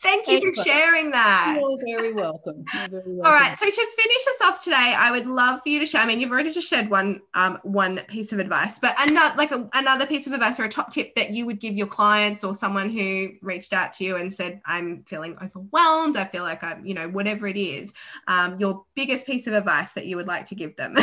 Thank 0.00 0.28
you 0.28 0.40
for 0.40 0.62
sharing 0.62 1.10
that. 1.10 1.58
You're 1.60 1.98
very 1.98 2.12
welcome. 2.12 2.64
You're 2.72 3.02
very 3.02 3.14
welcome. 3.14 3.26
All 3.26 3.32
right. 3.32 3.58
So 3.58 3.66
to 3.66 3.72
finish 3.72 4.26
us 4.28 4.40
off 4.44 4.62
today, 4.62 4.94
I 4.96 5.10
would 5.10 5.26
love 5.26 5.60
for 5.62 5.70
you 5.70 5.80
to 5.80 5.86
share. 5.86 6.00
I 6.00 6.06
mean, 6.06 6.20
you've 6.20 6.30
already 6.30 6.52
just 6.52 6.68
shared 6.68 6.88
one 6.88 7.20
um, 7.34 7.58
one 7.64 7.98
piece 8.08 8.32
of 8.32 8.38
advice, 8.38 8.78
but 8.78 8.94
another 9.00 9.36
like 9.36 9.50
a, 9.50 9.68
another 9.74 10.06
piece 10.06 10.28
of 10.28 10.32
advice 10.32 10.60
or 10.60 10.64
a 10.64 10.68
top 10.68 10.92
tip 10.92 11.14
that 11.16 11.30
you 11.30 11.46
would 11.46 11.58
give 11.58 11.74
your 11.74 11.88
clients 11.88 12.44
or 12.44 12.54
someone 12.54 12.90
who 12.90 13.30
reached 13.42 13.72
out 13.72 13.92
to 13.94 14.04
you 14.04 14.16
and 14.16 14.32
said, 14.32 14.60
"I'm 14.64 15.02
feeling 15.02 15.36
overwhelmed. 15.42 16.16
I 16.16 16.26
feel 16.26 16.44
like 16.44 16.62
I'm, 16.62 16.86
you 16.86 16.94
know, 16.94 17.08
whatever 17.08 17.48
it 17.48 17.56
is." 17.56 17.92
Um, 18.28 18.58
your 18.60 18.84
biggest 18.94 19.26
piece 19.26 19.48
of 19.48 19.54
advice 19.54 19.94
that 19.94 20.06
you 20.06 20.16
would 20.16 20.28
like 20.28 20.44
to 20.46 20.54
give 20.54 20.76
them. 20.76 20.94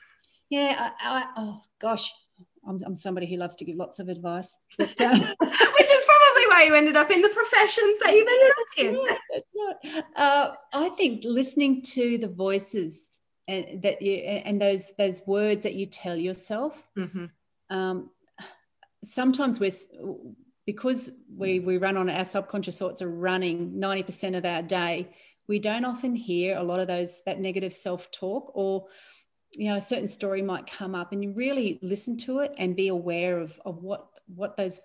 yeah. 0.50 0.90
I, 1.02 1.20
I, 1.20 1.24
oh 1.38 1.62
gosh, 1.80 2.12
I'm, 2.66 2.80
I'm, 2.84 2.96
somebody 2.96 3.26
who 3.26 3.36
loves 3.36 3.56
to 3.56 3.64
give 3.64 3.76
lots 3.76 3.98
of 3.98 4.08
advice, 4.08 4.56
but, 4.78 5.00
um, 5.00 5.20
which 5.20 5.90
is 5.90 6.04
probably 6.06 6.46
why 6.48 6.64
you 6.66 6.74
ended 6.74 6.96
up 6.96 7.10
in 7.10 7.22
the 7.22 7.28
professions 7.28 7.98
that 8.00 8.12
you've 8.12 8.28
ended 8.28 8.50
up 8.60 9.16
in. 9.86 10.02
Uh, 10.16 10.52
I 10.72 10.88
think 10.90 11.24
listening 11.24 11.82
to 11.82 12.18
the 12.18 12.28
voices 12.28 13.06
and 13.48 13.82
that 13.82 14.00
you 14.00 14.14
and 14.14 14.60
those 14.60 14.92
those 14.96 15.20
words 15.26 15.64
that 15.64 15.74
you 15.74 15.86
tell 15.86 16.16
yourself. 16.16 16.88
Mm-hmm. 16.96 17.26
Um, 17.70 18.10
sometimes 19.04 19.58
we're 19.58 19.72
because 20.66 21.10
we 21.34 21.60
we 21.60 21.78
run 21.78 21.96
on 21.96 22.08
our 22.08 22.24
subconscious 22.24 22.78
thoughts 22.78 23.02
are 23.02 23.10
running 23.10 23.72
90% 23.72 24.36
of 24.36 24.44
our 24.44 24.62
day 24.62 25.08
we 25.48 25.58
don't 25.58 25.84
often 25.84 26.14
hear 26.14 26.56
a 26.56 26.62
lot 26.62 26.78
of 26.78 26.86
those 26.86 27.22
that 27.26 27.40
negative 27.40 27.72
self-talk 27.72 28.52
or 28.54 28.86
you 29.54 29.68
know 29.68 29.76
a 29.76 29.80
certain 29.80 30.08
story 30.08 30.42
might 30.42 30.66
come 30.66 30.94
up 30.94 31.12
and 31.12 31.22
you 31.22 31.32
really 31.32 31.78
listen 31.82 32.16
to 32.18 32.38
it 32.40 32.52
and 32.58 32.74
be 32.76 32.88
aware 32.88 33.38
of, 33.38 33.58
of 33.64 33.82
what 33.82 34.08
what 34.26 34.56
those 34.56 34.80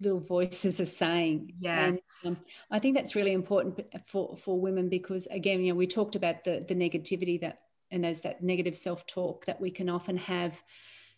little 0.00 0.20
voices 0.20 0.80
are 0.80 0.86
saying. 0.86 1.52
Yeah. 1.58 1.86
And 1.86 2.00
um, 2.24 2.36
I 2.70 2.78
think 2.78 2.96
that's 2.96 3.16
really 3.16 3.32
important 3.32 3.80
for, 4.06 4.36
for 4.36 4.60
women 4.60 4.88
because 4.88 5.26
again, 5.26 5.62
you 5.62 5.72
know, 5.72 5.76
we 5.76 5.86
talked 5.86 6.14
about 6.14 6.44
the, 6.44 6.64
the 6.66 6.74
negativity 6.74 7.40
that, 7.40 7.62
and 7.90 8.04
there's 8.04 8.20
that 8.20 8.42
negative 8.42 8.76
self-talk 8.76 9.46
that 9.46 9.60
we 9.60 9.70
can 9.70 9.88
often 9.88 10.16
have. 10.18 10.62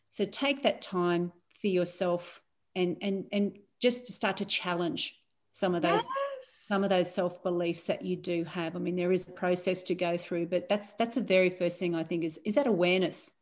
So 0.08 0.24
take 0.24 0.62
that 0.62 0.80
time 0.80 1.32
for 1.60 1.66
yourself 1.66 2.40
and, 2.74 2.96
and, 3.02 3.26
and 3.32 3.58
just 3.82 4.06
to 4.06 4.12
start 4.12 4.38
to 4.38 4.44
challenge 4.44 5.14
some 5.52 5.74
of 5.74 5.82
those, 5.82 6.02
yes. 6.02 6.08
Some 6.42 6.84
of 6.84 6.90
those 6.90 7.12
self-beliefs 7.12 7.86
that 7.86 8.02
you 8.02 8.16
do 8.16 8.44
have. 8.44 8.76
I 8.76 8.78
mean, 8.78 8.96
there 8.96 9.12
is 9.12 9.28
a 9.28 9.32
process 9.32 9.82
to 9.84 9.94
go 9.94 10.16
through, 10.16 10.46
but 10.46 10.68
that's, 10.68 10.92
that's 10.94 11.16
a 11.16 11.20
very 11.20 11.50
first 11.50 11.78
thing 11.78 11.94
I 11.94 12.04
think 12.04 12.24
is, 12.24 12.38
is 12.44 12.54
that 12.54 12.66
awareness. 12.66 13.32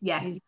Yes. 0.00 0.38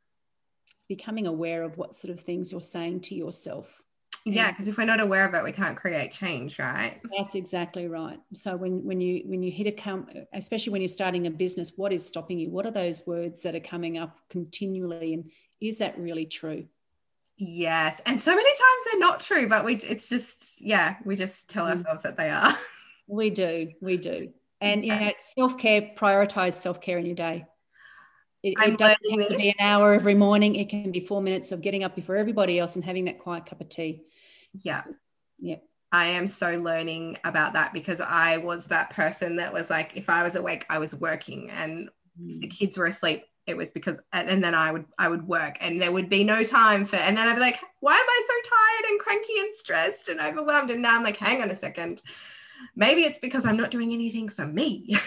becoming 0.88 1.26
aware 1.26 1.62
of 1.62 1.78
what 1.78 1.94
sort 1.94 2.12
of 2.12 2.20
things 2.20 2.52
you're 2.52 2.60
saying 2.60 3.00
to 3.00 3.14
yourself 3.14 3.82
yeah 4.24 4.50
because 4.50 4.68
if 4.68 4.76
we're 4.76 4.84
not 4.84 5.00
aware 5.00 5.24
of 5.24 5.34
it 5.34 5.44
we 5.44 5.52
can't 5.52 5.76
create 5.76 6.10
change 6.10 6.58
right 6.58 7.00
that's 7.16 7.34
exactly 7.34 7.88
right 7.88 8.18
so 8.34 8.56
when 8.56 8.84
when 8.84 9.00
you 9.00 9.22
when 9.26 9.42
you 9.42 9.50
hit 9.50 9.66
a 9.66 9.72
come 9.72 10.08
especially 10.32 10.72
when 10.72 10.80
you're 10.80 10.88
starting 10.88 11.26
a 11.26 11.30
business 11.30 11.72
what 11.76 11.92
is 11.92 12.06
stopping 12.06 12.38
you 12.38 12.50
what 12.50 12.66
are 12.66 12.70
those 12.70 13.06
words 13.06 13.42
that 13.42 13.54
are 13.54 13.60
coming 13.60 13.98
up 13.98 14.18
continually 14.28 15.14
and 15.14 15.30
is 15.60 15.78
that 15.78 15.98
really 15.98 16.26
true 16.26 16.64
yes 17.38 18.00
and 18.04 18.20
so 18.20 18.34
many 18.34 18.48
times 18.48 18.84
they're 18.90 19.00
not 19.00 19.20
true 19.20 19.48
but 19.48 19.64
we 19.64 19.76
it's 19.76 20.08
just 20.08 20.60
yeah 20.60 20.96
we 21.04 21.16
just 21.16 21.48
tell 21.48 21.66
mm. 21.66 21.70
ourselves 21.70 22.02
that 22.02 22.16
they 22.16 22.28
are 22.28 22.52
we 23.06 23.30
do 23.30 23.70
we 23.80 23.96
do 23.96 24.30
and 24.60 24.84
you 24.84 24.94
know 24.94 25.12
self-care 25.36 25.92
prioritize 25.96 26.54
self-care 26.54 26.98
in 26.98 27.06
your 27.06 27.14
day 27.14 27.46
it, 28.42 28.54
it 28.56 28.78
doesn't 28.78 29.20
have 29.20 29.28
to 29.30 29.36
be 29.36 29.48
an 29.48 29.56
hour 29.58 29.92
every 29.92 30.14
morning. 30.14 30.54
It 30.54 30.68
can 30.68 30.92
be 30.92 31.00
four 31.00 31.20
minutes 31.20 31.50
of 31.50 31.60
getting 31.60 31.82
up 31.82 31.96
before 31.96 32.16
everybody 32.16 32.58
else 32.58 32.76
and 32.76 32.84
having 32.84 33.06
that 33.06 33.18
quiet 33.18 33.46
cup 33.46 33.60
of 33.60 33.68
tea. 33.68 34.04
Yeah. 34.62 34.84
Yeah. 35.38 35.56
I 35.90 36.08
am 36.08 36.28
so 36.28 36.52
learning 36.52 37.18
about 37.24 37.54
that 37.54 37.72
because 37.72 38.00
I 38.00 38.36
was 38.36 38.66
that 38.66 38.90
person 38.90 39.36
that 39.36 39.52
was 39.52 39.70
like, 39.70 39.96
if 39.96 40.08
I 40.08 40.22
was 40.22 40.36
awake, 40.36 40.66
I 40.68 40.78
was 40.78 40.94
working, 40.94 41.50
and 41.50 41.88
mm. 42.20 42.40
the 42.40 42.46
kids 42.46 42.76
were 42.76 42.86
asleep. 42.86 43.24
It 43.48 43.56
was 43.56 43.70
because, 43.72 43.98
and 44.12 44.44
then 44.44 44.54
I 44.54 44.70
would 44.70 44.84
I 44.98 45.08
would 45.08 45.26
work, 45.26 45.58
and 45.60 45.80
there 45.80 45.90
would 45.90 46.08
be 46.08 46.22
no 46.22 46.44
time 46.44 46.84
for. 46.84 46.96
And 46.96 47.16
then 47.16 47.26
I'd 47.26 47.34
be 47.34 47.40
like, 47.40 47.58
why 47.80 47.94
am 47.94 47.98
I 47.98 48.26
so 48.26 48.50
tired 48.50 48.90
and 48.90 49.00
cranky 49.00 49.38
and 49.38 49.54
stressed 49.54 50.08
and 50.08 50.20
overwhelmed? 50.20 50.70
And 50.70 50.82
now 50.82 50.96
I'm 50.96 51.02
like, 51.02 51.16
hang 51.16 51.42
on 51.42 51.50
a 51.50 51.56
second, 51.56 52.02
maybe 52.76 53.02
it's 53.02 53.18
because 53.18 53.46
I'm 53.46 53.56
not 53.56 53.70
doing 53.70 53.92
anything 53.92 54.28
for 54.28 54.46
me. 54.46 54.96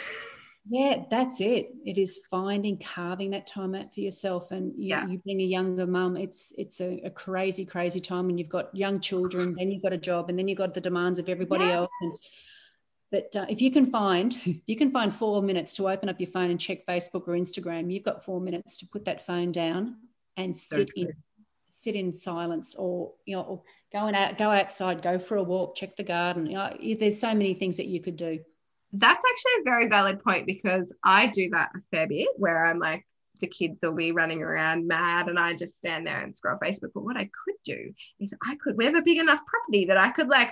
Yeah, 0.69 1.03
that's 1.09 1.41
it. 1.41 1.69
It 1.85 1.97
is 1.97 2.21
finding, 2.29 2.77
carving 2.77 3.31
that 3.31 3.47
time 3.47 3.73
out 3.73 3.93
for 3.93 3.99
yourself. 3.99 4.51
And 4.51 4.73
you, 4.77 4.89
yeah. 4.89 5.07
you 5.07 5.19
being 5.25 5.41
a 5.41 5.45
younger 5.45 5.87
mum, 5.87 6.15
it's 6.17 6.53
it's 6.57 6.81
a, 6.81 7.01
a, 7.03 7.09
crazy, 7.09 7.65
crazy 7.65 7.99
time 7.99 8.27
when 8.27 8.37
you've 8.37 8.49
got 8.49 8.73
young 8.75 8.99
children, 8.99 9.55
then 9.57 9.71
you've 9.71 9.81
got 9.81 9.93
a 9.93 9.97
job, 9.97 10.29
and 10.29 10.37
then 10.37 10.47
you've 10.47 10.59
got 10.59 10.73
the 10.73 10.81
demands 10.81 11.17
of 11.17 11.29
everybody 11.29 11.65
yes. 11.65 11.75
else. 11.75 11.91
And, 12.01 12.13
but 13.11 13.35
uh, 13.35 13.45
if 13.49 13.61
you 13.61 13.71
can 13.71 13.85
find, 13.85 14.35
you 14.65 14.75
can 14.75 14.91
find 14.91 15.13
four 15.13 15.41
minutes 15.41 15.73
to 15.73 15.89
open 15.89 16.09
up 16.09 16.19
your 16.19 16.29
phone 16.29 16.49
and 16.49 16.59
check 16.59 16.85
Facebook 16.85 17.27
or 17.27 17.33
Instagram. 17.33 17.93
You've 17.93 18.03
got 18.03 18.23
four 18.23 18.39
minutes 18.39 18.77
to 18.77 18.87
put 18.87 19.05
that 19.05 19.25
phone 19.25 19.51
down 19.51 19.97
and 20.37 20.55
sit 20.55 20.89
in, 20.95 21.13
sit 21.69 21.95
in 21.95 22.13
silence, 22.13 22.75
or 22.75 23.13
you 23.25 23.35
know, 23.35 23.43
or 23.43 23.61
go 23.91 23.99
out, 23.99 24.37
go 24.37 24.49
outside, 24.49 25.01
go 25.01 25.19
for 25.19 25.35
a 25.35 25.43
walk, 25.43 25.75
check 25.75 25.95
the 25.95 26.03
garden. 26.03 26.45
You 26.45 26.53
know, 26.53 26.77
there's 26.97 27.19
so 27.19 27.27
many 27.27 27.53
things 27.53 27.77
that 27.77 27.87
you 27.87 28.01
could 28.01 28.15
do. 28.15 28.39
That's 28.93 29.23
actually 29.25 29.61
a 29.61 29.63
very 29.63 29.87
valid 29.87 30.23
point 30.23 30.45
because 30.45 30.93
I 31.03 31.27
do 31.27 31.49
that 31.51 31.71
a 31.75 31.81
fair 31.91 32.07
bit 32.07 32.29
where 32.37 32.65
I'm 32.65 32.79
like, 32.79 33.05
the 33.39 33.47
kids 33.47 33.79
will 33.81 33.93
be 33.93 34.11
running 34.11 34.41
around 34.41 34.87
mad 34.87 35.27
and 35.27 35.39
I 35.39 35.53
just 35.53 35.77
stand 35.77 36.05
there 36.05 36.21
and 36.21 36.35
scroll 36.35 36.57
Facebook. 36.57 36.91
But 36.93 37.03
what 37.03 37.17
I 37.17 37.23
could 37.23 37.55
do 37.63 37.93
is 38.19 38.33
I 38.45 38.55
could, 38.55 38.77
we 38.77 38.85
have 38.85 38.95
a 38.95 39.01
big 39.01 39.17
enough 39.17 39.45
property 39.45 39.85
that 39.85 39.99
I 39.99 40.09
could 40.09 40.27
like 40.27 40.51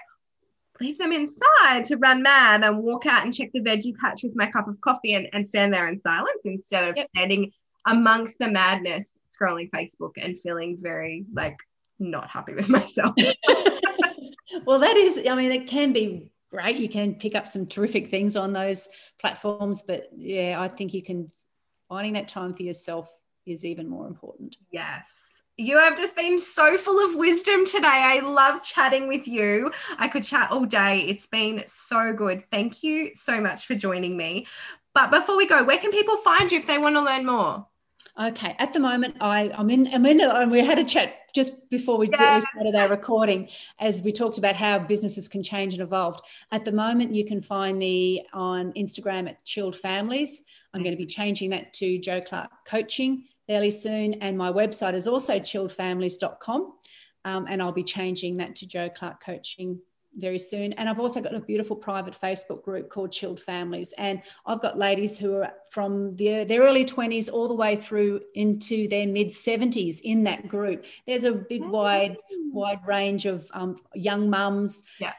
leave 0.82 0.98
them 0.98 1.12
inside 1.12 1.86
to 1.86 1.98
run 1.98 2.22
mad 2.22 2.64
and 2.64 2.78
walk 2.80 3.06
out 3.06 3.24
and 3.24 3.34
check 3.34 3.50
the 3.54 3.60
veggie 3.60 3.96
patch 3.98 4.24
with 4.24 4.36
my 4.36 4.50
cup 4.50 4.68
of 4.68 4.80
coffee 4.82 5.14
and, 5.14 5.28
and 5.34 5.48
stand 5.48 5.74
there 5.74 5.88
in 5.88 5.98
silence 5.98 6.42
instead 6.46 6.84
of 6.86 6.96
yep. 6.96 7.08
standing 7.08 7.52
amongst 7.86 8.38
the 8.40 8.50
madness 8.50 9.18
scrolling 9.38 9.70
Facebook 9.72 10.14
and 10.18 10.40
feeling 10.40 10.78
very 10.80 11.26
like 11.34 11.58
not 12.00 12.30
happy 12.30 12.54
with 12.54 12.70
myself. 12.70 13.14
well, 14.66 14.80
that 14.80 14.98
is, 14.98 15.24
I 15.30 15.36
mean, 15.36 15.52
it 15.52 15.68
can 15.68 15.94
be 15.94 16.32
great. 16.52 16.78
You 16.78 16.90
can 16.90 17.16
pick 17.16 17.36
up 17.36 17.48
some 17.48 17.66
terrific 17.66 18.10
things 18.10 18.36
on 18.36 18.54
those 18.54 18.90
platforms, 19.20 19.84
but 19.86 20.10
yeah, 20.16 20.58
I 20.60 20.68
think 20.68 20.94
you 20.94 21.04
can 21.04 21.32
finding 21.88 22.14
that 22.14 22.28
time 22.28 22.54
for 22.54 22.64
yourself 22.64 23.10
is 23.46 23.66
even 23.66 23.90
more 23.90 24.08
important. 24.08 24.58
Yes. 24.72 25.39
You 25.60 25.78
have 25.78 25.98
just 25.98 26.16
been 26.16 26.40
so 26.40 26.78
full 26.78 27.06
of 27.06 27.18
wisdom 27.18 27.66
today. 27.66 27.88
I 27.88 28.22
love 28.22 28.64
chatting 28.64 29.10
with 29.10 29.28
you. 29.28 29.74
I 29.98 30.08
could 30.08 30.24
chat 30.24 30.52
all 30.52 30.64
day. 30.64 31.02
It's 31.02 31.28
been 31.28 31.64
so 31.68 32.14
good. 32.14 32.50
Thank 32.50 32.82
you 32.82 33.12
so 33.14 33.42
much 33.42 33.66
for 33.66 33.76
joining 33.76 34.16
me. 34.16 34.48
But 34.94 35.12
before 35.12 35.36
we 35.36 35.46
go, 35.48 35.66
where 35.66 35.78
can 35.78 35.92
people 35.92 36.16
find 36.16 36.50
you 36.50 36.60
if 36.60 36.66
they 36.66 36.78
want 36.78 36.96
to 36.96 37.02
learn 37.02 37.26
more? 37.26 37.68
Okay, 38.18 38.56
at 38.58 38.72
the 38.72 38.80
moment, 38.80 39.18
I, 39.20 39.52
I'm 39.54 39.70
in. 39.70 39.94
I'm 39.94 40.06
in. 40.06 40.22
And 40.22 40.50
we 40.50 40.64
had 40.64 40.80
a 40.80 40.86
chat 40.86 41.14
just 41.34 41.70
before 41.70 41.98
we, 41.98 42.10
yeah. 42.10 42.36
we 42.36 42.42
started 42.42 42.76
our 42.76 42.90
recording, 42.90 43.50
as 43.80 44.02
we 44.02 44.12
talked 44.12 44.38
about 44.38 44.56
how 44.56 44.80
businesses 44.80 45.28
can 45.28 45.44
change 45.44 45.74
and 45.74 45.84
evolve. 45.84 46.20
At 46.52 46.66
the 46.66 46.72
moment, 46.72 47.14
you 47.14 47.26
can 47.26 47.42
find 47.42 47.78
me 47.78 48.26
on 48.34 48.74
Instagram 48.74 49.30
at 49.30 49.44
Chilled 49.46 49.76
Families. 49.76 50.44
I'm 50.74 50.84
going 50.84 50.96
to 50.96 50.98
be 50.98 51.06
changing 51.06 51.50
that 51.52 51.74
to 51.74 51.98
Joe 51.98 52.22
Clark 52.22 52.50
Coaching 52.66 53.26
fairly 53.48 53.72
soon. 53.72 54.14
And 54.16 54.38
my 54.38 54.52
website 54.52 54.94
is 54.94 55.08
also 55.08 55.40
chilledfamilies.com. 55.40 56.74
Um, 57.26 57.48
and 57.50 57.62
I'll 57.62 57.72
be 57.72 57.84
changing 57.84 58.38
that 58.38 58.56
to 58.58 58.66
Joe 58.66 58.90
Clark 58.90 59.24
Coaching 59.24 59.80
very 60.20 60.40
soon. 60.40 60.74
And 60.74 60.90
I've 60.90 61.00
also 61.00 61.22
got 61.22 61.34
a 61.34 61.40
beautiful 61.40 61.76
private 61.76 62.16
Facebook 62.20 62.64
group 62.64 62.90
called 62.90 63.12
Chilled 63.12 63.40
Families. 63.40 63.94
And 63.98 64.22
I've 64.46 64.62
got 64.62 64.78
ladies 64.78 65.18
who 65.18 65.36
are 65.36 65.54
from 65.70 66.16
their, 66.16 66.46
their 66.46 66.62
early 66.62 66.86
20s 66.86 67.32
all 67.32 67.48
the 67.48 67.56
way 67.56 67.76
through 67.76 68.22
into 68.36 68.88
their 68.88 69.08
mid 69.08 69.28
70s 69.28 70.02
in 70.04 70.24
that 70.24 70.48
group. 70.48 70.86
There's 71.08 71.24
a 71.24 71.32
big, 71.32 71.64
wide, 71.64 72.18
wide 72.52 72.80
range 72.88 73.26
of 73.26 73.48
um, 73.54 73.80
young 73.94 74.30
mums. 74.30 74.84
Yeah 75.00 75.14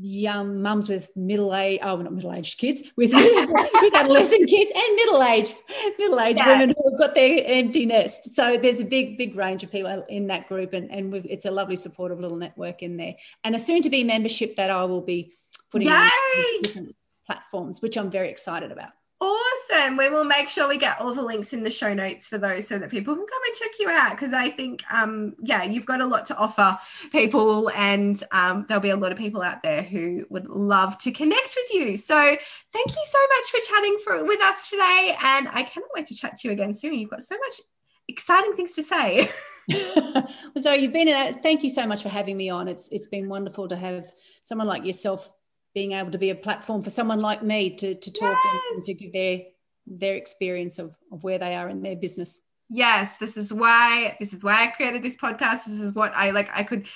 young 0.00 0.60
mums 0.60 0.88
with 0.90 1.10
middle 1.16 1.54
age 1.54 1.80
oh 1.82 1.96
not 1.96 2.12
middle 2.12 2.34
aged 2.34 2.58
kids 2.58 2.82
with, 2.96 3.12
with 3.14 3.94
adolescent 3.94 4.46
kids 4.48 4.70
and 4.74 4.96
middle 4.96 5.22
aged 5.22 5.54
middle 5.98 6.20
aged 6.20 6.38
yeah. 6.38 6.58
women 6.58 6.74
got 6.98 7.14
their 7.14 7.40
empty 7.44 7.86
nest. 7.86 8.34
So 8.34 8.56
there's 8.56 8.80
a 8.80 8.84
big 8.84 9.18
big 9.18 9.34
range 9.34 9.62
of 9.62 9.70
people 9.70 10.04
in 10.08 10.26
that 10.28 10.48
group 10.48 10.72
and, 10.72 10.90
and 10.90 11.14
it's 11.14 11.46
a 11.46 11.50
lovely 11.50 11.76
supportive 11.76 12.20
little 12.20 12.36
network 12.36 12.82
in 12.82 12.96
there. 12.96 13.14
And 13.44 13.54
a 13.54 13.58
soon 13.58 13.82
to 13.82 13.90
be 13.90 14.04
membership 14.04 14.56
that 14.56 14.70
I 14.70 14.84
will 14.84 15.00
be 15.00 15.32
putting 15.70 15.88
Yay! 15.88 15.94
on 15.94 16.62
different 16.62 16.96
platforms 17.26 17.80
which 17.80 17.96
I'm 17.96 18.10
very 18.10 18.28
excited 18.28 18.72
about 18.72 18.90
Awesome. 19.22 19.98
We 19.98 20.08
will 20.08 20.24
make 20.24 20.48
sure 20.48 20.66
we 20.66 20.78
get 20.78 20.98
all 20.98 21.12
the 21.12 21.20
links 21.20 21.52
in 21.52 21.62
the 21.62 21.70
show 21.70 21.92
notes 21.92 22.26
for 22.26 22.38
those 22.38 22.66
so 22.66 22.78
that 22.78 22.90
people 22.90 23.14
can 23.14 23.26
come 23.26 23.42
and 23.46 23.54
check 23.54 23.70
you 23.78 23.90
out. 23.90 24.12
Because 24.12 24.32
I 24.32 24.48
think, 24.48 24.82
um, 24.90 25.34
yeah, 25.40 25.62
you've 25.62 25.84
got 25.84 26.00
a 26.00 26.06
lot 26.06 26.24
to 26.26 26.36
offer 26.36 26.78
people, 27.12 27.70
and 27.74 28.22
um, 28.32 28.64
there'll 28.66 28.80
be 28.80 28.90
a 28.90 28.96
lot 28.96 29.12
of 29.12 29.18
people 29.18 29.42
out 29.42 29.62
there 29.62 29.82
who 29.82 30.24
would 30.30 30.48
love 30.48 30.96
to 30.98 31.12
connect 31.12 31.54
with 31.54 31.74
you. 31.74 31.98
So 31.98 32.14
thank 32.16 32.88
you 32.88 33.04
so 33.04 33.18
much 33.36 33.50
for 33.50 33.58
chatting 33.68 33.98
for, 34.04 34.24
with 34.24 34.40
us 34.40 34.70
today. 34.70 35.14
And 35.22 35.48
I 35.52 35.64
cannot 35.64 35.90
wait 35.94 36.06
to 36.06 36.14
chat 36.14 36.38
to 36.38 36.48
you 36.48 36.52
again 36.52 36.72
soon. 36.72 36.94
You've 36.94 37.10
got 37.10 37.22
so 37.22 37.36
much 37.36 37.60
exciting 38.08 38.54
things 38.54 38.74
to 38.76 38.82
say. 38.82 39.28
so 40.56 40.72
you've 40.72 40.92
been 40.92 41.08
a, 41.08 41.32
thank 41.42 41.62
you 41.62 41.68
so 41.68 41.86
much 41.86 42.02
for 42.02 42.08
having 42.08 42.36
me 42.36 42.48
on. 42.48 42.68
It's 42.68 42.88
it's 42.88 43.06
been 43.06 43.28
wonderful 43.28 43.68
to 43.68 43.76
have 43.76 44.10
someone 44.42 44.66
like 44.66 44.84
yourself 44.84 45.30
being 45.74 45.92
able 45.92 46.10
to 46.10 46.18
be 46.18 46.30
a 46.30 46.34
platform 46.34 46.82
for 46.82 46.90
someone 46.90 47.20
like 47.20 47.42
me 47.42 47.70
to, 47.76 47.94
to 47.94 48.10
talk 48.12 48.36
yes. 48.44 48.62
and, 48.74 48.84
to 48.84 48.94
give 48.94 49.12
their 49.12 49.42
their 49.86 50.14
experience 50.14 50.78
of, 50.78 50.94
of 51.10 51.24
where 51.24 51.38
they 51.38 51.54
are 51.54 51.68
in 51.68 51.80
their 51.80 51.96
business. 51.96 52.42
Yes 52.72 53.18
this 53.18 53.36
is 53.36 53.52
why 53.52 54.16
this 54.20 54.32
is 54.32 54.44
why 54.44 54.62
i 54.62 54.66
created 54.68 55.02
this 55.02 55.16
podcast. 55.16 55.64
This 55.64 55.80
is 55.80 55.94
what 55.94 56.12
i 56.14 56.30
like 56.30 56.48
i 56.54 56.62
could 56.62 56.86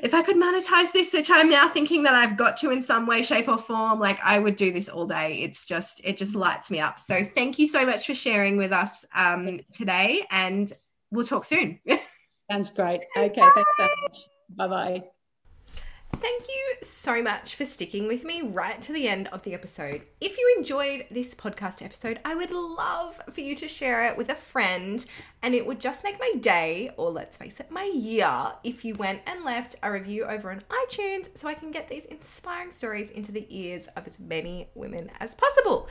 if 0.00 0.14
i 0.14 0.22
could 0.22 0.36
monetize 0.36 0.92
this 0.92 1.12
which 1.12 1.28
i'm 1.28 1.48
now 1.48 1.68
thinking 1.68 2.04
that 2.04 2.14
i've 2.14 2.36
got 2.36 2.56
to 2.58 2.70
in 2.70 2.82
some 2.82 3.06
way 3.06 3.22
shape 3.22 3.48
or 3.48 3.58
form 3.58 3.98
like 3.98 4.20
i 4.22 4.38
would 4.38 4.54
do 4.54 4.70
this 4.70 4.88
all 4.88 5.06
day. 5.06 5.40
It's 5.42 5.66
just 5.66 6.00
it 6.04 6.16
just 6.16 6.36
lights 6.36 6.70
me 6.70 6.78
up. 6.78 7.00
So 7.00 7.24
thank 7.24 7.58
you 7.58 7.66
so 7.66 7.84
much 7.84 8.06
for 8.06 8.14
sharing 8.14 8.56
with 8.56 8.72
us 8.72 9.04
um, 9.14 9.60
today 9.72 10.24
and 10.30 10.72
we'll 11.10 11.26
talk 11.26 11.44
soon. 11.44 11.80
Sounds 12.50 12.70
great. 12.70 13.00
Okay 13.16 13.40
Bye. 13.40 13.50
thanks 13.54 13.76
so 13.76 13.88
much. 14.02 14.18
Bye 14.50 14.68
bye 14.68 15.04
Thank 16.20 16.48
you 16.48 16.76
so 16.82 17.22
much 17.22 17.54
for 17.54 17.64
sticking 17.64 18.06
with 18.06 18.24
me 18.24 18.42
right 18.42 18.80
to 18.82 18.92
the 18.92 19.08
end 19.08 19.28
of 19.28 19.42
the 19.42 19.54
episode. 19.54 20.02
If 20.20 20.38
you 20.38 20.54
enjoyed 20.56 21.06
this 21.10 21.34
podcast 21.34 21.82
episode, 21.82 22.20
I 22.24 22.34
would 22.34 22.50
love 22.50 23.20
for 23.30 23.40
you 23.40 23.54
to 23.56 23.68
share 23.68 24.06
it 24.06 24.16
with 24.16 24.28
a 24.30 24.34
friend, 24.34 25.04
and 25.42 25.54
it 25.54 25.66
would 25.66 25.80
just 25.80 26.04
make 26.04 26.18
my 26.18 26.32
day, 26.40 26.90
or 26.96 27.10
let's 27.10 27.36
face 27.36 27.60
it, 27.60 27.70
my 27.70 27.84
year, 27.84 28.52
if 28.62 28.84
you 28.84 28.94
went 28.94 29.22
and 29.26 29.44
left 29.44 29.76
a 29.82 29.92
review 29.92 30.24
over 30.24 30.50
on 30.50 30.62
iTunes 30.70 31.28
so 31.36 31.48
I 31.48 31.54
can 31.54 31.70
get 31.70 31.88
these 31.88 32.04
inspiring 32.06 32.70
stories 32.70 33.10
into 33.10 33.32
the 33.32 33.46
ears 33.50 33.88
of 33.96 34.06
as 34.06 34.18
many 34.18 34.68
women 34.74 35.10
as 35.20 35.34
possible. 35.34 35.88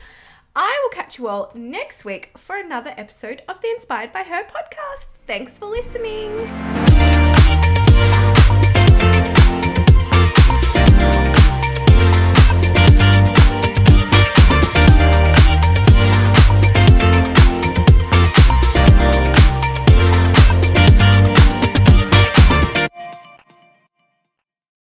I 0.56 0.78
will 0.82 0.90
catch 0.90 1.18
you 1.18 1.26
all 1.28 1.50
next 1.54 2.04
week 2.04 2.30
for 2.36 2.56
another 2.56 2.94
episode 2.96 3.42
of 3.48 3.60
the 3.60 3.70
Inspired 3.70 4.12
by 4.12 4.22
Her 4.22 4.44
podcast. 4.44 5.06
Thanks 5.26 5.58
for 5.58 5.66
listening. 5.66 6.48